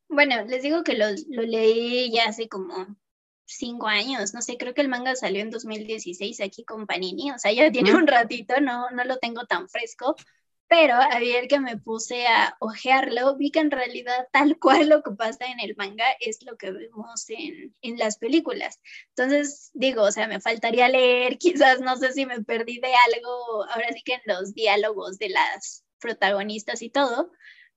Bueno, 0.10 0.43
les 0.45 0.62
digo 0.62 0.84
que 0.84 0.95
lo, 0.95 1.06
lo, 1.30 1.41
leí 1.41 2.12
ya 2.13 2.26
hace 2.26 2.47
como 2.47 2.95
cinco 3.45 3.88
años, 3.88 4.34
no 4.34 4.41
sé, 4.41 4.58
creo 4.58 4.73
que 4.73 4.82
el 4.82 4.88
manga 4.88 5.15
salió 5.15 5.41
en 5.41 5.49
2016 5.49 6.39
aquí 6.41 6.63
con 6.63 6.86
Panini, 6.86 7.32
o 7.32 7.39
sea, 7.39 7.52
ya 7.52 7.71
tiene 7.71 7.95
un 7.95 8.08
ratito, 8.08 8.62
no, 8.62 8.89
no 8.91 9.04
lo 9.06 9.17
tengo 9.17 9.45
tan 9.45 9.67
fresco, 9.69 10.15
pero 10.76 10.96
ayer 11.12 11.48
que 11.48 11.60
me 11.60 11.78
puse 11.78 12.26
a 12.26 12.58
ojearlo, 12.60 13.36
vi 13.36 13.52
que 13.52 13.60
en 13.60 13.70
realidad 13.70 14.28
tal 14.32 14.58
cual 14.60 14.90
lo 14.90 15.04
que 15.04 15.12
pasa 15.12 15.46
en 15.46 15.60
el 15.60 15.76
manga 15.76 16.06
es 16.20 16.42
lo 16.42 16.58
que 16.58 16.72
vemos 16.72 17.30
en, 17.30 17.76
en, 17.84 18.00
las 18.00 18.18
películas. 18.18 18.80
Entonces, 19.10 19.70
digo, 19.76 20.02
o 20.02 20.12
sea, 20.12 20.28
me 20.28 20.42
faltaría 20.42 20.90
leer, 20.90 21.38
quizás 21.38 21.80
no 21.80 21.96
sé 21.98 22.12
si 22.14 22.26
me 22.26 22.44
perdí 22.44 22.80
de 22.80 22.92
algo, 23.14 23.66
ahora 23.70 23.90
sí 23.94 24.02
que 24.04 24.16
en 24.16 24.22
los 24.26 24.56
diálogos 24.56 25.20
de 25.20 25.30
las 25.30 25.86
protagonistas 26.00 26.82
y 26.82 26.90
todo, 26.90 27.32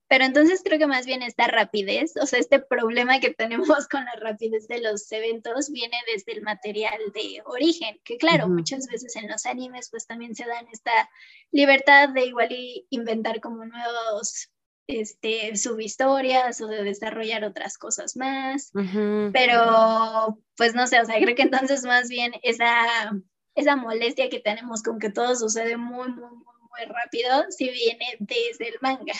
pero 0.08 0.24
entonces 0.24 0.62
creo 0.64 0.78
que 0.78 0.86
más 0.86 1.04
bien 1.04 1.22
esta 1.22 1.46
rapidez, 1.48 2.14
o 2.20 2.26
sea, 2.26 2.38
este 2.38 2.60
problema 2.60 3.18
que 3.18 3.34
tenemos 3.34 3.66
con 3.90 4.04
la 4.04 4.14
rapidez 4.20 4.68
de 4.68 4.80
los 4.80 5.10
eventos 5.10 5.70
viene 5.70 5.96
desde 6.12 6.32
el 6.32 6.42
material 6.42 6.98
de 7.12 7.42
origen, 7.44 7.98
que 8.04 8.16
claro, 8.16 8.48
muchas 8.48 8.86
veces 8.86 9.16
en 9.16 9.28
los 9.28 9.46
animes 9.46 9.88
pues 9.90 10.06
también 10.06 10.34
se 10.34 10.46
dan 10.46 10.66
esta 10.72 11.10
libertad 11.50 12.10
de 12.10 12.26
igual 12.26 12.52
y 12.52 12.86
inventar 12.90 13.40
como 13.40 13.64
nuevos 13.64 14.50
este, 14.86 15.56
subhistorias 15.56 16.60
o 16.60 16.68
de 16.68 16.84
desarrollar 16.84 17.44
otras 17.44 17.76
cosas 17.76 18.16
más, 18.16 18.70
pero 19.32 20.38
pues 20.56 20.74
no 20.74 20.86
sé, 20.86 21.00
o 21.00 21.04
sea, 21.04 21.16
creo 21.16 21.34
que 21.34 21.42
entonces 21.42 21.82
más 21.82 22.08
bien 22.08 22.32
esa, 22.42 23.12
esa 23.56 23.74
molestia 23.74 24.28
que 24.28 24.38
tenemos 24.38 24.84
con 24.84 25.00
que 25.00 25.10
todo 25.10 25.34
sucede 25.34 25.76
muy, 25.76 26.08
muy, 26.10 26.30
muy, 26.30 26.54
muy 26.70 26.84
rápido, 26.86 27.46
si 27.50 27.68
viene 27.70 28.16
desde 28.20 28.68
el 28.68 28.76
manga. 28.80 29.14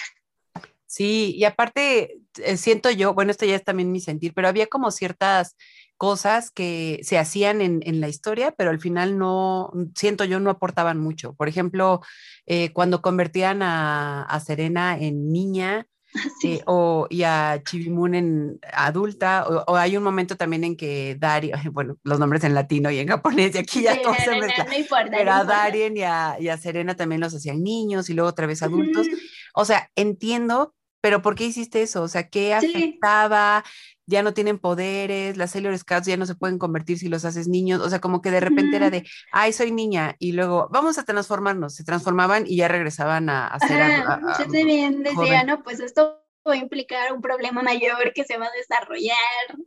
Sí, 0.87 1.35
y 1.37 1.45
aparte 1.45 2.19
eh, 2.43 2.57
siento 2.57 2.91
yo, 2.91 3.13
bueno, 3.13 3.31
esto 3.31 3.45
ya 3.45 3.57
es 3.57 3.65
también 3.65 3.91
mi 3.93 4.01
sentir, 4.01 4.33
pero 4.35 4.49
había 4.49 4.67
como 4.69 4.91
ciertas 4.91 5.57
cosas 5.97 6.51
que 6.51 7.01
se 7.03 7.19
hacían 7.19 7.61
en, 7.61 8.01
la 8.01 8.09
historia, 8.09 8.53
pero 8.53 8.71
al 8.71 8.81
final 8.81 9.19
no, 9.19 9.73
siento 9.95 10.25
yo, 10.25 10.41
no 10.41 10.51
aportaban 10.51 10.99
mucho. 10.99 11.35
Por 11.35 11.49
ejemplo, 11.49 12.03
eh, 12.47 12.73
cuando 12.73 13.01
convertían 13.01 13.63
a, 13.63 14.41
Serena 14.45 14.99
en 14.99 15.33
niña, 15.33 15.87
eh, 16.45 16.61
o, 16.67 17.07
y 17.11 17.23
a 17.23 17.63
Chibimun 17.65 18.15
en 18.15 18.61
adulta, 18.73 19.47
o, 19.49 19.77
hay 19.77 19.97
un 19.97 20.03
momento 20.03 20.37
también 20.37 20.65
en 20.65 20.77
que 20.77 21.17
Dario, 21.19 21.57
bueno, 21.73 21.97
los 22.05 22.19
nombres 22.19 22.45
en 22.45 22.55
latino 22.55 22.91
y 22.91 22.99
en 22.99 23.09
japonés, 23.09 23.55
y 23.55 23.59
aquí 23.59 23.83
ya 23.83 24.01
todo 24.01 24.15
se 24.15 24.39
mezcla, 24.39 24.67
pero 25.11 25.33
a 25.33 25.45
Darien 25.45 25.97
y 25.97 26.03
a, 26.03 26.57
Serena 26.59 26.95
también 26.95 27.23
los 27.23 27.35
hacían 27.35 27.63
niños 27.63 28.11
y 28.11 28.15
luego 28.15 28.29
otra 28.29 28.47
vez 28.47 28.63
adultos. 28.63 29.07
O 29.55 29.65
sea, 29.65 29.91
entiendo, 29.97 30.75
pero 31.07 31.23
¿por 31.23 31.37
qué 31.37 31.45
hiciste 31.45 31.83
eso? 31.83 32.03
O 32.03 32.09
sea, 32.09 32.29
¿qué 32.29 32.53
afectaba? 32.53 33.63
Ya 34.07 34.25
no 34.25 34.35
tienen 34.35 34.59
poderes, 34.59 35.37
las 35.37 35.53
Sailor 35.53 35.79
Scouts 35.79 36.09
ya 36.09 36.17
no 36.17 36.27
se 36.27 36.35
pueden 36.35 36.59
convertir 36.59 36.99
si 36.99 37.09
los 37.09 37.25
haces 37.25 37.47
niños, 37.47 37.81
o 37.81 37.89
sea, 37.89 38.01
como 38.01 38.21
que 38.21 38.33
de 38.33 38.41
repente 38.41 38.75
era 38.75 38.91
de, 38.91 39.07
ay, 39.31 39.53
soy 39.53 39.71
niña, 39.71 40.17
y 40.19 40.33
luego 40.33 40.69
vamos 40.73 40.99
a 40.99 41.05
transformarnos, 41.05 41.77
se 41.77 41.85
transformaban 41.85 42.43
y 42.45 42.57
ya 42.57 42.67
regresaban 42.67 43.29
a, 43.29 43.47
a 43.47 43.61
ser... 43.61 44.03
Yo 44.37 44.51
también 44.51 45.05
decía, 45.05 45.45
no, 45.45 45.63
pues 45.63 45.79
esto 45.79 46.25
va 46.45 46.55
a 46.55 46.57
implicar 46.57 47.13
un 47.13 47.21
problema 47.21 47.63
mayor 47.63 48.13
que 48.13 48.25
se 48.25 48.37
va 48.37 48.47
a 48.47 48.51
desarrollar 48.57 49.17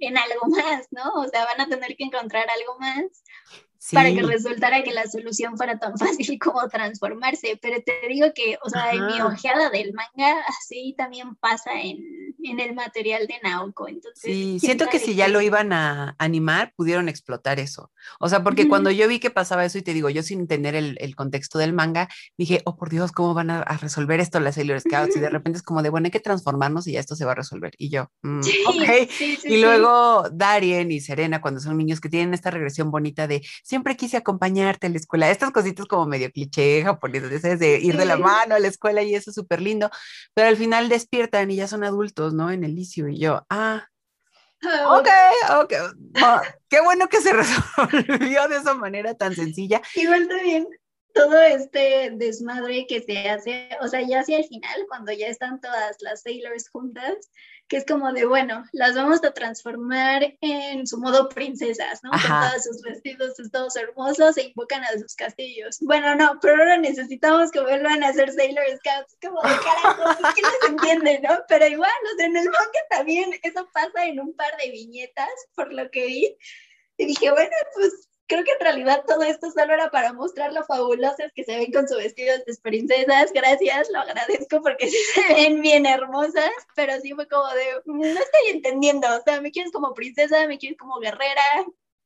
en 0.01 0.17
algo 0.17 0.45
más, 0.47 0.87
¿no? 0.91 1.09
O 1.21 1.27
sea, 1.29 1.45
van 1.45 1.61
a 1.61 1.69
tener 1.69 1.95
que 1.95 2.03
encontrar 2.03 2.47
algo 2.49 2.77
más 2.79 3.05
para 3.93 4.13
que 4.13 4.21
resultara 4.21 4.83
que 4.83 4.93
la 4.93 5.07
solución 5.07 5.57
fuera 5.57 5.77
tan 5.77 5.97
fácil 5.97 6.39
como 6.39 6.67
transformarse. 6.67 7.59
Pero 7.61 7.81
te 7.83 8.07
digo 8.07 8.27
que, 8.33 8.57
o 8.63 8.69
sea, 8.69 8.91
en 8.91 9.05
mi 9.07 9.21
ojeada 9.21 9.69
del 9.69 9.93
manga, 9.93 10.35
así 10.47 10.95
también 10.97 11.35
pasa 11.35 11.71
en, 11.81 11.99
en 12.43 12.59
el 12.59 12.75
material 12.75 13.27
de 13.27 13.35
Naoko. 13.43 13.87
Entonces, 13.87 14.21
sí, 14.21 14.59
siento 14.61 14.87
que 14.87 14.99
si 14.99 15.15
ya 15.15 15.27
lo 15.27 15.41
iban 15.41 15.73
a 15.73 16.15
animar, 16.17 16.73
pudieron 16.75 17.09
explotar 17.09 17.59
eso. 17.59 17.91
O 18.19 18.29
sea, 18.29 18.43
porque 18.43 18.67
cuando 18.67 18.91
yo 18.91 19.07
vi 19.07 19.19
que 19.19 19.29
pasaba 19.29 19.65
eso, 19.65 19.77
y 19.77 19.81
te 19.81 19.93
digo, 19.93 20.09
yo 20.09 20.23
sin 20.23 20.39
entender 20.39 20.75
el, 20.75 20.97
el 20.99 21.15
contexto 21.15 21.59
del 21.59 21.73
manga, 21.73 22.09
dije, 22.37 22.61
oh 22.65 22.77
por 22.77 22.89
Dios, 22.89 23.11
¿cómo 23.11 23.33
van 23.33 23.49
a, 23.49 23.63
resolver 23.79 24.19
esto 24.19 24.39
las 24.39 24.55
Sailor 24.55 24.79
Scouts? 24.79 25.15
Y 25.15 25.19
de 25.19 25.29
repente 25.29 25.57
es 25.57 25.63
como 25.63 25.81
de, 25.81 25.89
bueno, 25.89 26.05
hay 26.05 26.11
que 26.11 26.19
transformarnos 26.19 26.87
y 26.87 26.93
ya 26.93 26.99
esto 26.99 27.15
se 27.15 27.25
va 27.25 27.33
a 27.33 27.35
resolver. 27.35 27.73
Y 27.77 27.89
yo, 27.89 28.09
mm, 28.23 28.39
ok. 28.39 29.09
y 29.45 29.61
luego 29.61 30.29
Darien 30.31 30.91
y 30.91 30.99
Serena, 30.99 31.41
cuando 31.41 31.59
son 31.59 31.77
niños 31.77 31.99
que 31.99 32.09
tienen 32.09 32.33
esta 32.33 32.51
regresión 32.51 32.91
bonita 32.91 33.27
de 33.27 33.41
siempre 33.63 33.78
quise 33.97 34.17
acompañarte 34.17 34.87
a 34.87 34.89
la 34.89 34.97
escuela. 34.97 35.29
Estas 35.31 35.51
cositas 35.51 35.85
como 35.85 36.05
medio 36.05 36.31
cliché 36.31 36.83
japonesas, 36.83 37.59
de 37.59 37.79
ir 37.79 37.97
de 37.97 38.05
la 38.05 38.17
mano 38.17 38.55
a 38.55 38.59
la 38.59 38.67
escuela 38.67 39.01
y 39.03 39.15
eso 39.15 39.31
es 39.31 39.35
súper 39.35 39.61
lindo, 39.61 39.89
pero 40.33 40.47
al 40.47 40.57
final 40.57 40.89
despiertan 40.89 41.51
y 41.51 41.57
ya 41.57 41.67
son 41.67 41.83
adultos, 41.83 42.33
¿no? 42.33 42.51
En 42.51 42.63
el 42.63 42.75
licio 42.75 43.07
y 43.07 43.19
yo, 43.19 43.45
ah, 43.49 43.87
ah 44.63 44.97
Ok, 44.97 45.07
ok. 45.61 45.73
qué 46.69 46.81
bueno 46.81 47.07
que 47.07 47.21
se 47.21 47.33
resolvió 47.33 48.47
de 48.47 48.57
esa 48.57 48.73
manera 48.73 49.13
tan 49.15 49.35
sencilla. 49.35 49.81
Igual 49.95 50.27
bien 50.43 50.67
todo 51.13 51.41
este 51.41 52.11
desmadre 52.13 52.85
que 52.87 53.01
se 53.01 53.29
hace, 53.29 53.69
o 53.81 53.87
sea, 53.87 54.01
ya 54.01 54.21
hacia 54.21 54.37
el 54.37 54.45
final, 54.45 54.85
cuando 54.87 55.11
ya 55.11 55.27
están 55.27 55.59
todas 55.59 55.97
las 56.01 56.21
Sailors 56.21 56.69
juntas, 56.69 57.15
que 57.69 57.77
es 57.77 57.85
como 57.85 58.11
de, 58.11 58.25
bueno, 58.25 58.65
las 58.71 58.95
vamos 58.95 59.23
a 59.23 59.31
transformar 59.31 60.35
en 60.41 60.87
su 60.87 60.97
modo 60.97 61.29
princesas, 61.29 62.03
¿no? 62.03 62.09
Con 62.09 62.21
todos 62.21 62.63
sus 62.63 62.81
vestidos 62.81 63.35
todos 63.51 63.75
hermosos 63.75 64.37
e 64.37 64.47
invocan 64.47 64.83
a 64.83 64.91
sus 64.99 65.15
castillos. 65.15 65.77
Bueno, 65.81 66.15
no, 66.15 66.39
pero 66.41 66.57
ahora 66.57 66.77
necesitamos 66.77 67.51
que 67.51 67.61
vuelvan 67.61 68.03
a 68.03 68.11
ser 68.11 68.31
Sailor 68.31 68.65
Scouts, 68.77 69.17
como 69.21 69.41
de 69.41 69.55
carajo, 69.63 70.03
¿quién 70.33 70.45
les 70.45 70.69
entiende, 70.69 71.21
no? 71.21 71.37
Pero 71.47 71.67
igual, 71.67 71.91
o 72.11 72.17
sea, 72.17 72.25
en 72.25 72.37
el 72.37 72.45
manga 72.45 72.79
también 72.89 73.29
eso 73.43 73.69
pasa 73.71 74.05
en 74.05 74.19
un 74.19 74.35
par 74.35 74.57
de 74.57 74.71
viñetas, 74.71 75.29
por 75.53 75.71
lo 75.71 75.89
que 75.91 76.05
vi. 76.07 76.37
Y 76.97 77.05
dije, 77.05 77.29
bueno, 77.31 77.55
pues 77.75 78.08
creo 78.29 78.43
que 78.43 78.51
en 78.51 78.59
realidad 78.61 79.03
todo 79.05 79.23
esto 79.23 79.51
solo 79.51 79.73
era 79.73 79.89
para 79.89 80.13
mostrar 80.13 80.53
lo 80.53 80.63
fabulosas 80.63 81.33
que 81.35 81.43
se 81.43 81.57
ven 81.57 81.71
con 81.73 81.87
su 81.87 81.97
vestido 81.97 82.37
de 82.37 82.55
princesas. 82.61 83.33
Gracias, 83.33 83.89
lo 83.91 83.99
agradezco 83.99 84.61
porque 84.61 84.87
sí 84.89 84.97
se 85.15 85.33
ven 85.33 85.61
bien 85.61 85.85
hermosas, 85.85 86.51
pero 86.75 86.93
sí 87.01 87.11
fue 87.13 87.27
como 87.27 87.47
de, 87.49 87.65
no 87.85 88.05
estoy 88.05 88.49
entendiendo, 88.53 89.07
o 89.17 89.21
sea, 89.23 89.41
me 89.41 89.51
quieres 89.51 89.71
como 89.73 89.93
princesa, 89.93 90.47
me 90.47 90.59
quieres 90.59 90.77
como 90.77 90.99
guerrera, 90.99 91.41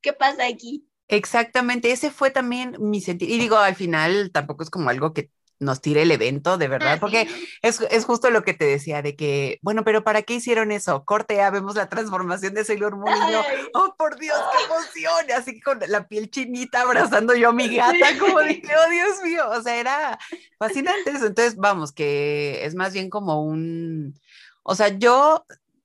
¿qué 0.00 0.12
pasa 0.12 0.46
aquí? 0.46 0.88
Exactamente, 1.08 1.92
ese 1.92 2.10
fue 2.10 2.30
también 2.30 2.76
mi 2.80 3.00
sentido. 3.00 3.32
Y 3.32 3.38
digo, 3.38 3.58
al 3.58 3.74
final 3.74 4.30
tampoco 4.32 4.62
es 4.62 4.70
como 4.70 4.88
algo 4.88 5.12
que 5.12 5.30
nos 5.58 5.80
tire 5.80 6.02
el 6.02 6.10
evento, 6.10 6.58
de 6.58 6.68
verdad, 6.68 6.98
porque 7.00 7.28
es, 7.62 7.80
es, 7.90 8.04
justo 8.04 8.30
lo 8.30 8.42
que 8.42 8.54
te 8.54 8.64
decía, 8.64 9.02
de 9.02 9.16
que, 9.16 9.58
bueno, 9.62 9.84
pero 9.84 10.04
¿para 10.04 10.22
qué 10.22 10.34
hicieron 10.34 10.72
eso? 10.72 11.04
Corte 11.04 11.40
A, 11.42 11.50
vemos 11.50 11.76
la 11.76 11.88
transformación 11.88 12.54
de 12.54 12.64
Sailor 12.64 12.96
Moon 12.96 13.16
y 13.28 13.32
yo, 13.32 13.42
oh, 13.74 13.94
por 13.96 14.18
Dios, 14.18 14.38
qué 14.52 14.64
emoción, 14.64 15.32
así 15.36 15.60
con 15.60 15.80
la 15.88 16.06
piel 16.08 16.30
chinita 16.30 16.82
abrazando 16.82 17.34
yo 17.34 17.50
a 17.50 17.52
mi 17.52 17.74
gata, 17.74 18.18
como 18.18 18.40
dije, 18.40 18.72
oh, 18.76 18.90
Dios 18.90 19.22
mío, 19.22 19.44
o 19.50 19.62
sea, 19.62 19.76
era 19.76 20.18
fascinante 20.58 21.10
eso. 21.10 21.26
Entonces, 21.26 21.56
vamos, 21.56 21.92
que 21.92 22.64
es 22.64 22.74
más 22.74 22.92
bien 22.92 23.08
como 23.08 23.42
un, 23.42 24.18
o 24.62 24.74
sea, 24.74 24.88
yo 24.88 25.44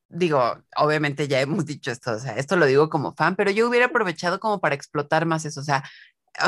digo, 0.10 0.58
obviamente 0.76 1.28
ya 1.28 1.40
hemos 1.40 1.66
dicho 1.66 1.92
esto, 1.92 2.14
o 2.14 2.20
sea, 2.20 2.36
esto 2.36 2.56
lo 2.56 2.66
digo 2.66 2.90
como 2.90 3.14
fan, 3.14 3.36
pero 3.36 3.52
yo 3.52 3.70
hubiera 3.70 3.88
aprovechado 3.88 4.40
como 4.40 4.60
para 4.60 4.76
explotar 4.76 5.26
más 5.26 5.46
eso, 5.46 5.60
o 5.60 5.64
sea, 5.64 5.84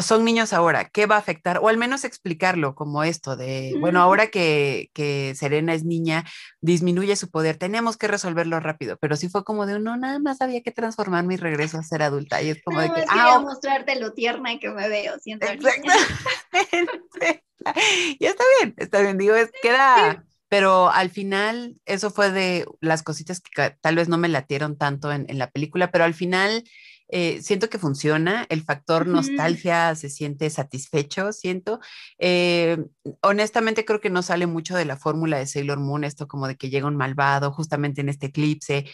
son 0.01 0.23
niños 0.23 0.53
ahora, 0.53 0.89
¿qué 0.89 1.05
va 1.05 1.15
a 1.15 1.19
afectar? 1.19 1.59
O 1.61 1.67
al 1.67 1.77
menos 1.77 2.03
explicarlo 2.03 2.75
como 2.75 3.03
esto 3.03 3.35
de, 3.35 3.75
bueno, 3.79 4.01
ahora 4.01 4.27
que, 4.27 4.89
que, 4.93 5.33
Serena 5.35 5.73
es 5.73 5.83
niña, 5.83 6.25
disminuye 6.61 7.15
su 7.15 7.29
poder, 7.29 7.57
tenemos 7.57 7.97
que 7.97 8.07
resolverlo 8.07 8.59
rápido, 8.59 8.97
pero 8.97 9.15
sí 9.15 9.29
fue 9.29 9.43
como 9.43 9.65
de, 9.65 9.79
no, 9.79 9.97
nada 9.97 10.19
más 10.19 10.41
había 10.41 10.61
que 10.61 10.71
transformarme 10.71 11.35
y 11.35 11.37
regreso 11.37 11.77
a 11.77 11.83
ser 11.83 12.03
adulta. 12.03 12.41
Y 12.41 12.49
es 12.49 12.63
como 12.63 12.81
de 12.81 12.93
que... 12.93 13.05
Ah, 13.09 13.39
mostrarte 13.39 13.99
lo 13.99 14.13
tierna 14.13 14.57
que 14.59 14.69
me 14.69 14.87
veo, 14.87 15.17
siento. 15.19 15.47
y 18.19 18.25
está 18.25 18.43
bien, 18.59 18.73
está 18.77 19.01
bien, 19.01 19.17
digo, 19.17 19.35
es, 19.35 19.51
queda... 19.61 20.25
Pero 20.49 20.89
al 20.89 21.09
final, 21.09 21.79
eso 21.85 22.11
fue 22.11 22.29
de 22.29 22.65
las 22.81 23.03
cositas 23.03 23.39
que 23.39 23.77
tal 23.79 23.95
vez 23.95 24.09
no 24.09 24.17
me 24.17 24.27
latieron 24.27 24.77
tanto 24.77 25.13
en, 25.13 25.25
en 25.29 25.39
la 25.39 25.49
película, 25.49 25.91
pero 25.91 26.03
al 26.03 26.13
final 26.13 26.65
eh, 27.11 27.41
siento 27.41 27.69
que 27.69 27.77
funciona, 27.77 28.45
el 28.49 28.63
factor 28.63 29.05
nostalgia 29.05 29.93
se 29.95 30.09
siente 30.09 30.49
satisfecho, 30.49 31.33
siento. 31.33 31.79
Eh, 32.17 32.77
honestamente 33.21 33.83
creo 33.83 33.99
que 33.99 34.09
no 34.09 34.21
sale 34.21 34.47
mucho 34.47 34.75
de 34.75 34.85
la 34.85 34.95
fórmula 34.95 35.37
de 35.37 35.45
Sailor 35.45 35.79
Moon, 35.79 36.05
esto 36.05 36.27
como 36.27 36.47
de 36.47 36.55
que 36.55 36.69
llega 36.69 36.87
un 36.87 36.95
malvado 36.95 37.51
justamente 37.51 37.99
en 37.99 38.09
este 38.09 38.27
eclipse, 38.27 38.85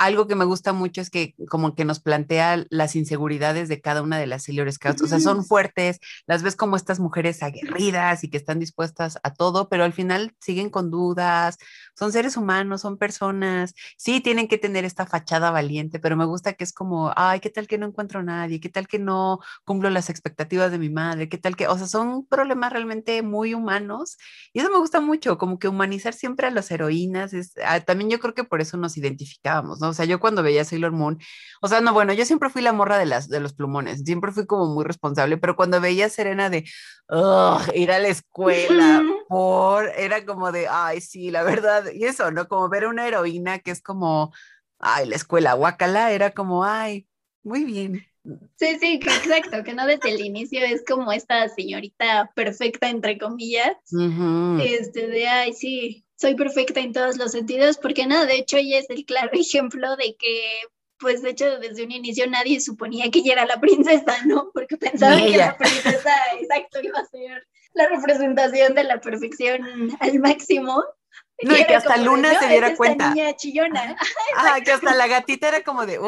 algo 0.00 0.26
que 0.26 0.34
me 0.34 0.46
gusta 0.46 0.72
mucho 0.72 1.02
es 1.02 1.10
que 1.10 1.34
como 1.50 1.74
que 1.74 1.84
nos 1.84 2.00
plantea 2.00 2.64
las 2.70 2.96
inseguridades 2.96 3.68
de 3.68 3.82
cada 3.82 4.00
una 4.00 4.18
de 4.18 4.26
las 4.26 4.44
Sailor 4.44 4.72
Scouts. 4.72 5.02
O 5.02 5.06
sea, 5.06 5.20
son 5.20 5.44
fuertes, 5.44 6.00
las 6.26 6.42
ves 6.42 6.56
como 6.56 6.76
estas 6.76 7.00
mujeres 7.00 7.42
aguerridas 7.42 8.24
y 8.24 8.30
que 8.30 8.38
están 8.38 8.58
dispuestas 8.58 9.18
a 9.22 9.34
todo, 9.34 9.68
pero 9.68 9.84
al 9.84 9.92
final 9.92 10.34
siguen 10.40 10.70
con 10.70 10.90
dudas, 10.90 11.58
son 12.00 12.12
seres 12.12 12.38
humanos, 12.38 12.80
son 12.80 12.96
personas. 12.96 13.74
Sí, 13.98 14.22
tienen 14.22 14.48
que 14.48 14.56
tener 14.56 14.86
esta 14.86 15.04
fachada 15.04 15.50
valiente, 15.50 15.98
pero 16.00 16.16
me 16.16 16.24
gusta 16.24 16.54
que 16.54 16.64
es 16.64 16.72
como, 16.72 17.12
ay, 17.14 17.40
¿qué 17.40 17.50
tal 17.50 17.66
que 17.66 17.76
no 17.76 17.84
encuentro 17.84 18.20
a 18.20 18.22
nadie? 18.22 18.58
¿Qué 18.58 18.70
tal 18.70 18.88
que 18.88 18.98
no 18.98 19.40
cumplo 19.66 19.90
las 19.90 20.08
expectativas 20.08 20.70
de 20.70 20.78
mi 20.78 20.88
madre? 20.88 21.28
¿Qué 21.28 21.36
tal 21.36 21.56
que, 21.56 21.68
o 21.68 21.76
sea, 21.76 21.86
son 21.86 22.24
problemas 22.24 22.72
realmente 22.72 23.20
muy 23.20 23.52
humanos 23.52 24.16
y 24.54 24.60
eso 24.60 24.70
me 24.70 24.78
gusta 24.78 25.02
mucho, 25.02 25.36
como 25.36 25.58
que 25.58 25.68
humanizar 25.68 26.14
siempre 26.14 26.46
a 26.46 26.50
las 26.50 26.70
heroínas. 26.70 27.34
Es, 27.34 27.52
ah, 27.66 27.80
también 27.80 28.08
yo 28.08 28.18
creo 28.18 28.32
que 28.32 28.44
por 28.44 28.62
eso 28.62 28.78
nos 28.78 28.96
identificábamos, 28.96 29.78
¿no? 29.80 29.90
O 29.90 29.92
sea, 29.92 30.06
yo 30.06 30.20
cuando 30.20 30.42
veía 30.42 30.64
Sailor 30.64 30.92
Moon, 30.92 31.18
o 31.60 31.68
sea, 31.68 31.82
no, 31.82 31.92
bueno, 31.92 32.14
yo 32.14 32.24
siempre 32.24 32.48
fui 32.48 32.62
la 32.62 32.72
morra 32.72 32.96
de, 32.96 33.04
las, 33.04 33.28
de 33.28 33.40
los 33.40 33.52
plumones, 33.52 34.00
siempre 34.06 34.32
fui 34.32 34.46
como 34.46 34.72
muy 34.72 34.84
responsable, 34.84 35.36
pero 35.36 35.54
cuando 35.54 35.82
veía 35.82 36.06
a 36.06 36.08
Serena 36.08 36.48
de 36.48 36.64
ir 37.74 37.92
a 37.92 37.98
la 37.98 38.08
escuela, 38.08 39.02
por, 39.30 39.92
era 39.96 40.26
como 40.26 40.50
de, 40.50 40.66
ay, 40.68 41.00
sí, 41.00 41.30
la 41.30 41.44
verdad, 41.44 41.84
y 41.94 42.04
eso, 42.04 42.32
¿no? 42.32 42.48
Como 42.48 42.68
ver 42.68 42.82
a 42.82 42.88
una 42.88 43.06
heroína 43.06 43.60
que 43.60 43.70
es 43.70 43.80
como, 43.80 44.34
ay, 44.80 45.06
la 45.06 45.14
escuela, 45.14 45.54
guacala, 45.54 46.10
era 46.10 46.32
como, 46.32 46.64
ay, 46.64 47.06
muy 47.44 47.62
bien. 47.62 48.04
Sí, 48.56 48.76
sí, 48.80 48.98
exacto, 49.00 49.62
que 49.62 49.72
no 49.72 49.86
desde 49.86 50.10
el 50.10 50.20
inicio 50.20 50.64
es 50.64 50.82
como 50.84 51.12
esta 51.12 51.48
señorita 51.48 52.32
perfecta, 52.34 52.90
entre 52.90 53.18
comillas, 53.18 53.76
este, 54.60 55.06
de, 55.06 55.28
ay, 55.28 55.52
sí, 55.52 56.04
soy 56.16 56.34
perfecta 56.34 56.80
en 56.80 56.92
todos 56.92 57.16
los 57.16 57.30
sentidos, 57.30 57.78
porque 57.78 58.08
no, 58.08 58.26
de 58.26 58.34
hecho 58.34 58.56
ella 58.56 58.80
es 58.80 58.90
el 58.90 59.04
claro 59.04 59.30
ejemplo 59.34 59.94
de 59.94 60.16
que, 60.16 60.42
pues 60.98 61.22
de 61.22 61.30
hecho 61.30 61.60
desde 61.60 61.84
un 61.84 61.92
inicio 61.92 62.26
nadie 62.26 62.60
suponía 62.60 63.08
que 63.12 63.20
ella 63.20 63.34
era 63.34 63.46
la 63.46 63.60
princesa, 63.60 64.24
¿no? 64.26 64.50
Porque 64.52 64.76
pensaban 64.76 65.24
que 65.24 65.36
la 65.36 65.56
princesa, 65.56 66.10
exacto, 66.40 66.80
iba 66.82 66.98
a 66.98 67.06
ser 67.06 67.46
la 67.74 67.88
representación 67.88 68.74
de 68.74 68.84
la 68.84 69.00
perfección 69.00 69.96
al 70.00 70.18
máximo. 70.18 70.84
No, 71.42 71.56
y, 71.56 71.64
que 71.64 71.74
hasta 71.74 71.96
Luna 71.96 72.38
se 72.38 72.48
diera 72.48 72.76
cuenta. 72.76 73.14
Niña 73.14 73.34
chillona. 73.36 73.96
Ah, 74.36 74.58
que 74.64 74.72
hasta 74.72 74.94
la 74.94 75.06
gatita 75.06 75.48
era 75.48 75.62
como 75.62 75.86
de... 75.86 75.98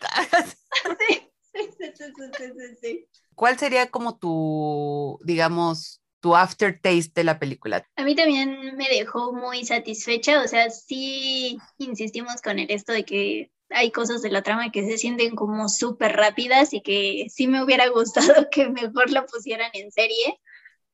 sí, 0.98 1.32
sí, 1.52 1.70
sí, 1.78 1.92
sí, 1.96 2.44
sí, 2.56 2.76
sí. 2.80 3.08
¿Cuál 3.34 3.58
sería 3.58 3.90
como 3.90 4.18
tu, 4.18 5.18
digamos, 5.24 6.02
tu 6.20 6.36
aftertaste 6.36 7.12
de 7.14 7.24
la 7.24 7.38
película? 7.38 7.86
A 7.96 8.04
mí 8.04 8.14
también 8.14 8.76
me 8.76 8.88
dejó 8.88 9.32
muy 9.32 9.64
satisfecha, 9.64 10.42
o 10.42 10.48
sea, 10.48 10.70
sí 10.70 11.58
insistimos 11.78 12.42
con 12.42 12.58
el 12.58 12.70
esto 12.70 12.92
de 12.92 13.04
que 13.04 13.50
hay 13.70 13.90
cosas 13.90 14.22
de 14.22 14.30
la 14.30 14.42
trama 14.42 14.70
que 14.70 14.84
se 14.84 14.98
sienten 14.98 15.34
como 15.34 15.68
súper 15.68 16.16
rápidas 16.16 16.72
y 16.72 16.80
que 16.80 17.26
sí 17.28 17.46
me 17.46 17.62
hubiera 17.62 17.88
gustado 17.88 18.48
que 18.50 18.68
mejor 18.68 19.10
lo 19.10 19.26
pusieran 19.26 19.70
en 19.74 19.90
serie, 19.90 20.40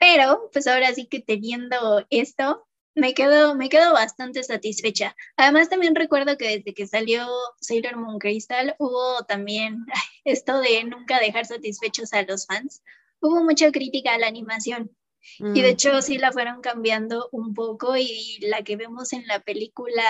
pero 0.01 0.49
pues 0.53 0.67
ahora 0.67 0.93
sí 0.95 1.07
que 1.07 1.21
teniendo 1.21 2.05
esto, 2.09 2.67
me 2.95 3.15
quedo, 3.15 3.55
me 3.55 3.69
quedo 3.69 3.93
bastante 3.93 4.43
satisfecha. 4.43 5.15
Además, 5.37 5.69
también 5.69 5.95
recuerdo 5.95 6.37
que 6.37 6.57
desde 6.57 6.75
que 6.75 6.87
salió 6.87 7.29
Sailor 7.61 7.97
Moon 7.97 8.19
Crystal 8.19 8.75
hubo 8.79 9.25
también 9.29 9.85
esto 10.25 10.59
de 10.61 10.83
nunca 10.85 11.21
dejar 11.21 11.47
satisfechos 11.47 12.13
a 12.15 12.23
los 12.23 12.47
fans. 12.47 12.83
Hubo 13.21 13.45
mucha 13.45 13.71
crítica 13.71 14.15
a 14.15 14.19
la 14.19 14.27
animación 14.27 14.91
y 15.39 15.61
de 15.61 15.69
mm. 15.69 15.73
hecho 15.73 16.01
sí 16.01 16.17
la 16.17 16.33
fueron 16.33 16.63
cambiando 16.63 17.29
un 17.31 17.53
poco 17.53 17.95
y 17.99 18.39
la 18.41 18.63
que 18.63 18.77
vemos 18.77 19.13
en 19.13 19.27
la 19.27 19.41
película, 19.41 20.03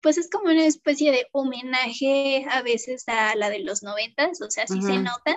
pues 0.00 0.16
es 0.16 0.30
como 0.30 0.46
una 0.46 0.64
especie 0.64 1.12
de 1.12 1.26
homenaje 1.32 2.46
a 2.50 2.62
veces 2.62 3.04
a 3.06 3.36
la 3.36 3.50
de 3.50 3.58
los 3.58 3.82
noventas, 3.82 4.40
o 4.40 4.50
sea, 4.50 4.66
sí 4.66 4.80
se 4.80 4.96
nota, 4.96 5.36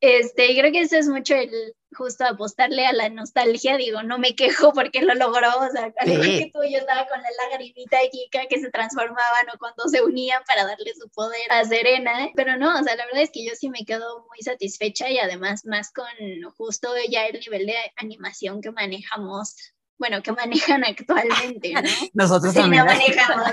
este, 0.00 0.56
creo 0.56 0.70
que 0.70 0.82
eso 0.82 0.96
es 0.96 1.08
mucho 1.08 1.34
el 1.34 1.50
justo 1.92 2.24
apostarle 2.24 2.86
a 2.86 2.92
la 2.92 3.08
nostalgia, 3.08 3.76
digo, 3.76 4.02
no 4.02 4.18
me 4.18 4.34
quejo 4.34 4.72
porque 4.74 5.02
lo 5.02 5.14
logró, 5.14 5.48
o 5.58 5.70
sea, 5.70 5.92
al 5.98 6.20
que 6.20 6.50
tú, 6.52 6.60
yo 6.62 6.78
estaba 6.78 7.06
con 7.08 7.20
la 7.20 7.28
lagrimita 7.50 8.00
de 8.00 8.10
Kika 8.10 8.46
que 8.46 8.60
se 8.60 8.70
transformaban 8.70 9.48
o 9.54 9.58
cuando 9.58 9.88
se 9.88 10.02
unían 10.02 10.42
para 10.46 10.64
darle 10.64 10.92
su 10.94 11.08
poder 11.08 11.50
a 11.50 11.64
Serena, 11.64 12.28
pero 12.34 12.56
no, 12.56 12.78
o 12.78 12.82
sea, 12.82 12.96
la 12.96 13.06
verdad 13.06 13.22
es 13.22 13.30
que 13.30 13.44
yo 13.44 13.52
sí 13.54 13.70
me 13.70 13.84
quedo 13.84 14.26
muy 14.28 14.38
satisfecha 14.40 15.08
y 15.10 15.18
además 15.18 15.64
más 15.64 15.92
con 15.92 16.06
justo 16.56 16.88
ya 17.10 17.26
el 17.26 17.40
nivel 17.40 17.66
de 17.66 17.76
animación 17.96 18.60
que 18.60 18.70
manejamos 18.70 19.56
bueno, 19.98 20.22
que 20.22 20.30
manejan 20.30 20.84
actualmente, 20.86 21.72
¿no? 21.72 21.90
Nosotros 22.14 22.52
sí, 22.52 22.60
también. 22.60 22.84
no 22.84 22.92
manejamos, 22.92 23.52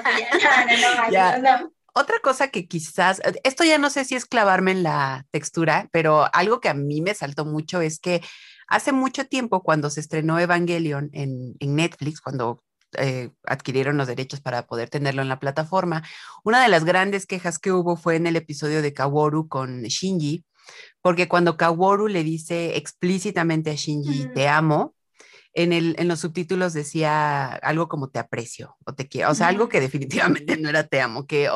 ya, 1.11 1.37
no, 1.41 1.41
no, 1.41 1.41
no, 1.41 1.59
no, 1.59 1.73
otra 1.95 2.19
cosa 2.21 2.49
que 2.49 2.67
quizás, 2.67 3.21
esto 3.43 3.63
ya 3.63 3.77
no 3.77 3.89
sé 3.89 4.03
si 4.03 4.15
es 4.15 4.25
clavarme 4.25 4.71
en 4.71 4.83
la 4.83 5.25
textura, 5.31 5.87
pero 5.93 6.27
algo 6.33 6.59
que 6.59 6.67
a 6.67 6.73
mí 6.73 7.01
me 7.01 7.13
saltó 7.13 7.45
mucho 7.45 7.79
es 7.79 7.99
que 7.99 8.21
hace 8.67 8.91
mucho 8.91 9.27
tiempo 9.27 9.63
cuando 9.63 9.89
se 9.89 10.01
estrenó 10.01 10.37
Evangelion 10.37 11.09
en, 11.13 11.55
Netflix, 11.61 12.19
cuando 12.19 12.61
eh, 12.97 13.29
adquirieron 13.45 13.95
los 13.95 14.07
derechos 14.07 14.41
para 14.41 14.67
poder 14.67 14.89
tenerlo 14.89 15.21
en 15.21 15.29
la 15.29 15.39
plataforma, 15.39 16.03
una 16.43 16.61
de 16.61 16.67
las 16.67 16.83
grandes 16.83 17.25
quejas 17.25 17.59
que 17.59 17.71
hubo 17.71 17.95
fue 17.95 18.17
en 18.17 18.27
el 18.27 18.35
episodio 18.35 18.81
de 18.81 18.93
Kaworu 18.93 19.47
con 19.47 19.83
Shinji, 19.83 20.43
porque 21.01 21.29
cuando 21.29 21.55
Kaworu 21.55 22.09
le 22.09 22.25
dice 22.25 22.75
explícitamente 22.75 23.71
a 23.71 23.75
Shinji, 23.75 24.33
te 24.33 24.49
amo, 24.49 24.95
en, 25.55 25.73
el, 25.73 25.95
en 25.97 26.07
los 26.07 26.19
subtítulos 26.19 26.73
decía 26.73 27.47
algo 27.47 27.87
como 27.87 28.09
te 28.09 28.19
aprecio 28.19 28.75
o 28.85 28.93
te 28.93 29.07
quiero, 29.07 29.31
o 29.31 29.35
sea, 29.35 29.47
algo 29.47 29.69
que 29.69 29.79
definitivamente 29.81 30.57
no 30.57 30.69
era 30.69 30.83
te 30.83 31.01
amo, 31.01 31.25
que 31.25 31.49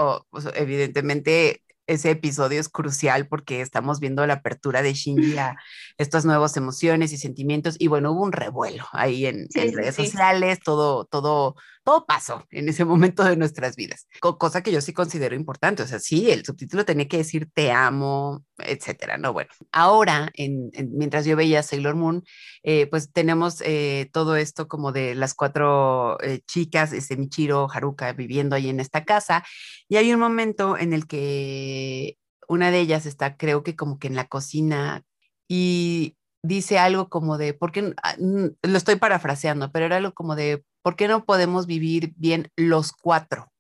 evidentemente 0.56 1.62
ese 1.86 2.12
episodio 2.12 2.60
es 2.60 2.70
crucial 2.70 3.28
porque 3.28 3.62
estamos 3.62 4.00
viendo 4.00 4.26
la 4.26 4.36
apertura 4.36 4.82
de 4.82 4.93
Shinji 4.93 5.38
a 5.38 5.58
estas 5.97 6.24
nuevas 6.24 6.56
emociones 6.56 7.12
y 7.12 7.18
sentimientos 7.18 7.76
y 7.78 7.88
bueno, 7.88 8.12
hubo 8.12 8.24
un 8.24 8.32
revuelo 8.32 8.86
ahí 8.93 9.26
en, 9.26 9.47
redes 9.54 9.95
sociales, 9.95 10.60
todo, 10.64 11.06
todo, 11.06 11.56
todo 11.89 12.05
pasó 12.05 12.45
en 12.51 12.69
ese 12.69 12.85
momento 12.85 13.23
de 13.23 13.35
nuestras 13.35 13.75
vidas, 13.75 14.07
cosa 14.19 14.61
que 14.61 14.71
yo 14.71 14.79
sí 14.79 14.93
considero 14.93 15.33
importante, 15.33 15.81
o 15.81 15.87
sea, 15.87 15.97
sí, 15.97 16.29
el 16.29 16.45
subtítulo 16.45 16.85
tenía 16.85 17.07
que 17.07 17.17
decir 17.17 17.49
te 17.51 17.71
amo, 17.71 18.45
etcétera, 18.59 19.17
¿no? 19.17 19.33
Bueno, 19.33 19.49
ahora, 19.71 20.29
en, 20.35 20.69
mientras 20.91 21.25
yo 21.25 21.35
veía 21.35 21.63
Sailor 21.63 21.95
Moon, 21.95 22.23
eh, 22.61 22.85
pues 22.85 23.11
tenemos 23.11 23.61
eh, 23.61 24.07
todo 24.13 24.35
esto 24.35 24.67
como 24.67 24.91
de 24.91 25.15
las 25.15 25.33
cuatro 25.33 26.21
eh, 26.21 26.41
chicas, 26.45 26.93
este 26.93 27.17
Michiro, 27.17 27.67
Haruka, 27.73 28.13
viviendo 28.13 28.55
ahí 28.55 28.69
en 28.69 28.79
esta 28.79 29.03
casa, 29.03 29.43
y 29.87 29.95
hay 29.95 30.13
un 30.13 30.19
momento 30.19 30.77
en 30.77 30.93
el 30.93 31.07
que 31.07 32.19
una 32.47 32.69
de 32.69 32.81
ellas 32.81 33.07
está, 33.07 33.35
creo 33.35 33.63
que 33.63 33.75
como 33.75 33.97
que 33.97 34.05
en 34.05 34.15
la 34.15 34.27
cocina, 34.27 35.01
y 35.47 36.18
dice 36.41 36.79
algo 36.79 37.09
como 37.09 37.37
de, 37.37 37.53
¿por 37.53 37.71
qué? 37.71 37.93
Ah, 38.03 38.15
lo 38.17 38.77
estoy 38.77 38.95
parafraseando, 38.95 39.71
pero 39.71 39.85
era 39.85 39.97
algo 39.97 40.13
como 40.13 40.35
de, 40.35 40.63
¿por 40.81 40.95
qué 40.95 41.07
no 41.07 41.25
podemos 41.25 41.65
vivir 41.65 42.13
bien 42.15 42.51
los 42.55 42.91
cuatro 42.91 43.51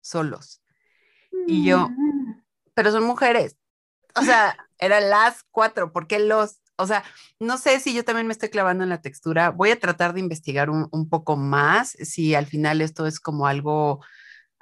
solos? 0.00 0.62
Y 1.46 1.64
yo, 1.64 1.88
mm. 1.88 2.42
pero 2.74 2.92
son 2.92 3.04
mujeres. 3.04 3.56
O 4.14 4.22
sea, 4.22 4.56
eran 4.78 5.10
las 5.10 5.44
cuatro, 5.50 5.92
¿por 5.92 6.06
qué 6.06 6.18
los? 6.18 6.60
O 6.76 6.86
sea, 6.86 7.04
no 7.38 7.58
sé 7.58 7.80
si 7.80 7.94
yo 7.94 8.04
también 8.04 8.26
me 8.26 8.32
estoy 8.32 8.48
clavando 8.48 8.82
en 8.82 8.90
la 8.90 9.00
textura. 9.00 9.50
Voy 9.50 9.70
a 9.70 9.78
tratar 9.78 10.14
de 10.14 10.20
investigar 10.20 10.70
un, 10.70 10.88
un 10.90 11.08
poco 11.08 11.36
más, 11.36 11.90
si 11.90 12.34
al 12.34 12.46
final 12.46 12.80
esto 12.80 13.06
es 13.06 13.20
como 13.20 13.46
algo 13.46 14.00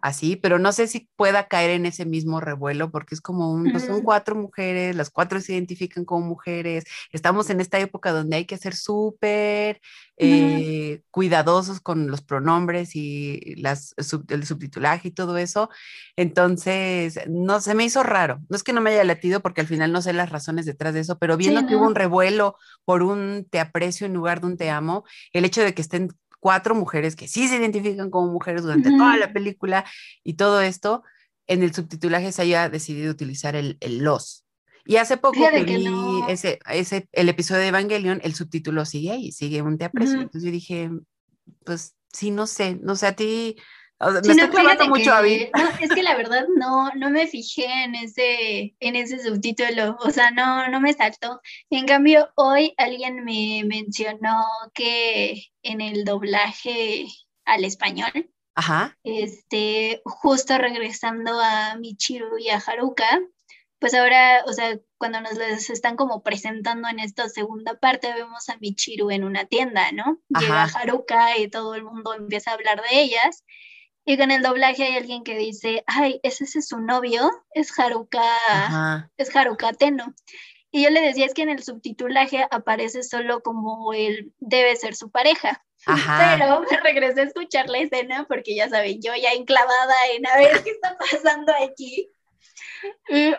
así, 0.03 0.37
pero 0.37 0.59
no 0.59 0.73
sé 0.73 0.87
si 0.87 1.09
pueda 1.17 1.49
caer 1.49 1.71
en 1.71 1.87
ese 1.87 2.05
mismo 2.05 2.41
revuelo 2.41 2.91
porque 2.91 3.15
es 3.15 3.21
como 3.21 3.53
un, 3.53 3.71
pues 3.71 3.85
son 3.85 4.03
cuatro 4.03 4.35
mujeres, 4.35 4.97
las 4.97 5.11
cuatro 5.11 5.41
se 5.41 5.53
identifican 5.53 6.05
como 6.05 6.27
mujeres, 6.27 6.85
estamos 7.13 7.51
en 7.51 7.61
esta 7.61 7.79
época 7.79 8.13
donde 8.13 8.37
hay 8.37 8.45
que 8.45 8.57
ser 8.57 8.75
súper 8.75 9.81
eh, 10.17 11.03
cuidadosos 11.11 11.81
con 11.81 12.11
los 12.11 12.23
pronombres 12.23 12.95
y 12.95 13.55
las, 13.57 13.95
el 14.29 14.47
subtitulaje 14.47 15.09
y 15.09 15.13
todo 15.13 15.39
eso, 15.39 15.71
entonces 16.17 17.21
no 17.29 17.61
se 17.61 17.75
me 17.75 17.85
hizo 17.85 18.03
raro, 18.03 18.41
no 18.49 18.57
es 18.57 18.63
que 18.63 18.73
no 18.73 18.81
me 18.81 18.91
haya 18.91 19.05
latido 19.05 19.41
porque 19.41 19.61
al 19.61 19.67
final 19.67 19.93
no 19.93 20.03
sé 20.03 20.13
las 20.13 20.31
razones 20.31 20.67
detrás 20.67 20.95
de 20.95 21.01
eso, 21.01 21.19
pero 21.19 21.37
viendo 21.37 21.67
que 21.67 21.77
hubo 21.77 21.87
un 21.87 21.95
revuelo 21.95 22.57
por 22.85 23.03
un 23.03 23.47
te 23.51 23.61
aprecio 23.61 24.07
en 24.07 24.15
lugar 24.15 24.41
de 24.41 24.47
un 24.49 24.57
te 24.57 24.71
amo, 24.71 25.05
el 25.33 25.45
hecho 25.45 25.63
de 25.63 25.75
que 25.75 25.83
estén 25.83 26.09
cuatro 26.41 26.75
mujeres 26.75 27.15
que 27.15 27.29
sí 27.29 27.47
se 27.47 27.57
identifican 27.57 28.11
como 28.11 28.33
mujeres 28.33 28.63
durante 28.63 28.91
toda 28.91 29.17
la 29.17 29.33
película 29.33 29.85
y 30.25 30.35
todo 30.35 30.61
esto, 30.61 31.03
en 31.47 31.63
el 31.63 31.75
subtitulaje 31.75 32.33
se 32.33 32.43
haya 32.43 32.69
decidido 32.69 33.13
utilizar 33.13 33.55
el, 33.55 33.79
los. 33.81 34.45
Y 34.87 34.97
hace 34.97 35.19
poco 35.19 35.39
que 35.51 35.63
vi 35.63 35.87
ese, 36.29 36.59
ese, 36.71 37.09
el 37.13 37.29
episodio 37.29 37.61
de 37.61 37.69
Evangelion, 37.69 38.21
el 38.25 38.35
subtítulo 38.35 38.85
sigue 38.85 39.13
ahí, 39.13 39.31
sigue 39.33 39.63
un 39.63 39.79
te 39.79 39.85
aprecio. 39.85 40.21
Entonces 40.21 40.43
yo 40.43 40.51
dije, 40.51 40.91
pues 41.65 41.95
sí, 42.13 42.31
no 42.31 42.47
sé, 42.47 42.79
no 42.83 42.97
sé, 42.97 43.07
a 43.07 43.15
ti 43.15 43.57
me 44.01 44.33
estoy 44.43 44.89
mucho 44.89 45.13
a 45.13 45.23
mí. 45.23 45.51
es 45.81 45.91
que 45.91 46.03
la 46.03 46.17
verdad 46.17 46.47
no, 46.57 46.91
no 46.95 47.11
me 47.11 47.27
fijé 47.27 47.67
en 47.85 47.95
ese, 47.95 48.75
en 48.81 48.97
ese 48.97 49.23
subtítulo, 49.23 49.97
o 50.01 50.11
sea, 50.11 50.31
no, 50.31 50.69
no 50.69 50.81
me 50.81 50.93
saltó. 50.95 51.41
En 51.69 51.87
cambio, 51.87 52.31
hoy 52.37 52.75
alguien 52.79 53.25
me 53.25 53.63
mencionó 53.67 54.45
que 54.75 55.45
en 55.63 55.81
el 55.81 56.05
doblaje 56.05 57.07
al 57.45 57.65
español, 57.65 58.31
Ajá. 58.55 58.97
este, 59.05 60.01
justo 60.05 60.57
regresando 60.57 61.39
a 61.41 61.77
Michiru 61.77 62.39
y 62.39 62.49
a 62.49 62.57
Haruka, 62.57 63.21
pues 63.81 63.95
ahora, 63.95 64.45
o 64.47 64.53
sea, 64.53 64.79
cuando 64.99 65.23
nos 65.23 65.39
les 65.39 65.71
están 65.71 65.97
como 65.97 66.23
presentando 66.23 66.89
en 66.89 67.01
esta 67.01 67.29
segunda 67.31 67.79
parte, 67.79 68.13
vemos 68.13 68.49
a 68.51 68.59
Michiru 68.59 69.11
en 69.11 69.25
una 69.25 69.47
tienda, 69.47 69.91
¿no? 69.93 70.21
Llega 70.39 70.65
Haruka 70.65 71.39
y 71.39 71.49
todo 71.49 71.75
el 71.75 71.85
mundo 71.85 72.15
empieza 72.15 72.51
a 72.51 72.55
hablar 72.55 72.83
de 72.83 73.01
ellas. 73.01 73.45
Y 74.11 74.19
con 74.19 74.33
el 74.33 74.43
doblaje 74.43 74.83
hay 74.83 74.97
alguien 74.97 75.23
que 75.23 75.39
dice, 75.39 75.85
ay, 75.87 76.19
ese 76.25 76.43
es 76.43 76.67
su 76.67 76.81
novio, 76.81 77.31
es 77.55 77.71
Haruka, 77.79 79.09
es 79.17 79.37
Haruka 79.37 79.73
Teno. 79.73 80.17
Y 80.73 80.83
yo 80.83 80.91
le 80.91 81.01
decía, 81.01 81.27
es 81.27 81.33
que 81.33 81.43
en 81.43 81.49
el 81.49 81.63
subtitulaje 81.63 82.45
aparece 82.51 83.05
solo 83.05 83.41
como 83.41 83.93
él 83.93 84.33
debe 84.41 84.75
ser 84.75 84.97
su 84.97 85.13
pareja. 85.13 85.65
Pero 85.87 86.61
me 86.71 86.77
regresé 86.79 87.21
a 87.21 87.25
escuchar 87.27 87.69
la 87.69 87.79
escena 87.79 88.27
porque 88.27 88.57
ya 88.57 88.69
saben, 88.69 89.01
yo 89.01 89.15
ya 89.15 89.31
enclavada 89.31 89.95
en 90.13 90.27
a 90.27 90.37
ver 90.39 90.61
qué 90.65 90.71
está 90.71 90.99
pasando 90.99 91.53
aquí. 91.63 92.11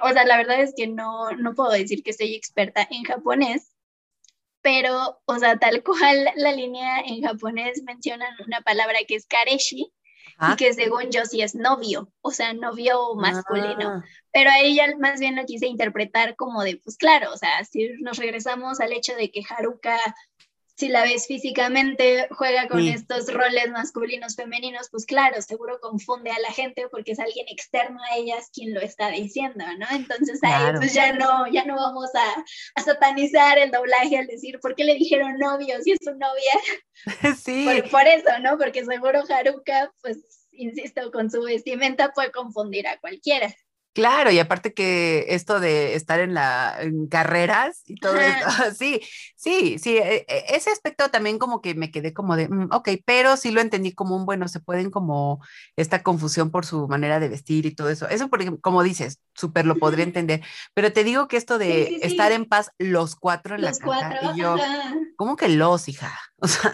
o 0.01 0.09
sea, 0.13 0.23
la 0.23 0.37
verdad 0.37 0.61
es 0.61 0.73
que 0.73 0.87
no, 0.87 1.31
no 1.31 1.53
puedo 1.53 1.71
decir 1.71 2.01
que 2.01 2.13
soy 2.13 2.33
experta 2.33 2.87
en 2.89 3.03
japonés, 3.03 3.73
pero, 4.61 5.21
o 5.25 5.37
sea, 5.37 5.59
tal 5.59 5.83
cual 5.83 6.29
la 6.35 6.53
línea 6.53 7.01
en 7.01 7.23
japonés 7.23 7.83
mencionan 7.83 8.33
una 8.45 8.61
palabra 8.61 8.99
que 9.05 9.15
es 9.15 9.25
kareshi, 9.25 9.91
y 10.39 10.55
que 10.55 10.73
según 10.73 11.11
yo 11.11 11.25
sí 11.25 11.41
es 11.41 11.55
novio, 11.55 12.11
o 12.21 12.31
sea, 12.31 12.53
novio 12.53 13.15
masculino. 13.15 13.89
Ah. 13.89 14.03
Pero 14.31 14.49
a 14.49 14.59
ella 14.59 14.87
más 14.99 15.19
bien 15.19 15.35
lo 15.35 15.45
quise 15.45 15.67
interpretar 15.67 16.35
como 16.35 16.63
de, 16.63 16.77
pues 16.77 16.97
claro, 16.97 17.33
o 17.33 17.37
sea, 17.37 17.63
si 17.65 17.89
nos 18.01 18.17
regresamos 18.17 18.79
al 18.79 18.93
hecho 18.93 19.15
de 19.15 19.31
que 19.31 19.43
Haruka 19.47 19.97
si 20.75 20.89
la 20.89 21.03
ves 21.03 21.27
físicamente, 21.27 22.27
juega 22.31 22.67
con 22.67 22.79
estos 22.79 23.31
roles 23.31 23.69
masculinos, 23.69 24.35
femeninos, 24.35 24.89
pues 24.89 25.05
claro, 25.05 25.41
seguro 25.41 25.79
confunde 25.79 26.31
a 26.31 26.39
la 26.39 26.51
gente 26.51 26.87
porque 26.89 27.11
es 27.11 27.19
alguien 27.19 27.45
externo 27.49 27.99
a 28.09 28.17
ellas 28.17 28.49
quien 28.53 28.73
lo 28.73 28.81
está 28.81 29.09
diciendo, 29.09 29.63
¿no? 29.77 29.85
Entonces 29.91 30.39
ahí 30.43 30.73
pues 30.77 30.93
ya 30.93 31.13
no, 31.13 31.47
ya 31.51 31.65
no 31.65 31.75
vamos 31.75 32.09
a, 32.15 32.81
satanizar 32.81 33.57
el 33.57 33.71
doblaje 33.71 34.17
al 34.17 34.27
decir, 34.27 34.59
¿por 34.59 34.75
qué 34.75 34.83
le 34.83 34.95
dijeron 34.95 35.37
novio 35.37 35.75
si 35.83 35.91
es 35.91 35.99
su 36.03 36.11
novia? 36.11 36.53
Sí. 37.37 37.65
Por, 37.65 37.89
por 37.89 38.07
eso, 38.07 38.29
¿no? 38.43 38.59
Porque 38.59 38.85
seguro 38.85 39.23
Haruka, 39.27 39.91
pues, 40.03 40.19
insisto, 40.51 41.11
con 41.11 41.31
su 41.31 41.41
vestimenta 41.41 42.11
puede 42.13 42.31
confundir 42.31 42.87
a 42.87 42.99
cualquiera. 42.99 43.51
Claro, 43.93 44.31
y 44.31 44.39
aparte 44.39 44.73
que 44.73 45.25
esto 45.29 45.59
de 45.59 45.95
estar 45.95 46.21
en 46.21 46.33
la 46.33 46.77
en 46.79 47.07
carreras 47.07 47.83
y 47.85 47.95
todo 47.95 48.15
esto, 48.15 48.47
sí, 48.77 49.01
sí, 49.35 49.79
sí, 49.79 49.97
e, 49.97 50.25
e, 50.29 50.55
ese 50.55 50.69
aspecto 50.69 51.09
también 51.09 51.37
como 51.37 51.61
que 51.61 51.75
me 51.75 51.91
quedé 51.91 52.13
como 52.13 52.37
de, 52.37 52.47
mm, 52.47 52.69
ok, 52.71 52.89
pero 53.05 53.35
sí 53.35 53.51
lo 53.51 53.59
entendí 53.59 53.93
como 53.93 54.15
un, 54.15 54.25
bueno, 54.25 54.47
se 54.47 54.61
pueden 54.61 54.91
como 54.91 55.43
esta 55.75 56.03
confusión 56.03 56.51
por 56.51 56.65
su 56.65 56.87
manera 56.87 57.19
de 57.19 57.27
vestir 57.27 57.65
y 57.65 57.75
todo 57.75 57.89
eso. 57.89 58.07
Eso 58.07 58.29
porque, 58.29 58.57
como 58.61 58.81
dices, 58.81 59.19
súper 59.35 59.65
lo 59.65 59.75
podría 59.75 60.05
entender, 60.05 60.41
pero 60.73 60.93
te 60.93 61.03
digo 61.03 61.27
que 61.27 61.35
esto 61.35 61.57
de 61.57 61.99
estar 62.01 62.31
en 62.31 62.45
paz 62.45 62.71
los 62.77 63.17
cuatro 63.17 63.55
en 63.55 63.63
la 63.63 63.73
casa, 63.73 64.33
y 64.33 64.39
yo, 64.39 64.55
¿cómo 65.17 65.35
que 65.35 65.49
los, 65.49 65.89
hija? 65.89 66.17
O 66.43 66.47
sea, 66.47 66.71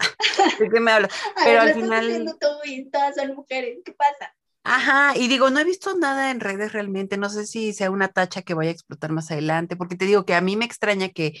¿de 0.58 0.70
qué 0.70 0.80
me 0.80 0.92
hablas? 0.92 1.12
Pero 1.44 1.60
al 1.60 1.74
final... 1.74 2.24
Tú 2.40 2.46
y 2.64 2.88
todas 2.88 3.16
son 3.16 3.34
mujeres, 3.34 3.80
¿qué 3.84 3.92
pasa? 3.92 4.34
Ajá, 4.68 5.16
y 5.16 5.28
digo, 5.28 5.50
no 5.50 5.58
he 5.58 5.64
visto 5.64 5.96
nada 5.96 6.30
en 6.30 6.40
redes 6.40 6.72
realmente, 6.72 7.16
no 7.16 7.30
sé 7.30 7.46
si 7.46 7.72
sea 7.72 7.90
una 7.90 8.08
tacha 8.08 8.42
que 8.42 8.54
vaya 8.54 8.70
a 8.70 8.74
explotar 8.74 9.12
más 9.12 9.30
adelante, 9.30 9.76
porque 9.76 9.96
te 9.96 10.04
digo 10.04 10.24
que 10.24 10.34
a 10.34 10.40
mí 10.40 10.56
me 10.56 10.64
extraña 10.64 11.08
que, 11.08 11.38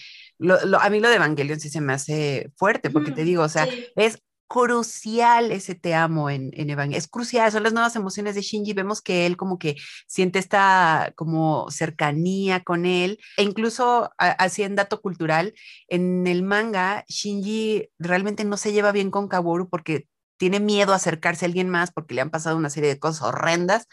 a 0.80 0.90
mí 0.90 1.00
lo 1.00 1.08
de 1.08 1.16
Evangelion 1.16 1.60
sí 1.60 1.68
se 1.68 1.80
me 1.80 1.92
hace 1.92 2.50
fuerte, 2.56 2.90
porque 2.90 3.12
te 3.12 3.24
digo, 3.24 3.42
o 3.42 3.48
sea, 3.48 3.68
es 3.96 4.18
crucial 4.48 5.52
ese 5.52 5.74
te 5.74 5.94
amo 5.94 6.30
en, 6.30 6.50
en 6.54 6.70
Evangelion, 6.70 6.98
es 6.98 7.06
crucial, 7.06 7.52
son 7.52 7.62
las 7.64 7.74
nuevas 7.74 7.94
emociones 7.96 8.34
de 8.34 8.40
Shinji, 8.40 8.72
vemos 8.72 9.02
que 9.02 9.26
él 9.26 9.36
como 9.36 9.58
que 9.58 9.76
siente 10.06 10.38
esta 10.38 11.12
como 11.16 11.70
cercanía 11.70 12.64
con 12.64 12.86
él, 12.86 13.18
e 13.36 13.42
incluso 13.42 14.10
así 14.16 14.62
en 14.62 14.74
dato 14.74 15.02
cultural, 15.02 15.52
en 15.88 16.26
el 16.26 16.42
manga, 16.42 17.04
Shinji 17.08 17.90
realmente 17.98 18.44
no 18.44 18.56
se 18.56 18.72
lleva 18.72 18.90
bien 18.90 19.10
con 19.10 19.28
Kaworu 19.28 19.68
porque 19.68 20.08
tiene 20.38 20.60
miedo 20.60 20.92
a 20.92 20.96
acercarse 20.96 21.44
a 21.44 21.48
alguien 21.48 21.68
más 21.68 21.90
porque 21.90 22.14
le 22.14 22.22
han 22.22 22.30
pasado 22.30 22.56
una 22.56 22.70
serie 22.70 22.88
de 22.88 22.98
cosas 22.98 23.22
horrendas 23.22 23.86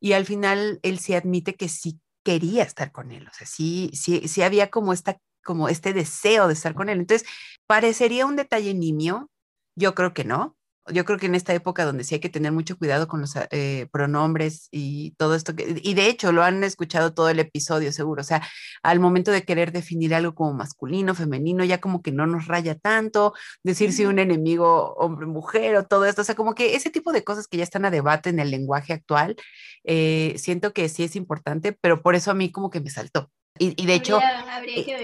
y 0.00 0.12
al 0.14 0.24
final 0.24 0.80
él 0.82 0.98
sí 0.98 1.14
admite 1.14 1.54
que 1.54 1.68
sí 1.68 2.00
quería 2.24 2.62
estar 2.62 2.92
con 2.92 3.12
él, 3.12 3.26
o 3.28 3.34
sea, 3.34 3.46
sí, 3.46 3.90
sí, 3.94 4.28
sí 4.28 4.42
había 4.42 4.70
como, 4.70 4.92
esta, 4.92 5.18
como 5.42 5.68
este 5.68 5.92
deseo 5.92 6.48
de 6.48 6.54
estar 6.54 6.74
con 6.74 6.88
él. 6.88 7.00
Entonces, 7.00 7.26
parecería 7.66 8.26
un 8.26 8.36
detalle 8.36 8.74
nimio, 8.74 9.30
yo 9.74 9.94
creo 9.94 10.12
que 10.12 10.24
no, 10.24 10.56
yo 10.88 11.04
creo 11.04 11.18
que 11.18 11.26
en 11.26 11.34
esta 11.34 11.54
época 11.54 11.84
donde 11.84 12.04
sí 12.04 12.14
hay 12.14 12.20
que 12.20 12.28
tener 12.28 12.52
mucho 12.52 12.76
cuidado 12.76 13.08
con 13.08 13.20
los 13.20 13.34
eh, 13.50 13.88
pronombres 13.92 14.68
y 14.70 15.12
todo 15.12 15.34
esto, 15.34 15.54
que, 15.54 15.80
y 15.82 15.94
de 15.94 16.06
hecho 16.06 16.32
lo 16.32 16.42
han 16.42 16.64
escuchado 16.64 17.12
todo 17.14 17.28
el 17.28 17.38
episodio 17.38 17.92
seguro, 17.92 18.22
o 18.22 18.24
sea, 18.24 18.42
al 18.82 19.00
momento 19.00 19.30
de 19.30 19.44
querer 19.44 19.72
definir 19.72 20.14
algo 20.14 20.34
como 20.34 20.54
masculino, 20.54 21.14
femenino, 21.14 21.64
ya 21.64 21.80
como 21.80 22.02
que 22.02 22.12
no 22.12 22.26
nos 22.26 22.46
raya 22.46 22.74
tanto, 22.74 23.34
decir 23.62 23.92
si 23.92 24.06
un 24.06 24.18
enemigo 24.18 24.94
hombre, 24.94 25.26
mujer 25.26 25.76
o 25.76 25.84
todo 25.84 26.04
esto, 26.06 26.22
o 26.22 26.24
sea, 26.24 26.34
como 26.34 26.54
que 26.54 26.74
ese 26.74 26.90
tipo 26.90 27.12
de 27.12 27.24
cosas 27.24 27.46
que 27.46 27.58
ya 27.58 27.64
están 27.64 27.84
a 27.84 27.90
debate 27.90 28.30
en 28.30 28.40
el 28.40 28.50
lenguaje 28.50 28.92
actual, 28.92 29.36
eh, 29.84 30.34
siento 30.38 30.72
que 30.72 30.88
sí 30.88 31.04
es 31.04 31.16
importante, 31.16 31.76
pero 31.80 32.02
por 32.02 32.14
eso 32.14 32.30
a 32.30 32.34
mí 32.34 32.50
como 32.50 32.70
que 32.70 32.80
me 32.80 32.90
saltó. 32.90 33.30
Y, 33.58 33.84
de 33.84 33.94
hecho, 33.94 34.18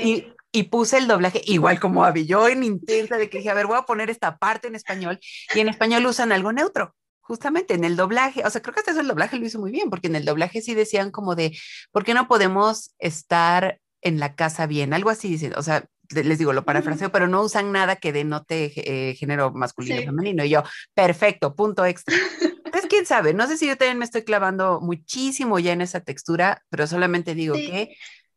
y, 0.03 0.33
y 0.57 0.62
puse 0.62 0.96
el 0.96 1.07
doblaje 1.07 1.42
igual 1.44 1.78
como 1.78 2.02
Abby, 2.02 2.24
yo 2.24 2.48
en 2.48 2.64
intensa 2.64 3.18
de 3.18 3.28
que 3.28 3.38
dije, 3.38 3.50
a 3.50 3.54
ver, 3.54 3.66
voy 3.66 3.76
a 3.76 3.82
poner 3.82 4.09
esta 4.09 4.38
parte 4.38 4.68
en 4.68 4.74
español 4.74 5.18
y 5.54 5.61
en 5.61 5.68
español 5.68 6.07
usan 6.07 6.32
algo 6.32 6.50
neutro, 6.50 6.94
justamente 7.20 7.74
en 7.74 7.84
el 7.84 7.94
doblaje, 7.94 8.42
o 8.42 8.48
sea, 8.48 8.62
creo 8.62 8.72
que 8.72 8.80
hasta 8.80 8.92
eso 8.92 9.00
el 9.00 9.09
doblaje 9.09 9.36
lo 9.36 9.44
hizo 9.44 9.59
muy 9.59 9.70
bien, 9.70 9.90
porque 9.90 10.07
en 10.07 10.16
el 10.16 10.24
doblaje 10.24 10.62
sí 10.62 10.72
decían 10.72 11.11
como 11.11 11.34
de, 11.34 11.54
¿por 11.92 12.04
qué 12.04 12.14
no 12.14 12.26
podemos 12.26 12.94
estar 12.98 13.80
en 14.00 14.18
la 14.18 14.34
casa 14.34 14.66
bien? 14.66 14.94
Algo 14.94 15.11
así 15.11 15.28
dicen, 15.28 15.52
o 15.59 15.62
sea, 15.62 15.84
les 16.09 16.38
digo, 16.38 16.54
lo 16.54 16.64
parafraseo, 16.64 17.12
pero 17.12 17.28
no 17.28 17.42
usan 17.42 17.70
nada 17.70 17.96
que 17.96 18.14
denote 18.14 18.72
eh, 18.76 19.14
género 19.14 19.52
masculino 19.52 20.00
o 20.00 20.04
femenino. 20.04 20.42
Y 20.42 20.50
yo, 20.50 20.62
perfecto, 20.94 21.54
punto 21.54 21.84
extra. 21.84 22.16
Entonces, 22.40 22.88
quién 22.88 23.04
sabe, 23.04 23.34
no 23.34 23.46
sé 23.46 23.59
si 23.59 23.66
yo 23.66 23.76
también 23.76 23.98
me 23.98 24.07
estoy 24.07 24.22
clavando 24.22 24.80
muchísimo 24.80 25.59
ya 25.59 25.72
en 25.72 25.82
esa 25.82 26.00
textura, 26.00 26.62
pero 26.70 26.86
solamente 26.86 27.34
digo 27.34 27.57
que 27.57 27.96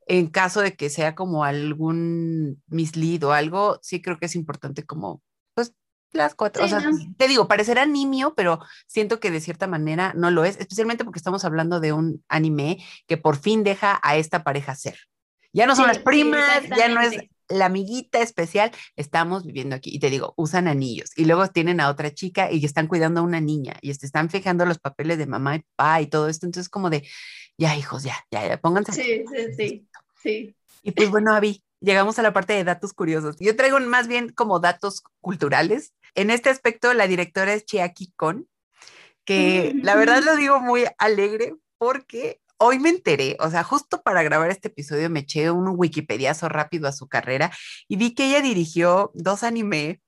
en 0.09 0.27
caso 0.27 0.61
de 0.61 0.73
que 0.73 0.89
sea 0.89 1.13
como 1.13 1.43
algún 1.43 2.61
mislead 2.67 3.23
o 3.23 3.31
algo, 3.31 3.79
sí 3.83 4.01
creo 4.01 4.17
que 4.17 4.25
es 4.25 4.35
importante 4.35 4.83
como, 4.83 5.21
pues, 5.53 5.73
las 6.11 6.33
cuatro, 6.33 6.65
o 6.65 6.67
sea, 6.67 6.81
te 7.17 7.27
digo, 7.27 7.47
parecerá 7.47 7.85
nimio, 7.85 8.33
pero 8.33 8.59
siento 8.87 9.19
que 9.19 9.29
de 9.29 9.39
cierta 9.39 9.67
manera 9.67 10.13
no 10.15 10.31
lo 10.31 10.45
es, 10.45 10.57
especialmente 10.59 11.05
porque 11.05 11.19
estamos 11.19 11.45
hablando 11.45 11.79
de 11.79 11.93
un 11.93 12.23
anime 12.27 12.83
que 13.05 13.17
por 13.17 13.37
fin 13.37 13.63
deja 13.63 13.99
a 14.01 14.17
esta 14.17 14.43
pareja 14.43 14.75
ser. 14.75 14.97
Ya 15.53 15.67
no 15.67 15.75
son 15.75 15.87
las 15.87 15.99
primas, 15.99 16.63
ya 16.75 16.89
no 16.89 17.01
es 17.01 17.15
la 17.47 17.65
amiguita 17.65 18.21
especial, 18.21 18.71
estamos 18.95 19.45
viviendo 19.45 19.75
aquí. 19.75 19.89
Y 19.93 19.99
te 19.99 20.09
digo, 20.09 20.33
usan 20.37 20.67
anillos. 20.67 21.11
Y 21.15 21.25
luego 21.25 21.47
tienen 21.47 21.79
a 21.79 21.89
otra 21.89 22.13
chica 22.13 22.51
y 22.51 22.63
están 22.63 22.87
cuidando 22.87 23.21
a 23.21 23.23
una 23.23 23.41
niña 23.41 23.75
y 23.81 23.89
están 23.89 24.29
fijando 24.29 24.65
los 24.65 24.77
papeles 24.77 25.17
de 25.17 25.25
mamá 25.25 25.55
y 25.55 25.59
papá 25.75 26.01
y 26.01 26.07
todo 26.07 26.29
esto. 26.29 26.45
Entonces, 26.45 26.69
como 26.69 26.89
de, 26.89 27.07
ya 27.59 27.75
hijos, 27.75 28.03
ya, 28.03 28.15
ya, 28.31 28.47
ya, 28.47 28.61
pónganse. 28.61 28.93
Sí, 28.93 29.25
sí, 29.27 29.53
sí, 29.57 29.87
sí. 30.21 30.55
Y 30.83 30.91
pues 30.91 31.09
bueno, 31.09 31.33
Avi, 31.33 31.63
llegamos 31.81 32.19
a 32.19 32.21
la 32.21 32.33
parte 32.33 32.53
de 32.53 32.63
datos 32.63 32.93
curiosos. 32.93 33.35
Yo 33.39 33.55
traigo 33.55 33.79
más 33.81 34.07
bien 34.07 34.29
como 34.29 34.59
datos 34.59 35.03
culturales. 35.21 35.93
En 36.15 36.29
este 36.29 36.49
aspecto, 36.49 36.93
la 36.93 37.07
directora 37.07 37.53
es 37.53 37.65
Chiaki 37.65 38.13
Kon, 38.15 38.47
que 39.25 39.73
la 39.83 39.95
verdad 39.95 40.23
lo 40.23 40.35
digo 40.35 40.59
muy 40.59 40.85
alegre 40.97 41.55
porque 41.77 42.41
hoy 42.57 42.77
me 42.79 42.89
enteré, 42.89 43.37
o 43.39 43.49
sea, 43.49 43.63
justo 43.63 44.01
para 44.01 44.21
grabar 44.21 44.51
este 44.51 44.67
episodio 44.67 45.09
me 45.09 45.21
eché 45.21 45.49
un 45.49 45.73
Wikipediazo 45.77 46.49
rápido 46.49 46.89
a 46.89 46.91
su 46.91 47.07
carrera 47.07 47.51
y 47.87 47.95
vi 47.95 48.13
que 48.13 48.27
ella 48.27 48.41
dirigió 48.41 49.11
dos 49.13 49.43
anime 49.43 50.01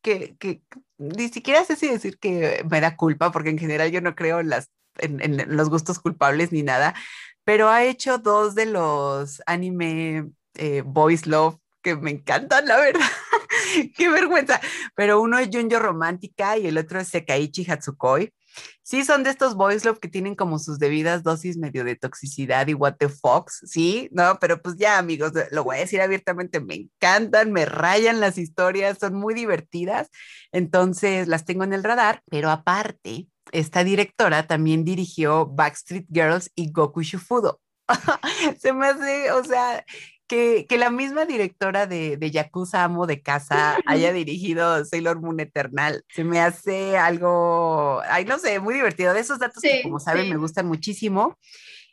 que, 0.00 0.36
que 0.38 0.62
ni 0.96 1.28
siquiera 1.28 1.64
sé 1.64 1.76
si 1.76 1.88
decir 1.88 2.18
que 2.18 2.64
me 2.70 2.80
da 2.80 2.96
culpa, 2.96 3.32
porque 3.32 3.50
en 3.50 3.58
general 3.58 3.90
yo 3.90 4.00
no 4.00 4.14
creo 4.14 4.38
en, 4.40 4.48
las, 4.48 4.70
en, 4.98 5.56
los 5.56 5.68
gustos 5.70 5.98
culpables 5.98 6.52
ni 6.52 6.62
nada, 6.62 6.94
pero 7.48 7.70
ha 7.70 7.82
hecho 7.82 8.18
dos 8.18 8.54
de 8.54 8.66
los 8.66 9.40
anime 9.46 10.32
eh, 10.56 10.82
Boys 10.84 11.26
Love 11.26 11.56
que 11.80 11.96
me 11.96 12.10
encantan, 12.10 12.66
la 12.66 12.76
verdad. 12.76 13.00
Qué 13.96 14.10
vergüenza. 14.10 14.60
Pero 14.94 15.22
uno 15.22 15.38
es 15.38 15.48
Junjo 15.50 15.78
Romántica 15.78 16.58
y 16.58 16.66
el 16.66 16.76
otro 16.76 17.00
es 17.00 17.08
Sekaichi 17.08 17.64
Hatsukoi. 17.64 18.34
Sí, 18.82 19.02
son 19.02 19.22
de 19.22 19.30
estos 19.30 19.54
boys 19.54 19.86
love 19.86 19.98
que 19.98 20.08
tienen 20.08 20.34
como 20.34 20.58
sus 20.58 20.78
debidas 20.78 21.22
dosis 21.22 21.56
medio 21.56 21.84
de 21.84 21.96
toxicidad 21.96 22.66
y 22.66 22.74
what 22.74 22.96
the 22.98 23.08
fox, 23.08 23.62
sí, 23.64 24.08
no, 24.12 24.38
pero 24.40 24.60
pues 24.60 24.76
ya 24.76 24.98
amigos, 24.98 25.32
lo 25.50 25.62
voy 25.62 25.76
a 25.76 25.80
decir 25.80 26.00
abiertamente, 26.00 26.58
me 26.60 26.74
encantan, 26.74 27.52
me 27.52 27.66
rayan 27.66 28.18
las 28.18 28.36
historias, 28.38 28.98
son 28.98 29.14
muy 29.14 29.34
divertidas, 29.34 30.08
entonces 30.52 31.28
las 31.28 31.44
tengo 31.44 31.64
en 31.64 31.72
el 31.74 31.84
radar, 31.84 32.22
pero 32.30 32.50
aparte, 32.50 33.28
esta 33.52 33.84
directora 33.84 34.46
también 34.46 34.84
dirigió 34.84 35.46
Backstreet 35.46 36.06
Girls 36.10 36.50
y 36.54 36.70
Goku 36.70 37.02
Shufudo. 37.02 37.60
Se 38.60 38.72
me 38.72 38.86
hace, 38.86 39.32
o 39.32 39.44
sea, 39.44 39.84
que, 40.28 40.66
la 40.78 40.90
misma 40.90 41.24
directora 41.24 41.86
de, 41.86 42.16
de 42.16 42.30
Yakuza 42.30 42.84
Amo 42.84 43.06
de 43.06 43.22
Casa 43.22 43.76
haya 43.86 44.12
dirigido 44.12 44.84
Sailor 44.84 45.20
Moon 45.20 45.40
Eternal. 45.40 46.04
Se 46.14 46.22
me 46.22 46.40
hace 46.40 46.96
algo, 46.96 48.00
ay, 48.08 48.24
no 48.24 48.38
sé, 48.38 48.60
muy 48.60 48.74
divertido. 48.74 49.14
De 49.14 49.20
esos 49.20 49.38
datos 49.38 49.62
que, 49.62 49.82
como 49.82 49.98
saben, 49.98 50.28
me 50.28 50.36
gustan 50.36 50.66
muchísimo. 50.66 51.36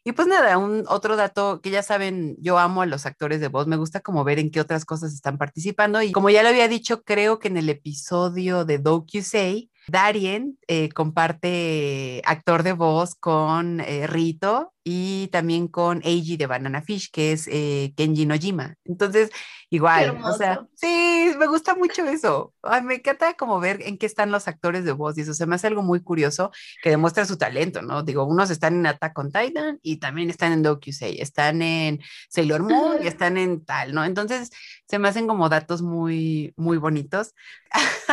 Y 0.07 0.11
pues 0.11 0.27
nada, 0.27 0.59
un 0.59 0.83
otro 0.87 1.15
dato 1.15 1.61
que 1.61 1.71
ya 1.71 1.81
saben, 1.81 2.35
yo 2.39 2.59
amo 2.59 2.83
a 2.83 2.85
los 2.85 3.07
actores 3.07 3.41
de 3.41 3.47
voz, 3.47 3.65
me 3.65 3.75
gusta 3.75 4.01
como 4.01 4.23
ver 4.23 4.37
en 4.37 4.51
qué 4.51 4.61
otras 4.61 4.85
cosas 4.85 5.11
están 5.11 5.39
participando. 5.39 5.99
Y 6.03 6.11
como 6.11 6.29
ya 6.29 6.43
lo 6.43 6.49
había 6.49 6.67
dicho, 6.67 7.01
creo 7.01 7.39
que 7.39 7.47
en 7.47 7.57
el 7.57 7.69
episodio 7.69 8.65
de 8.65 8.79
Say 9.23 9.71
Darien 9.87 10.57
eh, 10.67 10.89
comparte 10.89 12.21
actor 12.25 12.63
de 12.63 12.73
voz 12.73 13.15
con 13.15 13.79
eh, 13.81 14.07
Rito 14.07 14.74
y 14.87 15.29
también 15.29 15.67
con 15.67 16.01
Eiji 16.03 16.37
de 16.37 16.45
Banana 16.45 16.83
Fish, 16.83 17.09
que 17.11 17.31
es 17.31 17.49
eh, 17.51 17.91
Kenji 17.97 18.27
Nojima. 18.27 18.75
Entonces, 18.85 19.31
igual, 19.71 20.19
o 20.23 20.31
sea, 20.33 20.63
sí, 20.75 21.31
me 21.39 21.47
gusta 21.47 21.73
mucho 21.73 22.05
eso. 22.05 22.53
me 22.83 22.95
encanta 22.95 23.33
como 23.33 23.59
ver 23.59 23.81
en 23.81 23.97
qué 23.97 24.05
están 24.05 24.29
los 24.29 24.47
actores 24.47 24.85
de 24.85 24.91
voz 24.91 25.17
y 25.17 25.21
eso 25.21 25.33
se 25.33 25.47
me 25.47 25.55
hace 25.55 25.65
algo 25.65 25.81
muy 25.81 26.03
curioso 26.03 26.51
que 26.83 26.91
demuestra 26.91 27.25
su 27.25 27.35
talento, 27.35 27.81
¿no? 27.81 28.03
Digo, 28.03 28.25
unos 28.25 28.51
están 28.51 28.75
en 28.75 28.85
Attack 28.85 29.17
on 29.17 29.31
Titan 29.31 29.79
y 29.81 29.97
también 29.97 30.29
están 30.29 30.51
en 30.53 30.61
Dokusei, 30.61 31.19
están 31.19 31.63
en 31.63 31.99
Sailor 32.29 32.61
Moon 32.61 33.03
y 33.03 33.07
están 33.07 33.37
en 33.37 33.65
tal, 33.65 33.91
¿no? 33.91 34.05
Entonces, 34.05 34.51
se 34.87 34.99
me 34.99 35.07
hacen 35.07 35.25
como 35.25 35.49
datos 35.49 35.81
muy, 35.81 36.53
muy 36.57 36.77
bonitos. 36.77 37.33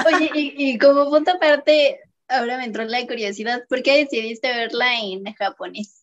Oye, 0.06 0.30
y, 0.34 0.54
y 0.56 0.78
como 0.78 1.10
punto 1.10 1.32
aparte, 1.32 2.00
ahora 2.28 2.56
me 2.56 2.64
entró 2.64 2.82
la 2.84 3.06
curiosidad, 3.06 3.62
¿por 3.68 3.82
qué 3.82 3.98
decidiste 3.98 4.48
verla 4.48 4.98
en 5.00 5.22
japonés? 5.34 6.01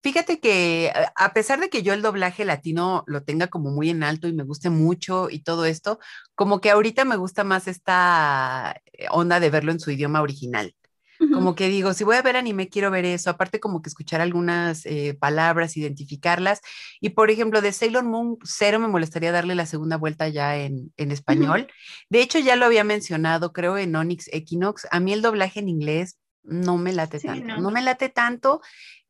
Fíjate 0.00 0.38
que 0.38 0.92
a 1.16 1.32
pesar 1.32 1.58
de 1.60 1.70
que 1.70 1.82
yo 1.82 1.92
el 1.92 2.02
doblaje 2.02 2.44
latino 2.44 3.02
lo 3.06 3.24
tenga 3.24 3.48
como 3.48 3.70
muy 3.70 3.90
en 3.90 4.04
alto 4.04 4.28
y 4.28 4.32
me 4.32 4.44
guste 4.44 4.70
mucho 4.70 5.28
y 5.28 5.40
todo 5.40 5.64
esto, 5.64 5.98
como 6.36 6.60
que 6.60 6.70
ahorita 6.70 7.04
me 7.04 7.16
gusta 7.16 7.42
más 7.42 7.66
esta 7.66 8.80
eh, 8.92 9.06
onda 9.10 9.40
de 9.40 9.50
verlo 9.50 9.72
en 9.72 9.80
su 9.80 9.90
idioma 9.90 10.22
original. 10.22 10.74
Como 11.18 11.56
que 11.56 11.68
digo, 11.68 11.94
si 11.94 12.04
voy 12.04 12.14
a 12.14 12.22
ver 12.22 12.36
anime, 12.36 12.68
quiero 12.68 12.92
ver 12.92 13.04
eso. 13.04 13.30
Aparte, 13.30 13.58
como 13.58 13.82
que 13.82 13.88
escuchar 13.88 14.20
algunas 14.20 14.86
eh, 14.86 15.16
palabras, 15.18 15.76
identificarlas. 15.76 16.60
Y 17.00 17.10
por 17.10 17.30
ejemplo, 17.30 17.60
de 17.60 17.72
Sailor 17.72 18.04
Moon, 18.04 18.38
cero 18.44 18.78
me 18.78 18.86
molestaría 18.86 19.32
darle 19.32 19.56
la 19.56 19.66
segunda 19.66 19.96
vuelta 19.96 20.28
ya 20.28 20.56
en, 20.56 20.92
español. 20.96 21.66
De 22.08 22.20
hecho, 22.20 22.38
ya 22.38 22.54
lo 22.54 22.66
había 22.66 22.84
mencionado, 22.84 23.52
creo, 23.52 23.76
en 23.78 23.96
Onyx 23.96 24.28
Equinox. 24.32 24.86
A 24.92 25.00
mí 25.00 25.12
el 25.12 25.22
doblaje 25.22 25.58
en 25.58 25.68
inglés 25.68 26.18
no 26.44 26.78
me 26.78 26.92
late 26.92 27.18
tanto. 27.18 27.60
no. 27.60 27.70
me 27.70 27.82
late 27.82 28.08
tanto 28.08 28.60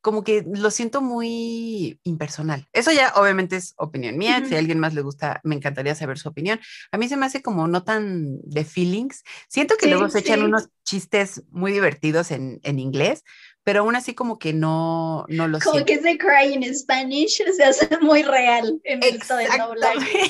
como 0.01 0.23
que 0.23 0.45
lo 0.53 0.71
siento 0.71 1.01
muy 1.01 1.99
impersonal. 2.03 2.67
Eso 2.71 2.91
ya 2.91 3.13
obviamente 3.15 3.57
es 3.57 3.73
opinión 3.77 4.17
mía, 4.17 4.43
si 4.47 4.55
a 4.55 4.59
alguien 4.59 4.79
más 4.79 4.93
le 4.93 5.01
gusta, 5.01 5.41
me 5.43 5.55
encantaría 5.55 5.95
saber 5.95 6.17
su 6.17 6.29
opinión. 6.29 6.59
A 6.91 6.97
mí 6.97 7.09
se 7.09 7.17
me 7.17 7.25
hace 7.25 7.41
como 7.41 7.67
no 7.67 7.83
tan 7.83 8.39
de 8.41 8.63
feelings. 8.63 9.23
Siento 9.47 9.75
que 9.75 9.87
luego 9.87 10.09
se 10.09 10.19
echan 10.19 10.43
unos 10.43 10.69
chistes 10.83 11.43
muy 11.49 11.71
divertidos 11.71 12.31
en, 12.31 12.59
en 12.63 12.79
inglés, 12.79 13.23
pero 13.63 13.81
aún 13.81 13.95
así 13.95 14.13
como 14.13 14.39
que 14.39 14.53
no, 14.53 15.25
no 15.27 15.47
lo 15.47 15.59
Como 15.59 15.85
que 15.85 15.93
ese 15.93 16.17
cry 16.17 16.53
in 16.53 16.75
Spanish 16.75 17.41
se 17.55 17.63
hace 17.63 17.87
muy 18.01 18.23
real 18.23 18.79
en 18.83 19.03
esto 19.03 19.35
del 19.35 19.49
doblaje. 19.57 20.21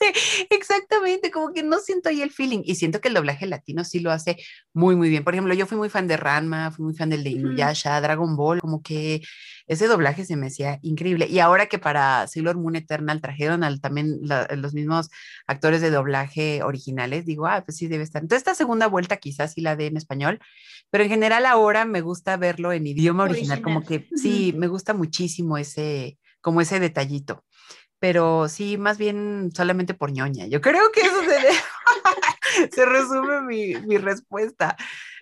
Exactamente, 0.50 1.30
como 1.30 1.52
que 1.52 1.62
no 1.62 1.80
siento 1.80 2.08
ahí 2.08 2.22
el 2.22 2.30
feeling 2.30 2.62
y 2.64 2.76
siento 2.76 3.00
que 3.00 3.08
el 3.08 3.14
doblaje 3.14 3.46
latino 3.46 3.84
sí 3.84 4.00
lo 4.00 4.10
hace 4.10 4.36
muy, 4.72 4.96
muy 4.96 5.08
bien. 5.10 5.24
Por 5.24 5.34
ejemplo, 5.34 5.54
yo 5.54 5.66
fui 5.66 5.76
muy 5.76 5.88
fan 5.88 6.08
de 6.08 6.16
Ranma, 6.16 6.70
fui 6.70 6.84
muy 6.84 6.94
fan 6.94 7.10
del 7.10 7.24
de 7.24 7.30
Inuyasha, 7.30 8.00
Dragon 8.00 8.36
Ball, 8.36 8.60
como 8.60 8.82
que 8.82 9.22
ese 9.68 9.86
doblaje 9.86 10.24
se 10.24 10.36
me 10.36 10.46
hacía 10.46 10.78
increíble. 10.82 11.26
Y 11.26 11.38
ahora 11.38 11.66
que 11.66 11.78
para 11.78 12.26
Sailor 12.26 12.56
Moon 12.56 12.74
Eternal 12.74 13.20
trajeron 13.20 13.62
al, 13.62 13.80
también 13.80 14.18
los 14.22 14.74
mismos 14.74 15.10
actores 15.46 15.82
de 15.82 15.90
doblaje 15.90 16.62
originales, 16.62 17.26
digo, 17.26 17.46
ah, 17.46 17.62
pues 17.64 17.76
sí 17.76 17.86
debe 17.86 18.02
estar. 18.02 18.22
Entonces 18.22 18.40
esta 18.40 18.54
segunda 18.54 18.86
vuelta 18.86 19.18
quizás 19.18 19.52
sí 19.52 19.60
la 19.60 19.76
de 19.76 19.86
en 19.86 19.98
español, 19.98 20.40
pero 20.90 21.04
en 21.04 21.10
general 21.10 21.44
ahora 21.44 21.84
me 21.84 22.00
gusta 22.00 22.36
verlo 22.38 22.72
en 22.72 22.86
idioma 22.86 23.24
original, 23.24 23.60
como 23.60 23.84
que 23.84 24.08
sí, 24.16 24.54
me 24.56 24.68
gusta 24.68 24.94
muchísimo 24.94 25.58
ese, 25.58 26.18
como 26.40 26.62
ese 26.62 26.80
detallito. 26.80 27.44
Pero 28.00 28.48
sí, 28.48 28.78
más 28.78 28.96
bien 28.96 29.50
solamente 29.54 29.92
por 29.92 30.12
ñoña. 30.12 30.46
Yo 30.46 30.60
creo 30.60 30.92
que 30.92 31.00
eso 31.00 31.20
se, 31.24 32.70
se 32.74 32.86
resume 32.86 33.42
mi, 33.42 33.74
mi 33.86 33.98
respuesta. 33.98 34.76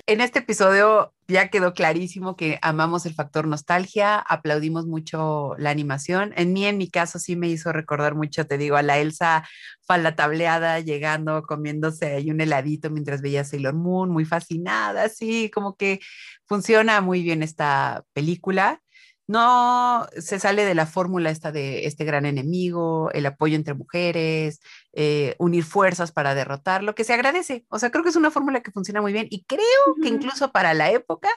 En 0.08 0.20
este 0.20 0.38
episodio 0.38 1.12
ya 1.26 1.48
quedó 1.48 1.74
clarísimo 1.74 2.36
que 2.36 2.60
amamos 2.62 3.06
el 3.06 3.14
factor 3.14 3.48
nostalgia, 3.48 4.18
aplaudimos 4.18 4.86
mucho 4.86 5.56
la 5.58 5.70
animación. 5.70 6.32
En 6.36 6.52
mí, 6.52 6.64
en 6.64 6.78
mi 6.78 6.88
caso, 6.88 7.18
sí 7.18 7.34
me 7.34 7.48
hizo 7.48 7.72
recordar 7.72 8.14
mucho, 8.14 8.46
te 8.46 8.56
digo, 8.56 8.76
a 8.76 8.82
la 8.82 8.98
Elsa 8.98 9.44
falda 9.84 10.14
tableada, 10.14 10.78
llegando, 10.78 11.42
comiéndose 11.42 12.06
ahí 12.14 12.30
un 12.30 12.40
heladito 12.40 12.88
mientras 12.88 13.20
veía 13.20 13.42
Sailor 13.42 13.74
Moon, 13.74 14.10
muy 14.10 14.24
fascinada, 14.24 15.08
sí, 15.08 15.50
como 15.52 15.74
que 15.76 15.98
funciona 16.46 17.00
muy 17.00 17.22
bien 17.24 17.42
esta 17.42 18.04
película 18.12 18.80
no 19.26 20.06
se 20.16 20.38
sale 20.38 20.64
de 20.64 20.74
la 20.74 20.86
fórmula 20.86 21.30
esta 21.30 21.52
de 21.52 21.86
este 21.86 22.04
gran 22.04 22.26
enemigo, 22.26 23.10
el 23.12 23.26
apoyo 23.26 23.56
entre 23.56 23.74
mujeres, 23.74 24.60
eh, 24.92 25.34
unir 25.38 25.64
fuerzas 25.64 26.12
para 26.12 26.34
derrotarlo, 26.34 26.94
que 26.94 27.04
se 27.04 27.14
agradece. 27.14 27.64
O 27.68 27.78
sea, 27.78 27.90
creo 27.90 28.04
que 28.04 28.10
es 28.10 28.16
una 28.16 28.30
fórmula 28.30 28.62
que 28.62 28.70
funciona 28.70 29.00
muy 29.00 29.12
bien 29.12 29.26
y 29.30 29.44
creo 29.44 29.60
que 30.02 30.08
incluso 30.08 30.52
para 30.52 30.74
la 30.74 30.90
época 30.90 31.28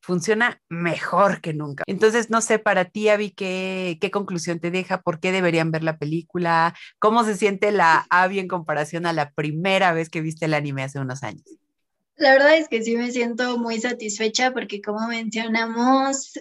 funciona 0.00 0.60
mejor 0.68 1.40
que 1.40 1.52
nunca. 1.52 1.84
Entonces, 1.86 2.30
no 2.30 2.40
sé, 2.40 2.58
para 2.58 2.86
ti, 2.86 3.08
Abby, 3.08 3.30
¿qué, 3.30 3.98
qué 4.00 4.10
conclusión 4.10 4.60
te 4.60 4.70
deja? 4.70 5.02
¿Por 5.02 5.20
qué 5.20 5.32
deberían 5.32 5.70
ver 5.70 5.82
la 5.82 5.98
película? 5.98 6.74
¿Cómo 6.98 7.24
se 7.24 7.36
siente 7.36 7.72
la 7.72 8.06
Abby 8.10 8.38
en 8.38 8.48
comparación 8.48 9.06
a 9.06 9.12
la 9.12 9.30
primera 9.30 9.92
vez 9.92 10.08
que 10.08 10.20
viste 10.20 10.46
el 10.46 10.54
anime 10.54 10.82
hace 10.82 11.00
unos 11.00 11.22
años? 11.22 11.44
La 12.16 12.32
verdad 12.32 12.56
es 12.56 12.68
que 12.68 12.82
sí 12.82 12.96
me 12.96 13.10
siento 13.10 13.58
muy 13.58 13.78
satisfecha 13.78 14.52
porque 14.52 14.80
como 14.80 15.06
mencionamos, 15.08 16.32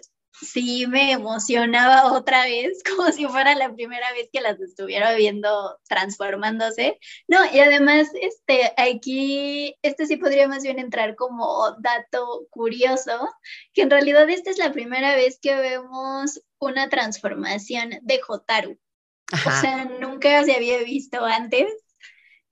sí 0.41 0.85
me 0.87 1.11
emocionaba 1.11 2.11
otra 2.13 2.43
vez, 2.43 2.81
como 2.95 3.11
si 3.11 3.25
fuera 3.25 3.55
la 3.55 3.73
primera 3.73 4.11
vez 4.13 4.29
que 4.31 4.41
las 4.41 4.59
estuviera 4.59 5.13
viendo 5.15 5.79
transformándose. 5.87 6.99
No, 7.27 7.39
y 7.51 7.59
además, 7.59 8.09
este, 8.19 8.73
aquí, 8.77 9.75
este 9.81 10.05
sí 10.05 10.17
podría 10.17 10.47
más 10.47 10.63
bien 10.63 10.79
entrar 10.79 11.15
como 11.15 11.71
dato 11.79 12.47
curioso, 12.49 13.29
que 13.73 13.83
en 13.83 13.89
realidad 13.89 14.29
esta 14.29 14.51
es 14.51 14.57
la 14.57 14.71
primera 14.71 15.15
vez 15.15 15.39
que 15.41 15.55
vemos 15.55 16.41
una 16.59 16.89
transformación 16.89 17.91
de 18.01 18.19
Jotaru. 18.21 18.79
O 19.33 19.61
sea, 19.61 19.85
nunca 19.85 20.43
se 20.43 20.55
había 20.55 20.83
visto 20.83 21.23
antes. 21.25 21.65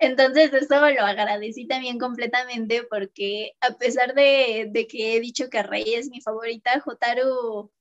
Entonces 0.04 0.54
eso 0.54 0.90
lo 0.90 1.02
agradecí 1.02 1.66
también 1.68 1.98
completamente 1.98 2.84
porque 2.84 3.54
a 3.62 3.72
pesar 3.72 4.14
de, 4.14 4.88
que 4.90 5.16
he 5.16 5.20
dicho 5.20 5.50
que 5.50 5.64
Rey 5.64 5.96
es 5.96 6.10
mi 6.10 6.22
favorita, 6.22 6.80
Jotaru, 6.80 7.72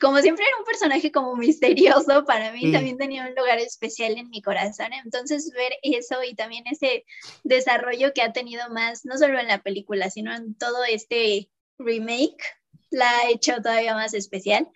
como 0.00 0.18
siempre 0.18 0.44
era 0.46 0.56
un 0.58 0.64
personaje 0.64 1.10
como 1.10 1.34
misterioso, 1.36 2.24
para 2.24 2.52
mí 2.52 2.70
también 2.70 2.96
tenía 2.96 3.26
un 3.26 3.34
lugar 3.34 3.58
especial 3.58 4.12
en 4.18 4.28
mi 4.28 4.42
corazón. 4.42 4.92
Entonces 4.92 5.52
ver 5.52 5.72
eso 5.82 6.22
y 6.22 6.34
también 6.34 6.64
ese 6.66 7.04
desarrollo 7.42 8.12
que 8.14 8.22
ha 8.22 8.32
tenido 8.32 8.68
más, 8.70 9.04
no 9.04 9.18
solo 9.18 9.40
en 9.40 9.48
la 9.48 9.62
película, 9.62 10.10
sino 10.10 10.34
en 10.34 10.54
todo 10.54 10.84
este 10.84 11.50
remake, 11.78 12.44
la 12.90 13.10
ha 13.18 13.30
hecho 13.30 13.56
todavía 13.56 13.94
más 13.94 14.14
especial. 14.14 14.68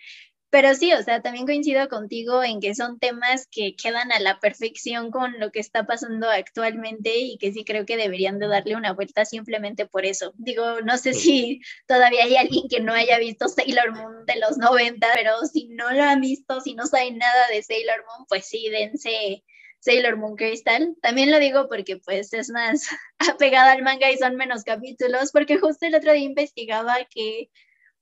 Pero 0.54 0.72
sí, 0.76 0.92
o 0.92 1.02
sea, 1.02 1.20
también 1.20 1.46
coincido 1.46 1.88
contigo 1.88 2.44
en 2.44 2.60
que 2.60 2.76
son 2.76 3.00
temas 3.00 3.48
que 3.50 3.74
quedan 3.74 4.12
a 4.12 4.20
la 4.20 4.38
perfección 4.38 5.10
con 5.10 5.40
lo 5.40 5.50
que 5.50 5.58
está 5.58 5.84
pasando 5.84 6.30
actualmente 6.30 7.10
y 7.16 7.38
que 7.38 7.52
sí 7.52 7.64
creo 7.64 7.84
que 7.84 7.96
deberían 7.96 8.38
de 8.38 8.46
darle 8.46 8.76
una 8.76 8.92
vuelta 8.92 9.24
simplemente 9.24 9.84
por 9.84 10.06
eso. 10.06 10.32
Digo, 10.36 10.80
no 10.82 10.96
sé 10.96 11.12
si 11.12 11.60
todavía 11.88 12.22
hay 12.22 12.36
alguien 12.36 12.68
que 12.68 12.78
no 12.78 12.92
haya 12.92 13.18
visto 13.18 13.48
Sailor 13.48 13.96
Moon 13.96 14.26
de 14.26 14.36
los 14.36 14.56
90, 14.56 15.04
pero 15.16 15.44
si 15.52 15.66
no 15.70 15.90
lo 15.90 16.04
han 16.04 16.20
visto, 16.20 16.60
si 16.60 16.74
no 16.74 16.86
saben 16.86 17.18
nada 17.18 17.48
de 17.48 17.60
Sailor 17.60 18.04
Moon, 18.06 18.24
pues 18.28 18.46
sí, 18.46 18.68
dense 18.70 19.42
Sailor 19.80 20.16
Moon 20.16 20.36
Crystal. 20.36 20.94
También 21.02 21.32
lo 21.32 21.40
digo 21.40 21.68
porque 21.68 21.96
pues 21.96 22.32
es 22.32 22.50
más 22.50 22.86
apegada 23.18 23.72
al 23.72 23.82
manga 23.82 24.08
y 24.12 24.18
son 24.18 24.36
menos 24.36 24.62
capítulos, 24.62 25.32
porque 25.32 25.58
justo 25.58 25.84
el 25.84 25.96
otro 25.96 26.12
día 26.12 26.22
investigaba 26.22 26.98
que 27.12 27.50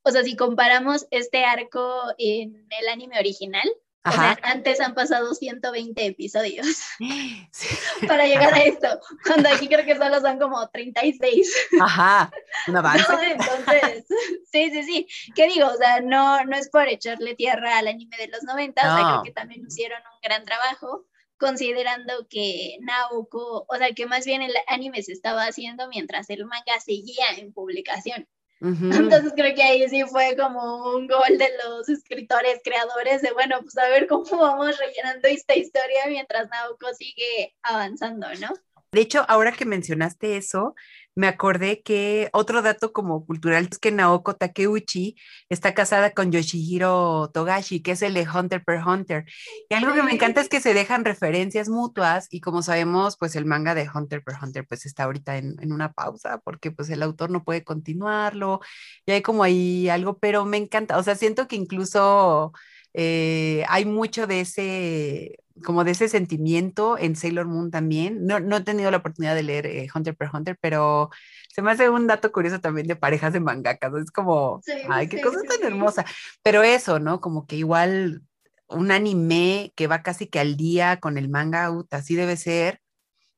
o 0.02 0.10
sea, 0.10 0.22
si 0.24 0.36
comparamos 0.36 1.06
este 1.10 1.44
arco 1.44 2.02
en 2.18 2.66
el 2.70 2.88
anime 2.88 3.18
original, 3.18 3.68
o 4.04 4.10
sea, 4.10 4.36
antes 4.42 4.80
han 4.80 4.94
pasado 4.94 5.32
120 5.32 6.04
episodios 6.04 6.66
para 8.08 8.26
llegar 8.26 8.52
a 8.52 8.64
esto, 8.64 8.88
cuando 9.24 9.48
aquí 9.48 9.68
creo 9.68 9.84
que 9.84 9.96
solo 9.96 10.20
son 10.20 10.40
como 10.40 10.68
36. 10.70 11.68
Ajá, 11.80 12.32
un 12.66 12.76
avance. 12.78 13.06
entonces, 13.30 14.04
sí, 14.50 14.70
sí, 14.72 14.82
sí. 14.82 15.32
¿Qué 15.36 15.46
digo? 15.46 15.68
O 15.68 15.76
sea, 15.76 16.00
no, 16.00 16.44
no 16.44 16.56
es 16.56 16.68
por 16.68 16.88
echarle 16.88 17.36
tierra 17.36 17.78
al 17.78 17.86
anime 17.86 18.16
de 18.16 18.26
los 18.26 18.42
90, 18.42 18.80
o 18.80 18.96
sea, 18.96 19.06
creo 19.06 19.22
que 19.22 19.32
también 19.32 19.66
hicieron 19.68 20.00
un 20.00 20.20
gran 20.20 20.44
trabajo, 20.44 21.06
considerando 21.36 22.26
que 22.28 22.78
Naoko, 22.80 23.66
o 23.68 23.76
sea, 23.76 23.92
que 23.92 24.06
más 24.06 24.24
bien 24.24 24.42
el 24.42 24.54
anime 24.66 25.00
se 25.04 25.12
estaba 25.12 25.44
haciendo 25.44 25.86
mientras 25.88 26.28
el 26.28 26.44
manga 26.44 26.80
seguía 26.84 27.26
en 27.36 27.52
publicación. 27.52 28.26
Entonces 28.62 29.32
creo 29.34 29.54
que 29.54 29.62
ahí 29.62 29.88
sí 29.88 30.04
fue 30.04 30.36
como 30.36 30.94
un 30.94 31.08
gol 31.08 31.36
de 31.38 31.48
los 31.64 31.88
escritores, 31.88 32.60
creadores, 32.62 33.20
de 33.20 33.32
bueno, 33.32 33.60
pues 33.60 33.76
a 33.76 33.88
ver 33.88 34.06
cómo 34.06 34.24
vamos 34.38 34.78
rellenando 34.78 35.26
esta 35.28 35.56
historia 35.56 36.02
mientras 36.06 36.48
Naoko 36.48 36.94
sigue 36.94 37.54
avanzando, 37.62 38.28
¿no? 38.40 38.48
De 38.92 39.00
hecho, 39.00 39.24
ahora 39.26 39.52
que 39.52 39.64
mencionaste 39.64 40.36
eso, 40.36 40.74
me 41.14 41.26
acordé 41.26 41.82
que 41.82 42.30
otro 42.32 42.62
dato 42.62 42.92
como 42.92 43.26
cultural 43.26 43.68
es 43.70 43.78
que 43.78 43.90
Naoko 43.92 44.34
Takeuchi 44.34 45.16
está 45.48 45.74
casada 45.74 46.12
con 46.12 46.32
Yoshihiro 46.32 47.30
Togashi, 47.32 47.82
que 47.82 47.92
es 47.92 48.02
el 48.02 48.14
de 48.14 48.26
Hunter 48.28 48.64
per 48.64 48.80
Hunter. 48.86 49.24
Y 49.68 49.74
algo 49.74 49.92
que 49.94 50.02
me 50.02 50.12
encanta 50.12 50.40
es 50.40 50.48
que 50.48 50.60
se 50.60 50.74
dejan 50.74 51.04
referencias 51.04 51.68
mutuas 51.68 52.28
y 52.30 52.40
como 52.40 52.62
sabemos, 52.62 53.16
pues 53.18 53.36
el 53.36 53.44
manga 53.46 53.74
de 53.74 53.88
Hunter 53.92 54.22
per 54.22 54.36
Hunter 54.42 54.66
pues 54.66 54.86
está 54.86 55.04
ahorita 55.04 55.36
en, 55.36 55.56
en 55.60 55.72
una 55.72 55.92
pausa 55.92 56.38
porque 56.38 56.70
pues 56.70 56.88
el 56.90 57.02
autor 57.02 57.30
no 57.30 57.44
puede 57.44 57.64
continuarlo 57.64 58.60
y 59.06 59.12
hay 59.12 59.22
como 59.22 59.42
ahí 59.42 59.88
algo, 59.88 60.18
pero 60.18 60.44
me 60.44 60.56
encanta, 60.56 60.98
o 60.98 61.02
sea, 61.02 61.14
siento 61.14 61.48
que 61.48 61.56
incluso 61.56 62.52
eh, 62.94 63.64
hay 63.68 63.84
mucho 63.84 64.26
de 64.26 64.40
ese, 64.40 65.38
como 65.64 65.84
de 65.84 65.92
ese 65.92 66.08
sentimiento 66.08 66.98
en 66.98 67.16
Sailor 67.16 67.46
Moon 67.46 67.70
también. 67.70 68.26
No, 68.26 68.40
no 68.40 68.56
he 68.56 68.60
tenido 68.62 68.90
la 68.90 68.98
oportunidad 68.98 69.34
de 69.34 69.42
leer 69.42 69.66
eh, 69.66 69.88
Hunter 69.94 70.16
per 70.16 70.30
Hunter, 70.32 70.56
pero 70.60 71.10
se 71.48 71.62
me 71.62 71.70
hace 71.70 71.88
un 71.88 72.06
dato 72.06 72.32
curioso 72.32 72.60
también 72.60 72.86
de 72.86 72.96
parejas 72.96 73.32
de 73.32 73.40
mangakas. 73.40 73.92
Es 73.94 74.10
como, 74.10 74.60
ay, 74.88 75.08
qué 75.08 75.20
cosa 75.20 75.38
tan 75.42 75.62
hermosa. 75.62 76.04
Pero 76.42 76.62
eso, 76.62 76.98
¿no? 76.98 77.20
Como 77.20 77.46
que 77.46 77.56
igual 77.56 78.22
un 78.68 78.90
anime 78.90 79.72
que 79.76 79.86
va 79.86 80.02
casi 80.02 80.26
que 80.26 80.40
al 80.40 80.56
día 80.56 80.98
con 80.98 81.18
el 81.18 81.28
manga, 81.28 81.70
así 81.90 82.14
debe 82.14 82.36
ser 82.36 82.80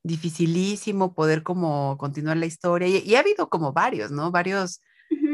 dificilísimo 0.05 1.15
poder 1.15 1.43
como 1.43 1.97
continuar 1.99 2.37
la 2.37 2.47
historia. 2.47 2.89
Y, 2.89 3.15
ha 3.15 3.21
habido 3.21 3.49
como 3.49 3.73
varios, 3.73 4.11
¿no? 4.11 4.31
Varios 4.31 4.81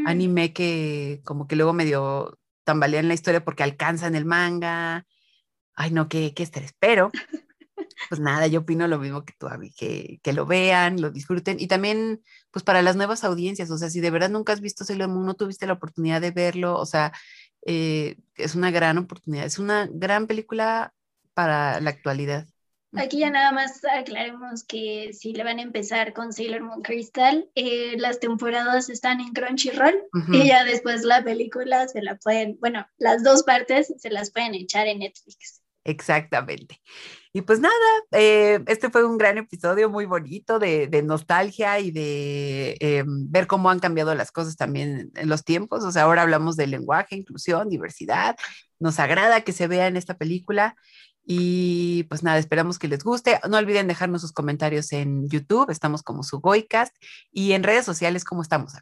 anime 0.07 0.53
que 0.53 1.20
como 1.24 1.47
que 1.47 1.57
luego 1.57 1.72
medio 1.72 2.39
tambalean 2.64 3.09
la 3.09 3.14
historia 3.14 3.45
porque 3.45 3.62
alcanzan 3.62 4.14
el 4.14 4.24
manga. 4.24 5.05
Ay, 5.81 5.93
no, 5.93 6.09
qué, 6.11 6.35
qué 6.35 6.43
estrés. 6.43 6.74
Pero, 6.78 7.11
pues 8.11 8.20
nada, 8.20 8.47
yo 8.49 8.61
opino 8.61 8.87
lo 8.87 8.99
mismo 8.99 9.24
que 9.24 9.33
tú, 9.39 9.47
que, 9.74 10.20
que 10.22 10.33
lo 10.35 10.45
vean, 10.45 11.01
lo 11.01 11.11
disfruten. 11.11 11.59
Y 11.59 11.68
también, 11.68 12.22
pues 12.51 12.62
para 12.62 12.83
las 12.83 12.97
nuevas 12.97 13.24
audiencias, 13.24 13.70
o 13.70 13.78
sea, 13.78 13.89
si 13.89 14.01
de 14.01 14.11
verdad 14.11 14.28
nunca 14.28 14.53
has 14.53 14.61
visto 14.61 14.85
Sailor 14.85 15.09
Moon, 15.09 15.24
no 15.24 15.33
tuviste 15.33 15.66
la 15.66 15.72
oportunidad 15.72 16.20
de 16.20 16.33
verlo, 16.33 16.76
o 16.76 16.85
sea, 16.85 17.12
eh, 17.64 18.16
es 18.37 18.55
una 18.55 18.70
gran 18.70 18.99
oportunidad, 18.99 19.47
es 19.47 19.59
una 19.59 19.89
gran 19.91 20.26
película 20.26 20.93
para 21.33 21.81
la 21.81 21.89
actualidad. 21.89 22.47
Aquí 22.93 23.20
ya 23.20 23.31
nada 23.31 23.53
más 23.53 23.81
aclaremos 23.85 24.64
que 24.64 25.12
si 25.14 25.33
le 25.33 25.45
van 25.45 25.61
a 25.61 25.62
empezar 25.62 26.12
con 26.12 26.35
Sailor 26.35 26.62
Moon 26.62 26.83
Crystal, 26.83 27.49
eh, 27.55 27.95
las 27.97 28.20
temporadas 28.20 28.91
están 28.91 29.20
en 29.20 29.33
Crunchyroll 29.33 30.03
y 30.33 30.49
ya 30.49 30.64
después 30.64 31.05
la 31.05 31.22
película 31.22 31.89
se 31.89 32.03
la 32.03 32.16
pueden, 32.16 32.59
bueno, 32.61 32.87
las 32.99 33.22
dos 33.22 33.45
partes 33.45 33.95
se 33.97 34.11
las 34.11 34.31
pueden 34.31 34.55
echar 34.55 34.89
en 34.89 34.99
Netflix. 34.99 35.62
Exactamente. 35.85 36.81
Y 37.33 37.43
pues 37.43 37.61
nada, 37.61 37.74
eh, 38.12 38.61
este 38.66 38.91
fue 38.91 39.05
un 39.05 39.16
gran 39.16 39.39
episodio 39.39 39.89
muy 39.89 40.05
bonito 40.05 40.59
de, 40.59 40.89
nostalgia 41.05 41.78
y 41.81 41.91
de 41.91 42.76
eh, 42.81 43.05
ver 43.07 43.47
cómo 43.47 43.70
han 43.70 43.78
cambiado 43.78 44.14
las 44.14 44.33
cosas 44.33 44.57
también 44.57 45.11
en 45.14 45.28
los 45.28 45.45
tiempos. 45.45 45.85
O 45.85 45.93
sea, 45.93 46.03
ahora 46.03 46.22
hablamos 46.22 46.57
de 46.57 46.66
lenguaje, 46.66 47.16
inclusión, 47.16 47.68
diversidad. 47.68 48.37
Nos 48.78 48.99
agrada 48.99 49.43
que 49.43 49.53
se 49.53 49.68
vea 49.68 49.87
en 49.87 49.97
esta 49.97 50.18
película 50.18 50.76
y 51.24 52.05
pues 52.05 52.22
nada, 52.22 52.39
esperamos 52.39 52.78
que 52.78 52.89
les 52.89 53.05
guste. 53.05 53.39
No 53.49 53.57
olviden 53.59 53.87
dejarnos 53.87 54.22
sus 54.22 54.33
comentarios 54.33 54.93
en 54.93 55.28
YouTube, 55.28 55.70
estamos 55.70 56.03
como 56.03 56.22
su 56.24 56.41
Goicast, 56.41 56.97
y 57.33 57.53
en 57.53 57.62
redes 57.62 57.85
sociales, 57.85 58.24
¿cómo 58.24 58.43
estamos? 58.43 58.74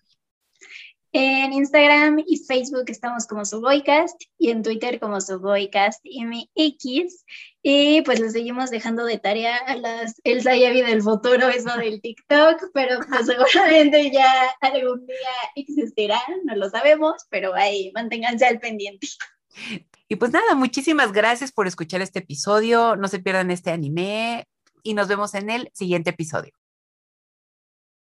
En 1.13 1.55
Instagram 1.55 2.19
y 2.27 2.37
Facebook 2.37 2.85
estamos 2.89 3.27
como 3.27 3.45
su 3.47 3.61
Goicast 3.61 4.21
y 4.39 4.51
en 4.51 4.63
Twitter 4.63 5.01
como 5.01 5.21
su 5.21 5.39
Goicast 5.39 6.05
MX. 6.05 7.25
Y 7.63 8.03
pues 8.03 8.21
les 8.21 8.33
seguimos 8.33 8.71
dejando 8.71 9.05
de 9.05 9.19
tarea 9.19 9.57
a 9.57 9.77
las 9.77 10.21
Elsa 10.25 10.55
y 10.55 10.67
Avi 10.67 10.83
del 10.83 11.03
futuro, 11.03 11.49
eso 11.49 11.77
del 11.79 12.03
TikTok, 12.03 12.71
pero 12.75 13.01
pues 13.09 13.27
seguramente 13.27 14.11
ya 14.11 14.51
algún 14.61 15.07
día 15.07 15.17
existirá, 15.57 16.21
no 16.45 16.57
lo 16.57 16.69
sabemos, 16.69 17.15
pero 17.31 17.55
ahí 17.55 17.91
manténganse 17.95 18.45
al 18.45 18.61
pendiente. 18.61 19.09
Y 20.09 20.17
pues 20.17 20.33
nada, 20.33 20.55
muchísimas 20.55 21.13
gracias 21.13 21.53
por 21.53 21.67
escuchar 21.67 22.03
este 22.03 22.21
episodio. 22.21 22.97
No 22.97 23.09
se 23.09 23.19
pierdan 23.19 23.51
este 23.51 23.71
anime 23.71 24.47
y 24.83 24.95
nos 24.95 25.09
vemos 25.09 25.35
en 25.35 25.51
el 25.51 25.71
siguiente 25.73 26.11
episodio. 26.11 26.58